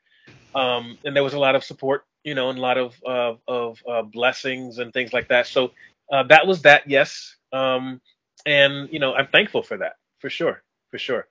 um, 0.55 0.97
and 1.03 1.15
there 1.15 1.24
was 1.24 1.34
a 1.34 1.39
lot 1.39 1.55
of 1.55 1.63
support, 1.63 2.05
you 2.24 2.36
know, 2.36 2.49
and 2.49 2.59
a 2.59 2.61
lot 2.61 2.78
of 2.78 2.95
uh, 3.05 3.34
of 3.47 3.82
uh, 3.88 4.01
blessings 4.01 4.78
and 4.80 4.93
things 4.93 5.13
like 5.13 5.30
that. 5.30 5.47
So 5.47 5.72
uh, 6.11 6.24
that 6.24 6.47
was 6.47 6.63
that, 6.63 6.89
yes, 6.89 7.36
um, 7.53 8.01
and 8.45 8.89
you 8.91 8.99
know, 8.99 9.13
I'm 9.13 9.28
thankful 9.28 9.63
for 9.63 9.78
that, 9.78 9.93
for 10.20 10.30
sure, 10.30 10.61
for 10.89 10.97
sure. 10.97 11.28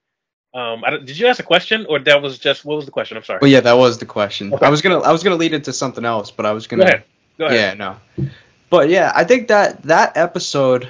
Um, 0.59 0.82
did 1.04 1.16
you 1.16 1.28
ask 1.28 1.38
a 1.38 1.44
question, 1.44 1.86
or 1.88 2.00
that 2.00 2.20
was 2.20 2.38
just 2.38 2.64
what 2.64 2.76
was 2.76 2.84
the 2.84 2.90
question? 2.90 3.16
I'm 3.16 3.22
sorry. 3.22 3.38
Well, 3.40 3.50
yeah, 3.50 3.61
that 3.61 3.78
was 3.78 3.98
the 3.98 4.06
question. 4.06 4.52
Okay. 4.52 4.66
I 4.66 4.70
was 4.70 4.82
gonna 4.82 4.98
I 4.98 5.12
was 5.12 5.22
gonna 5.22 5.36
lead 5.36 5.54
into 5.54 5.72
something 5.72 6.04
else, 6.04 6.32
but 6.32 6.46
I 6.46 6.52
was 6.52 6.66
gonna. 6.66 6.82
Go 6.82 6.88
ahead. 6.88 7.04
Go 7.38 7.46
ahead. 7.46 7.78
Yeah, 7.78 7.96
no. 8.18 8.30
But 8.68 8.88
yeah, 8.88 9.12
I 9.14 9.22
think 9.22 9.48
that 9.48 9.84
that 9.84 10.16
episode, 10.16 10.88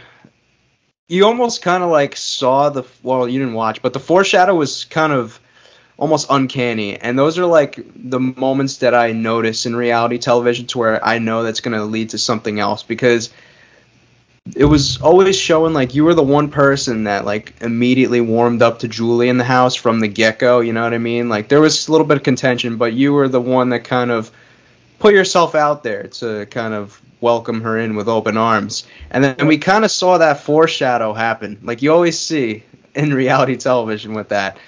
you 1.07 1.27
almost 1.27 1.61
kind 1.61 1.83
of 1.83 1.91
like 1.91 2.17
saw 2.17 2.71
the 2.71 2.85
well, 3.03 3.29
you 3.29 3.39
didn't 3.39 3.55
watch, 3.55 3.83
but 3.83 3.93
the 3.93 4.01
foreshadow 4.01 4.55
was 4.55 4.87
kind 4.87 5.13
of 5.13 5.39
almost 5.99 6.29
uncanny. 6.31 6.97
And 6.97 7.19
those 7.19 7.39
are 7.39 7.45
like 7.45 7.79
the 7.95 8.21
moments 8.21 8.79
that 8.79 8.95
I 8.95 9.13
notice 9.13 9.67
in 9.67 9.77
reality 9.77 10.17
television 10.17 10.67
to 10.69 10.79
where 10.79 11.05
I 11.05 11.19
know 11.19 11.43
that's 11.43 11.61
going 11.61 11.77
to 11.77 11.85
lead 11.85 12.11
to 12.11 12.19
something 12.19 12.61
else 12.61 12.85
because 12.85 13.31
it 14.57 14.65
was 14.65 15.01
always 15.01 15.37
showing 15.37 15.75
like 15.75 15.95
you 15.95 16.05
were 16.05 16.15
the 16.15 16.23
one 16.23 16.51
person 16.51 17.05
that 17.05 17.25
like 17.25 17.55
immediately 17.61 18.21
warmed 18.21 18.63
up 18.63 18.81
to 18.81 18.89
Julie 18.89 19.29
in 19.29 19.39
the 19.39 19.45
house 19.45 19.75
from 19.75 20.01
the 20.01 20.09
get 20.09 20.39
go. 20.39 20.61
You 20.61 20.73
know 20.73 20.83
what 20.83 20.95
I 20.95 20.99
mean? 20.99 21.29
Like 21.29 21.49
there 21.49 21.61
was 21.61 21.89
a 21.89 21.93
little 21.93 22.07
bit 22.07 22.17
of 22.17 22.23
contention, 22.23 22.77
but 22.77 22.93
you 22.93 23.13
were 23.13 23.29
the 23.29 23.41
one 23.41 23.71
that 23.71 23.85
kind 23.85 24.11
of 24.11 24.31
put 24.99 25.15
yourself 25.15 25.55
out 25.55 25.83
there 25.83 26.05
to 26.05 26.47
kind 26.47 26.75
of 26.75 27.01
welcome 27.21 27.61
her 27.63 27.79
in 27.79 27.97
with 27.97 28.09
open 28.09 28.37
arms. 28.37 28.87
And 29.11 29.25
then 29.25 29.47
we 29.47 29.59
kind 29.59 29.85
of 29.85 29.91
saw 29.91 30.19
that 30.19 30.41
foreshadow 30.41 31.13
happen, 31.13 31.59
like 31.63 31.83
you 31.83 31.93
always 31.93 32.19
see 32.19 32.65
in 32.95 33.13
reality 33.13 33.57
television 33.57 34.15
with 34.15 34.29
that. 34.29 34.59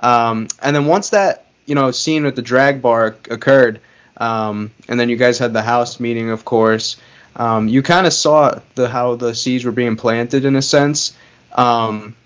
Um, 0.00 0.48
and 0.60 0.74
then 0.74 0.86
once 0.86 1.10
that 1.10 1.46
you 1.66 1.74
know 1.74 1.90
scene 1.90 2.24
with 2.24 2.36
the 2.36 2.42
drag 2.42 2.82
bar 2.82 3.16
occurred, 3.30 3.80
um, 4.16 4.70
and 4.88 4.98
then 4.98 5.08
you 5.08 5.16
guys 5.16 5.38
had 5.38 5.52
the 5.52 5.62
house 5.62 6.00
meeting, 6.00 6.30
of 6.30 6.44
course. 6.44 6.96
Um, 7.36 7.68
you 7.68 7.82
kind 7.82 8.06
of 8.06 8.12
saw 8.12 8.60
the 8.74 8.88
how 8.88 9.16
the 9.16 9.34
seeds 9.34 9.64
were 9.64 9.72
being 9.72 9.96
planted 9.96 10.44
in 10.44 10.56
a 10.56 10.62
sense. 10.62 11.16
Um, 11.52 12.16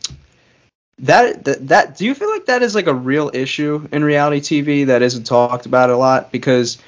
that, 0.99 1.45
that 1.45 1.69
that 1.69 1.97
do 1.99 2.07
you 2.07 2.15
feel 2.15 2.31
like 2.31 2.47
that 2.47 2.63
is 2.63 2.75
like 2.75 2.87
a 2.87 2.95
real 2.95 3.31
issue 3.35 3.87
in 3.93 4.03
reality 4.03 4.41
TV 4.41 4.87
that 4.87 5.03
isn't 5.03 5.25
talked 5.25 5.67
about 5.67 5.91
a 5.91 5.97
lot 5.97 6.33
because 6.33 6.79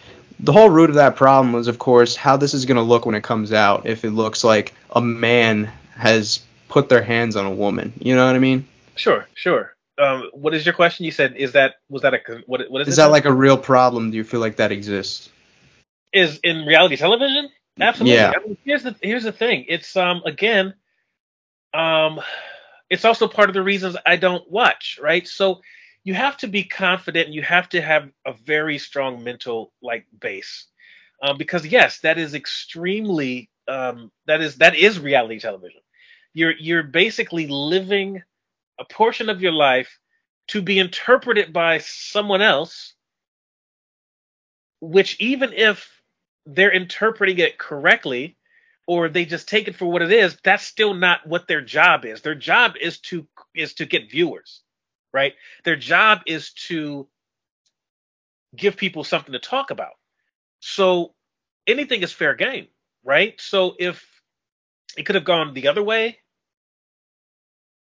the 0.41 0.53
whole 0.53 0.71
root 0.71 0.89
of 0.89 0.97
that 0.97 1.17
problem 1.17 1.53
was 1.53 1.69
of 1.69 1.79
course 1.79 2.17
how 2.17 2.39
this 2.39 2.55
is 2.55 2.65
going 2.65 2.77
to 2.77 2.83
look 2.83 3.05
when 3.05 3.15
it 3.15 3.23
comes 3.23 3.53
out 3.53 3.85
if 3.85 4.07
it 4.07 4.11
looks 4.13 4.43
like 4.43 4.73
a 4.93 5.01
man 5.03 5.71
has 5.95 6.41
put 6.69 6.89
their 6.89 7.03
hands 7.03 7.37
on 7.37 7.45
a 7.45 7.51
woman 7.51 7.93
you 7.99 8.15
know 8.17 8.25
what 8.25 8.35
i 8.35 8.39
mean 8.39 8.67
sure 8.95 9.29
sure 9.35 9.77
um, 9.99 10.31
what 10.33 10.55
is 10.55 10.65
your 10.65 10.75
question? 10.75 11.05
You 11.05 11.11
said 11.11 11.37
is 11.37 11.53
that 11.53 11.77
was 11.89 12.03
that 12.03 12.15
a 12.15 12.21
what? 12.47 12.63
What 12.71 12.83
is? 12.83 12.89
Is 12.89 12.97
that 12.97 13.11
like 13.11 13.25
a 13.25 13.33
real 13.33 13.59
problem? 13.59 14.11
Do 14.11 14.17
you 14.17 14.25
feel 14.25 14.41
like 14.41 14.57
that 14.57 14.71
exists? 14.71 15.29
Is 16.13 16.39
in 16.43 16.65
reality 16.67 16.97
television? 16.97 17.51
Absolutely. 17.81 18.29
Yeah. 18.29 18.35
I 18.35 18.39
mean, 18.45 18.57
here's 18.65 18.83
the 18.83 18.97
here's 19.03 19.25
the 19.25 19.33
thing. 19.33 19.65
It's 19.69 19.97
um 19.97 20.23
again, 20.25 20.75
um, 21.75 22.21
it's 22.91 23.05
also 23.05 23.29
part 23.29 23.51
of 23.51 23.55
the 23.55 23.63
reasons 23.63 23.97
I 24.07 24.17
don't 24.17 24.49
watch. 24.51 24.99
Right. 25.03 25.27
So 25.27 25.61
you 26.05 26.15
have 26.15 26.37
to 26.39 26.49
be 26.49 26.65
confident. 26.65 27.27
and 27.27 27.35
You 27.35 27.43
have 27.43 27.69
to 27.71 27.81
have 27.81 28.11
a 28.27 28.33
very 28.33 28.79
strong 28.79 29.23
mental 29.25 29.73
like 29.83 30.07
base, 30.21 30.67
um, 31.23 31.37
because 31.39 31.67
yes, 31.67 32.01
that 32.01 32.19
is 32.19 32.35
extremely 32.35 33.51
um 33.69 34.11
that 34.27 34.41
is 34.41 34.57
that 34.57 34.77
is 34.77 34.99
reality 34.99 35.39
television. 35.41 35.81
You're 36.35 36.55
you're 36.59 36.83
basically 36.85 37.47
living 37.49 38.23
a 38.79 38.85
portion 38.85 39.29
of 39.29 39.43
your 39.43 39.53
life 39.53 39.99
to 40.49 40.63
be 40.63 40.79
interpreted 40.79 41.53
by 41.53 41.79
someone 41.79 42.43
else, 42.43 42.95
which 44.81 45.17
even 45.21 45.53
if 45.53 45.98
they're 46.49 46.73
interpreting 46.73 47.39
it 47.39 47.59
correctly 47.59 48.37
or 48.87 49.11
they 49.11 49.27
just 49.27 49.49
take 49.49 49.69
it 49.69 49.77
for 49.77 49.87
what 49.87 50.01
it 50.01 50.11
is, 50.11 50.39
that's 50.43 50.65
still 50.65 50.95
not 50.95 51.27
what 51.27 51.47
their 51.47 51.61
job 51.61 52.07
is. 52.07 52.23
Their 52.23 52.35
job 52.35 52.73
is 52.81 52.99
to 53.01 53.27
is 53.55 53.75
to 53.75 53.85
get 53.85 54.11
viewers, 54.11 54.63
right? 55.13 55.35
Their 55.65 55.77
job 55.77 56.23
is 56.27 56.53
to 56.69 57.07
give 58.57 58.77
people 58.79 59.05
something 59.05 59.33
to 59.33 59.39
talk 59.39 59.71
about. 59.71 59.93
So 60.61 61.15
anything 61.67 62.03
is 62.03 62.13
fair 62.13 62.35
game, 62.35 62.69
right? 63.05 63.39
So 63.39 63.75
if 63.79 64.07
it 64.97 65.05
could 65.05 65.17
have 65.17 65.25
gone 65.25 65.53
the 65.53 65.69
other 65.69 65.83
way, 65.83 66.19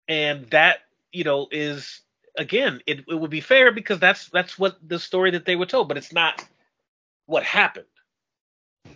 and 0.07 0.51
that 0.51 0.81
you 1.13 1.25
know 1.25 1.49
is 1.51 2.03
again 2.37 2.81
it, 2.87 3.05
it 3.09 3.15
would 3.15 3.31
be 3.31 3.41
fair 3.41 3.73
because 3.73 3.99
that's 3.99 4.29
that's 4.29 4.59
what 4.59 4.77
the 4.87 4.99
story 4.99 5.31
that 5.31 5.47
they 5.47 5.57
were 5.57 5.67
told 5.67 5.89
but 5.89 5.97
it's 5.97 6.13
not 6.13 6.45
what 7.27 7.45
happened 7.45 7.87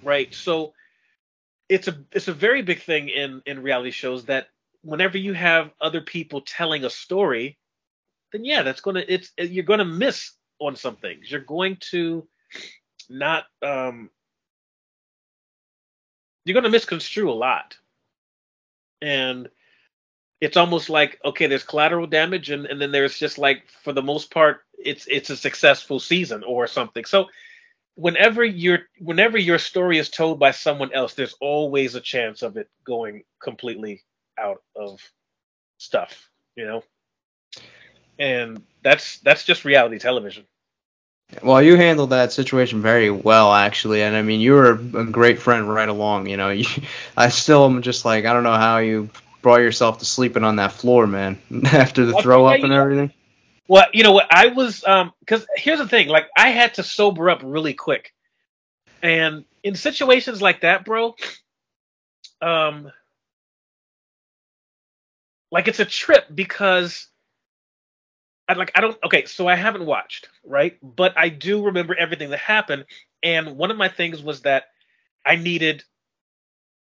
right. 0.02 0.32
So 0.34 0.74
it's 1.68 1.88
a 1.88 1.98
it's 2.12 2.28
a 2.28 2.34
very 2.34 2.62
big 2.62 2.82
thing 2.82 3.08
in 3.08 3.42
in 3.46 3.62
reality 3.62 3.90
shows 3.90 4.26
that 4.26 4.48
whenever 4.82 5.16
you 5.16 5.32
have 5.32 5.70
other 5.80 6.02
people 6.02 6.42
telling 6.42 6.84
a 6.84 6.90
story 6.90 7.58
then 8.32 8.44
yeah 8.44 8.62
that's 8.62 8.82
gonna 8.82 9.02
it's 9.08 9.32
you're 9.38 9.64
gonna 9.64 9.84
miss 9.84 10.32
on 10.58 10.76
some 10.76 10.96
things. 10.96 11.30
You're 11.30 11.40
going 11.40 11.76
to 11.90 12.26
not 13.08 13.44
um 13.62 14.10
you're 16.44 16.54
gonna 16.54 16.70
misconstrue 16.70 17.30
a 17.30 17.32
lot. 17.32 17.76
And 19.00 19.48
it's 20.40 20.56
almost 20.56 20.90
like 20.90 21.18
okay 21.24 21.46
there's 21.46 21.64
collateral 21.64 22.06
damage 22.06 22.50
and, 22.50 22.66
and 22.66 22.80
then 22.80 22.92
there's 22.92 23.18
just 23.18 23.38
like 23.38 23.68
for 23.82 23.92
the 23.92 24.02
most 24.02 24.30
part 24.30 24.62
it's 24.78 25.06
it's 25.06 25.30
a 25.30 25.36
successful 25.36 26.00
season 26.00 26.42
or 26.44 26.66
something. 26.66 27.04
So 27.04 27.26
whenever 27.96 28.44
your 28.44 28.80
whenever 28.98 29.38
your 29.38 29.58
story 29.58 29.98
is 29.98 30.08
told 30.08 30.38
by 30.38 30.50
someone 30.50 30.92
else 30.92 31.14
there's 31.14 31.34
always 31.40 31.94
a 31.94 32.00
chance 32.00 32.42
of 32.42 32.56
it 32.56 32.68
going 32.84 33.22
completely 33.42 34.02
out 34.38 34.62
of 34.76 35.00
stuff 35.78 36.28
you 36.56 36.66
know 36.66 36.82
and 38.18 38.62
that's 38.82 39.18
that's 39.20 39.44
just 39.44 39.64
reality 39.64 39.98
television 39.98 40.44
well, 41.42 41.62
you 41.62 41.76
handled 41.76 42.10
that 42.10 42.32
situation 42.32 42.82
very 42.82 43.10
well, 43.10 43.52
actually, 43.52 44.02
and 44.02 44.14
I 44.14 44.22
mean, 44.22 44.40
you 44.40 44.52
were 44.52 44.72
a 44.72 45.04
great 45.04 45.38
friend 45.38 45.68
right 45.68 45.88
along. 45.88 46.28
You 46.28 46.36
know, 46.36 46.50
you, 46.50 46.66
I 47.16 47.28
still 47.28 47.64
am 47.64 47.82
just 47.82 48.04
like 48.04 48.24
I 48.24 48.32
don't 48.32 48.42
know 48.44 48.54
how 48.54 48.78
you 48.78 49.08
brought 49.42 49.60
yourself 49.60 49.98
to 49.98 50.04
sleeping 50.04 50.44
on 50.44 50.56
that 50.56 50.72
floor, 50.72 51.06
man, 51.06 51.38
after 51.64 52.04
the 52.04 52.20
throw 52.20 52.46
up 52.46 52.62
and 52.62 52.72
everything? 52.72 53.12
Well, 53.68 53.86
you 53.92 54.04
know 54.04 54.12
what? 54.12 54.26
I 54.30 54.48
was 54.48 54.84
um 54.84 55.12
because 55.20 55.46
here's 55.56 55.78
the 55.78 55.88
thing, 55.88 56.08
like 56.08 56.26
I 56.36 56.50
had 56.50 56.74
to 56.74 56.82
sober 56.82 57.30
up 57.30 57.40
really 57.44 57.74
quick. 57.74 58.12
And 59.02 59.44
in 59.62 59.74
situations 59.76 60.42
like 60.42 60.62
that, 60.62 60.84
bro, 60.84 61.14
um, 62.42 62.90
like 65.50 65.68
it's 65.68 65.80
a 65.80 65.84
trip 65.86 66.26
because 66.34 67.08
I 68.48 68.54
like 68.54 68.72
I 68.74 68.80
don't 68.82 68.98
okay, 69.04 69.26
so 69.26 69.48
I 69.48 69.56
haven't 69.56 69.86
watched, 69.86 70.28
right? 70.44 70.78
But 70.82 71.14
I 71.18 71.30
do 71.30 71.64
remember 71.66 71.96
everything 71.96 72.30
that 72.30 72.40
happened. 72.40 72.86
And 73.22 73.56
one 73.56 73.70
of 73.70 73.76
my 73.78 73.88
things 73.88 74.22
was 74.22 74.42
that 74.42 74.64
I 75.26 75.36
needed 75.36 75.84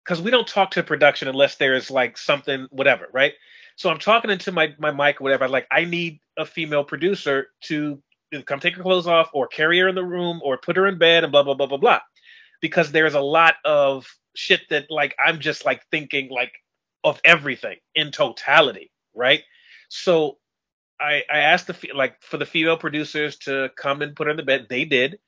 because 0.06 0.22
we 0.22 0.32
don't 0.32 0.48
talk 0.48 0.72
to 0.72 0.84
production 0.84 1.28
unless 1.28 1.56
there 1.58 1.76
is 1.76 1.92
like 1.92 2.18
something, 2.18 2.68
whatever, 2.72 3.08
right? 3.14 3.34
So 3.80 3.90
I'm 3.90 3.98
talking 3.98 4.30
into 4.30 4.52
my 4.52 4.76
my 4.78 4.92
mic 4.92 5.22
or 5.22 5.24
whatever. 5.24 5.48
Like 5.48 5.66
I 5.72 5.86
need 5.86 6.20
a 6.38 6.46
female 6.46 6.84
producer 6.84 7.48
to 7.64 8.04
come 8.46 8.60
take 8.60 8.76
her 8.76 8.84
clothes 8.84 9.08
off 9.08 9.30
or 9.34 9.48
carry 9.48 9.80
her 9.80 9.88
in 9.88 9.96
the 9.96 10.04
room 10.04 10.42
or 10.44 10.58
put 10.58 10.76
her 10.76 10.86
in 10.86 10.98
bed 10.98 11.24
and 11.24 11.32
blah 11.32 11.44
blah 11.44 11.54
blah 11.54 11.66
blah 11.68 11.78
blah. 11.78 12.02
Because 12.62 12.92
there's 12.92 13.14
a 13.14 13.22
lot 13.22 13.56
of 13.64 14.06
shit 14.36 14.64
that 14.70 14.88
like 14.92 15.16
I'm 15.18 15.40
just 15.40 15.64
like 15.64 15.82
thinking 15.92 16.30
like 16.30 16.52
of 17.06 17.22
everything 17.24 17.78
in 17.96 18.12
totality, 18.12 18.92
right? 19.16 19.44
So 19.88 20.40
I 21.00 21.24
I 21.32 21.40
asked 21.40 21.68
the 21.68 21.90
like 21.96 22.22
for 22.22 22.36
the 22.36 22.46
female 22.46 22.76
producers 22.76 23.38
to 23.40 23.70
come 23.78 24.02
and 24.02 24.14
put 24.14 24.28
her 24.28 24.32
in 24.32 24.38
the 24.38 24.44
bed. 24.44 24.68
They 24.70 24.84
did. 24.84 25.20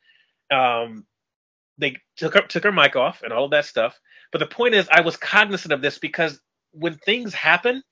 Um, 0.51 1.05
they 1.77 1.95
took 2.17 2.33
her 2.33 2.41
took 2.41 2.65
her 2.65 2.73
mic 2.73 2.97
off 2.97 3.21
and 3.23 3.31
all 3.31 3.45
of 3.45 3.51
that 3.51 3.65
stuff. 3.65 3.97
But 4.33 4.39
the 4.39 4.47
point 4.47 4.75
is, 4.75 4.89
I 4.91 5.01
was 5.01 5.15
cognizant 5.15 5.71
of 5.73 5.81
this 5.81 5.99
because 5.99 6.41
when 6.73 6.95
things 6.97 7.33
happen, 7.33 7.83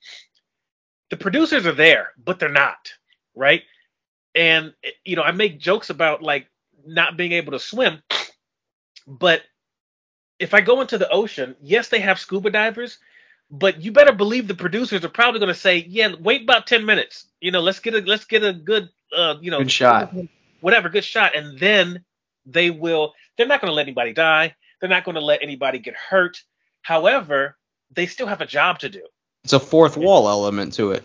the 1.10 1.16
producers 1.16 1.66
are 1.66 1.72
there, 1.72 2.08
but 2.22 2.38
they're 2.38 2.48
not, 2.48 2.92
right? 3.34 3.62
And 4.34 4.72
you 5.04 5.16
know, 5.16 5.22
I 5.22 5.32
make 5.32 5.58
jokes 5.58 5.90
about 5.90 6.22
like 6.22 6.46
not 6.86 7.16
being 7.16 7.32
able 7.32 7.52
to 7.52 7.58
swim, 7.58 8.02
but 9.06 9.42
if 10.38 10.54
I 10.54 10.60
go 10.62 10.80
into 10.80 10.98
the 10.98 11.10
ocean, 11.10 11.56
yes, 11.60 11.88
they 11.88 12.00
have 12.00 12.18
scuba 12.18 12.50
divers, 12.50 12.98
but 13.50 13.82
you 13.82 13.92
better 13.92 14.12
believe 14.12 14.48
the 14.48 14.54
producers 14.54 15.04
are 15.04 15.10
probably 15.10 15.40
going 15.40 15.52
to 15.52 15.60
say, 15.60 15.84
"Yeah, 15.88 16.14
wait 16.18 16.42
about 16.42 16.66
ten 16.66 16.86
minutes. 16.86 17.26
You 17.40 17.50
know, 17.50 17.60
let's 17.60 17.80
get 17.80 17.94
a 17.94 17.98
let's 17.98 18.24
get 18.24 18.44
a 18.44 18.52
good, 18.52 18.88
uh, 19.14 19.34
you 19.40 19.50
know, 19.50 19.58
good 19.58 19.70
shot, 19.72 20.14
whatever, 20.60 20.88
good 20.88 21.04
shot," 21.04 21.36
and 21.36 21.58
then 21.58 22.04
they 22.46 22.70
will. 22.70 23.14
They're 23.36 23.48
not 23.48 23.60
going 23.60 23.70
to 23.70 23.74
let 23.74 23.82
anybody 23.82 24.12
die. 24.12 24.54
They're 24.80 24.88
not 24.90 25.04
going 25.04 25.16
to 25.16 25.20
let 25.20 25.42
anybody 25.42 25.78
get 25.78 25.94
hurt. 25.96 26.42
However, 26.82 27.56
they 27.90 28.06
still 28.06 28.26
have 28.28 28.40
a 28.40 28.46
job 28.46 28.78
to 28.80 28.88
do. 28.88 29.02
It's 29.44 29.52
a 29.52 29.60
fourth 29.60 29.96
wall 29.96 30.28
element 30.28 30.74
to 30.74 30.92
it. 30.92 31.02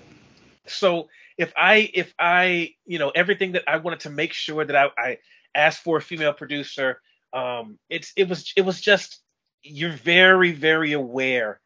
So 0.67 1.07
if 1.38 1.53
I 1.55 1.89
if 1.93 2.13
I 2.19 2.75
you 2.86 2.99
know 2.99 3.09
everything 3.09 3.53
that 3.53 3.63
I 3.67 3.77
wanted 3.77 4.01
to 4.01 4.09
make 4.09 4.33
sure 4.33 4.63
that 4.63 4.75
I, 4.75 4.89
I 4.97 5.17
asked 5.53 5.83
for 5.83 5.97
a 5.97 6.01
female 6.01 6.33
producer, 6.33 7.01
um, 7.33 7.77
it's 7.89 8.13
it 8.15 8.27
was 8.27 8.53
it 8.55 8.61
was 8.61 8.81
just 8.81 9.21
you're 9.63 9.91
very 9.91 10.51
very 10.51 10.93
aware 10.93 11.59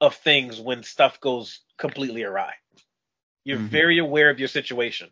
of 0.00 0.14
things 0.16 0.60
when 0.60 0.82
stuff 0.82 1.20
goes 1.20 1.60
completely 1.78 2.24
awry. 2.24 2.54
You're 3.44 3.58
mm-hmm. 3.58 3.66
very 3.66 3.98
aware 3.98 4.30
of 4.30 4.38
your 4.38 4.48
situation. 4.48 5.10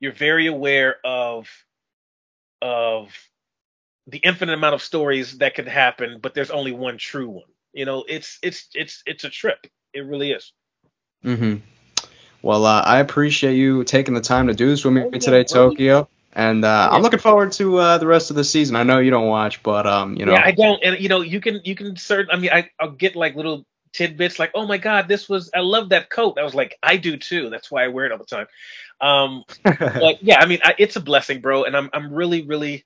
You're 0.00 0.12
very 0.12 0.46
aware 0.46 0.96
of 1.04 1.48
of 2.60 3.12
the 4.06 4.18
infinite 4.18 4.54
amount 4.54 4.74
of 4.74 4.82
stories 4.82 5.38
that 5.38 5.54
could 5.54 5.68
happen, 5.68 6.18
but 6.20 6.34
there's 6.34 6.50
only 6.50 6.72
one 6.72 6.98
true 6.98 7.28
one. 7.28 7.44
You 7.72 7.84
know, 7.84 8.04
it's 8.08 8.38
it's 8.42 8.68
it's 8.74 9.02
it's 9.06 9.24
a 9.24 9.30
trip. 9.30 9.66
It 9.94 10.00
really 10.00 10.32
is. 10.32 10.52
Mm-hmm. 11.24 11.56
Well, 12.42 12.66
uh, 12.66 12.82
I 12.82 12.98
appreciate 12.98 13.54
you 13.54 13.84
taking 13.84 14.14
the 14.14 14.20
time 14.20 14.48
to 14.48 14.54
do 14.54 14.68
this 14.68 14.84
with 14.84 14.94
me 14.94 15.02
oh, 15.02 15.10
today, 15.10 15.44
Tokyo. 15.44 16.08
And 16.32 16.64
uh, 16.64 16.88
I'm 16.90 17.02
looking 17.02 17.18
forward 17.18 17.52
to 17.52 17.76
uh, 17.76 17.98
the 17.98 18.06
rest 18.06 18.30
of 18.30 18.36
the 18.36 18.44
season. 18.44 18.74
I 18.74 18.84
know 18.84 18.98
you 18.98 19.10
don't 19.10 19.28
watch, 19.28 19.62
but 19.62 19.86
um, 19.86 20.16
you 20.16 20.24
know. 20.24 20.32
Yeah, 20.32 20.42
I 20.42 20.52
don't. 20.52 20.82
And 20.82 20.98
you 20.98 21.08
know, 21.08 21.20
you 21.20 21.40
can 21.40 21.60
you 21.64 21.74
can 21.74 21.96
certain. 21.96 22.30
I 22.32 22.38
mean, 22.38 22.50
I 22.50 22.70
I'll 22.80 22.90
get 22.90 23.14
like 23.14 23.36
little 23.36 23.66
tidbits 23.92 24.38
like, 24.38 24.52
oh 24.54 24.66
my 24.66 24.78
god, 24.78 25.08
this 25.08 25.28
was 25.28 25.50
I 25.54 25.60
love 25.60 25.90
that 25.90 26.08
coat. 26.08 26.38
I 26.38 26.42
was 26.42 26.54
like, 26.54 26.78
I 26.82 26.96
do 26.96 27.18
too. 27.18 27.50
That's 27.50 27.70
why 27.70 27.84
I 27.84 27.88
wear 27.88 28.06
it 28.06 28.12
all 28.12 28.18
the 28.18 28.24
time. 28.24 28.46
Um, 29.00 29.44
but 29.62 30.22
yeah, 30.22 30.40
I 30.40 30.46
mean, 30.46 30.60
I, 30.64 30.74
it's 30.78 30.96
a 30.96 31.00
blessing, 31.00 31.40
bro. 31.40 31.64
And 31.64 31.76
I'm 31.76 31.90
I'm 31.92 32.12
really 32.12 32.42
really 32.42 32.84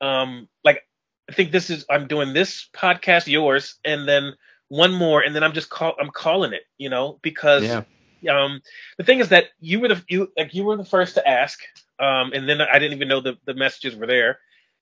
um 0.00 0.48
like 0.64 0.82
I 1.30 1.32
think 1.32 1.52
this 1.52 1.70
is 1.70 1.86
I'm 1.88 2.08
doing 2.08 2.32
this 2.32 2.68
podcast, 2.74 3.28
yours, 3.28 3.76
and 3.84 4.08
then 4.08 4.34
one 4.68 4.92
more, 4.92 5.20
and 5.20 5.34
then 5.34 5.42
I'm 5.42 5.52
just 5.52 5.70
call 5.70 5.94
I'm 6.00 6.10
calling 6.10 6.52
it, 6.52 6.62
you 6.78 6.88
know, 6.88 7.18
because 7.22 7.62
yeah. 7.62 7.82
um 8.30 8.60
the 8.98 9.04
thing 9.04 9.20
is 9.20 9.28
that 9.28 9.46
you 9.60 9.80
were 9.80 9.88
the 9.88 10.02
you 10.08 10.30
like 10.36 10.54
you 10.54 10.64
were 10.64 10.76
the 10.76 10.84
first 10.84 11.14
to 11.14 11.28
ask, 11.28 11.60
um, 11.98 12.32
and 12.32 12.48
then 12.48 12.60
I 12.60 12.78
didn't 12.78 12.94
even 12.94 13.08
know 13.08 13.20
the 13.20 13.38
the 13.44 13.54
messages 13.54 13.96
were 13.96 14.06
there. 14.06 14.38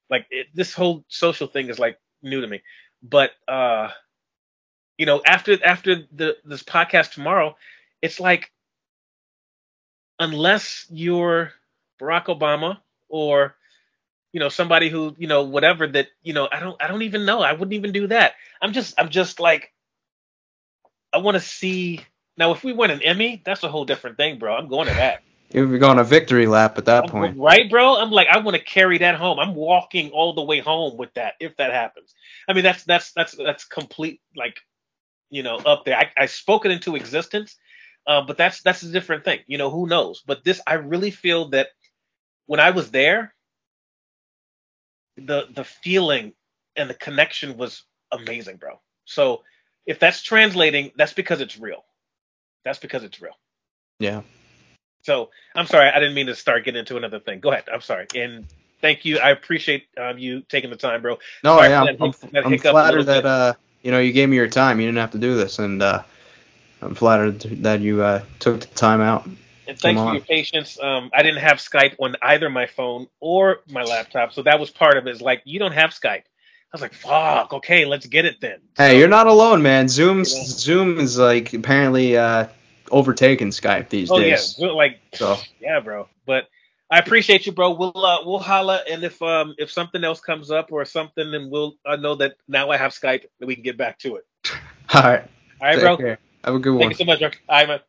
Like 0.09 0.27
it, 0.29 0.47
this 0.53 0.73
whole 0.73 1.03
social 1.07 1.47
thing 1.47 1.69
is 1.69 1.79
like 1.79 1.97
new 2.21 2.41
to 2.41 2.47
me, 2.47 2.61
but 3.01 3.31
uh, 3.47 3.89
you 4.97 5.05
know, 5.05 5.21
after 5.25 5.57
after 5.63 5.95
the 6.11 6.37
this 6.45 6.63
podcast 6.63 7.13
tomorrow, 7.13 7.55
it's 8.01 8.19
like 8.19 8.51
unless 10.19 10.85
you're 10.89 11.51
Barack 11.99 12.25
Obama 12.25 12.79
or 13.09 13.55
you 14.33 14.39
know 14.39 14.49
somebody 14.49 14.89
who 14.89 15.15
you 15.17 15.27
know 15.27 15.43
whatever 15.43 15.87
that 15.87 16.07
you 16.23 16.33
know 16.33 16.49
i 16.51 16.59
don't 16.59 16.75
i 16.81 16.87
don't 16.87 17.03
even 17.03 17.25
know. 17.25 17.41
I 17.41 17.53
wouldn't 17.53 17.73
even 17.73 17.93
do 17.93 18.07
that. 18.07 18.33
I'm 18.61 18.73
just 18.73 18.95
i'm 18.97 19.09
just 19.09 19.39
like 19.39 19.71
i 21.13 21.19
want 21.19 21.35
to 21.35 21.41
see 21.41 22.01
now 22.37 22.51
if 22.51 22.63
we 22.63 22.73
win 22.73 22.91
an 22.91 23.01
emmy 23.01 23.41
that's 23.45 23.63
a 23.63 23.69
whole 23.69 23.85
different 23.85 24.17
thing 24.17 24.39
bro. 24.39 24.55
I'm 24.55 24.67
going 24.67 24.87
to 24.89 24.93
that. 24.95 25.21
You'd 25.53 25.71
be 25.71 25.77
going 25.77 25.99
a 25.99 26.03
victory 26.03 26.47
lap 26.47 26.79
at 26.79 26.85
that 26.85 27.03
I'm, 27.03 27.09
point. 27.09 27.37
Right 27.37 27.69
bro? 27.69 27.95
I'm 27.95 28.11
like 28.11 28.27
i 28.27 28.39
want 28.39 28.57
to 28.57 28.63
carry 28.63 28.97
that 28.97 29.15
home. 29.15 29.39
I'm 29.39 29.55
walking 29.55 30.09
all 30.09 30.33
the 30.33 30.43
way 30.43 30.59
home 30.59 30.97
with 30.97 31.13
that 31.13 31.35
if 31.39 31.55
that 31.57 31.71
happens. 31.71 32.13
I 32.49 32.53
mean 32.53 32.63
that's 32.63 32.83
that's 32.83 33.13
that's 33.13 33.35
that's 33.37 33.63
complete 33.63 34.19
like 34.35 34.59
you 35.29 35.43
know 35.43 35.57
up 35.57 35.85
there. 35.85 35.95
I, 35.97 36.09
I 36.17 36.25
spoke 36.25 36.65
it 36.65 36.71
into 36.71 36.95
existence 36.95 37.55
uh, 38.05 38.21
but 38.25 38.37
that's 38.37 38.61
that's 38.61 38.83
a 38.83 38.91
different 38.91 39.23
thing. 39.23 39.39
You 39.47 39.57
know 39.57 39.69
who 39.69 39.87
knows? 39.87 40.23
But 40.25 40.43
this 40.43 40.59
i 40.67 40.73
really 40.73 41.11
feel 41.11 41.49
that 41.49 41.67
when 42.45 42.59
i 42.59 42.71
was 42.71 42.91
there 42.91 43.32
the 45.17 45.47
the 45.53 45.63
feeling 45.63 46.33
and 46.75 46.89
the 46.89 46.93
connection 46.93 47.57
was 47.57 47.83
amazing, 48.11 48.57
bro. 48.57 48.79
So 49.05 49.43
if 49.85 49.99
that's 49.99 50.21
translating, 50.21 50.91
that's 50.95 51.13
because 51.13 51.41
it's 51.41 51.59
real. 51.59 51.83
That's 52.63 52.79
because 52.79 53.03
it's 53.03 53.21
real. 53.21 53.37
Yeah. 53.99 54.21
So 55.03 55.29
I'm 55.55 55.67
sorry, 55.67 55.89
I 55.89 55.99
didn't 55.99 56.15
mean 56.15 56.27
to 56.27 56.35
start 56.35 56.63
getting 56.63 56.79
into 56.79 56.97
another 56.97 57.19
thing. 57.19 57.41
Go 57.41 57.51
ahead. 57.51 57.65
I'm 57.71 57.81
sorry. 57.81 58.07
And 58.15 58.47
thank 58.81 59.05
you. 59.05 59.19
I 59.19 59.31
appreciate 59.31 59.87
um, 59.97 60.17
you 60.17 60.41
taking 60.47 60.69
the 60.69 60.77
time, 60.77 61.01
bro. 61.01 61.19
No, 61.43 61.57
sorry 61.57 61.69
yeah, 61.69 61.83
I'm, 61.83 61.97
I'm, 62.01 62.13
I'm 62.45 62.57
flattered 62.57 63.03
that 63.03 63.25
uh, 63.25 63.53
you 63.81 63.91
know 63.91 63.99
you 63.99 64.13
gave 64.13 64.29
me 64.29 64.37
your 64.37 64.47
time. 64.47 64.79
You 64.79 64.87
didn't 64.87 64.99
have 64.99 65.11
to 65.11 65.17
do 65.17 65.35
this, 65.35 65.59
and 65.59 65.81
uh, 65.81 66.03
I'm 66.81 66.95
flattered 66.95 67.41
that 67.63 67.81
you 67.81 68.01
uh, 68.01 68.23
took 68.39 68.61
the 68.61 68.67
time 68.67 69.01
out. 69.01 69.27
And 69.67 69.79
thanks 69.79 70.01
for 70.01 70.13
your 70.13 70.23
patience. 70.23 70.77
Um, 70.81 71.09
I 71.13 71.23
didn't 71.23 71.41
have 71.41 71.57
Skype 71.57 71.95
on 71.99 72.15
either 72.21 72.49
my 72.49 72.65
phone 72.65 73.07
or 73.19 73.61
my 73.69 73.83
laptop, 73.83 74.33
so 74.33 74.41
that 74.43 74.59
was 74.59 74.69
part 74.69 74.97
of 74.97 75.07
it. 75.07 75.11
It's 75.11 75.21
like 75.21 75.41
you 75.45 75.59
don't 75.59 75.71
have 75.71 75.91
Skype. 75.91 76.23
I 76.23 76.73
was 76.73 76.81
like, 76.81 76.93
"Fuck, 76.93 77.53
okay, 77.53 77.85
let's 77.85 78.05
get 78.05 78.25
it 78.25 78.41
then." 78.41 78.59
Hey, 78.77 78.91
so, 78.91 78.97
you're 78.97 79.07
not 79.07 79.27
alone, 79.27 79.61
man. 79.61 79.87
Zoom, 79.87 80.25
Zoom 80.25 80.99
is 80.99 81.17
like 81.17 81.53
apparently 81.53 82.17
uh, 82.17 82.47
overtaking 82.91 83.49
Skype 83.49 83.89
these 83.89 84.11
oh, 84.11 84.19
days. 84.19 84.55
yeah, 84.57 84.67
like 84.67 84.99
so 85.13 85.37
yeah, 85.61 85.79
bro. 85.79 86.07
But 86.25 86.47
I 86.89 86.99
appreciate 86.99 87.45
you, 87.45 87.51
bro. 87.51 87.71
We'll 87.71 88.05
uh, 88.05 88.25
we'll 88.25 88.39
holla, 88.39 88.81
and 88.89 89.03
if 89.03 89.21
um 89.21 89.55
if 89.57 89.71
something 89.71 90.03
else 90.03 90.19
comes 90.19 90.51
up 90.51 90.71
or 90.71 90.83
something, 90.85 91.31
then 91.31 91.49
we'll 91.49 91.75
I 91.85 91.95
know 91.95 92.15
that 92.15 92.35
now 92.47 92.69
I 92.69 92.77
have 92.77 92.91
Skype, 92.91 93.25
and 93.39 93.47
we 93.47 93.55
can 93.55 93.63
get 93.63 93.77
back 93.77 93.99
to 93.99 94.17
it. 94.17 94.25
All 94.93 95.01
right. 95.01 95.21
All 95.61 95.67
right, 95.67 95.75
Take 95.75 95.81
bro. 95.81 95.97
Care. 95.97 96.19
Have 96.43 96.55
a 96.55 96.59
good 96.59 96.71
Thank 96.71 96.79
one. 96.79 96.89
Thank 96.89 96.91
you 96.91 96.97
so 96.97 97.05
much, 97.05 97.19
bro. 97.19 97.29
All 97.49 97.59
right, 97.59 97.67
man. 97.67 97.79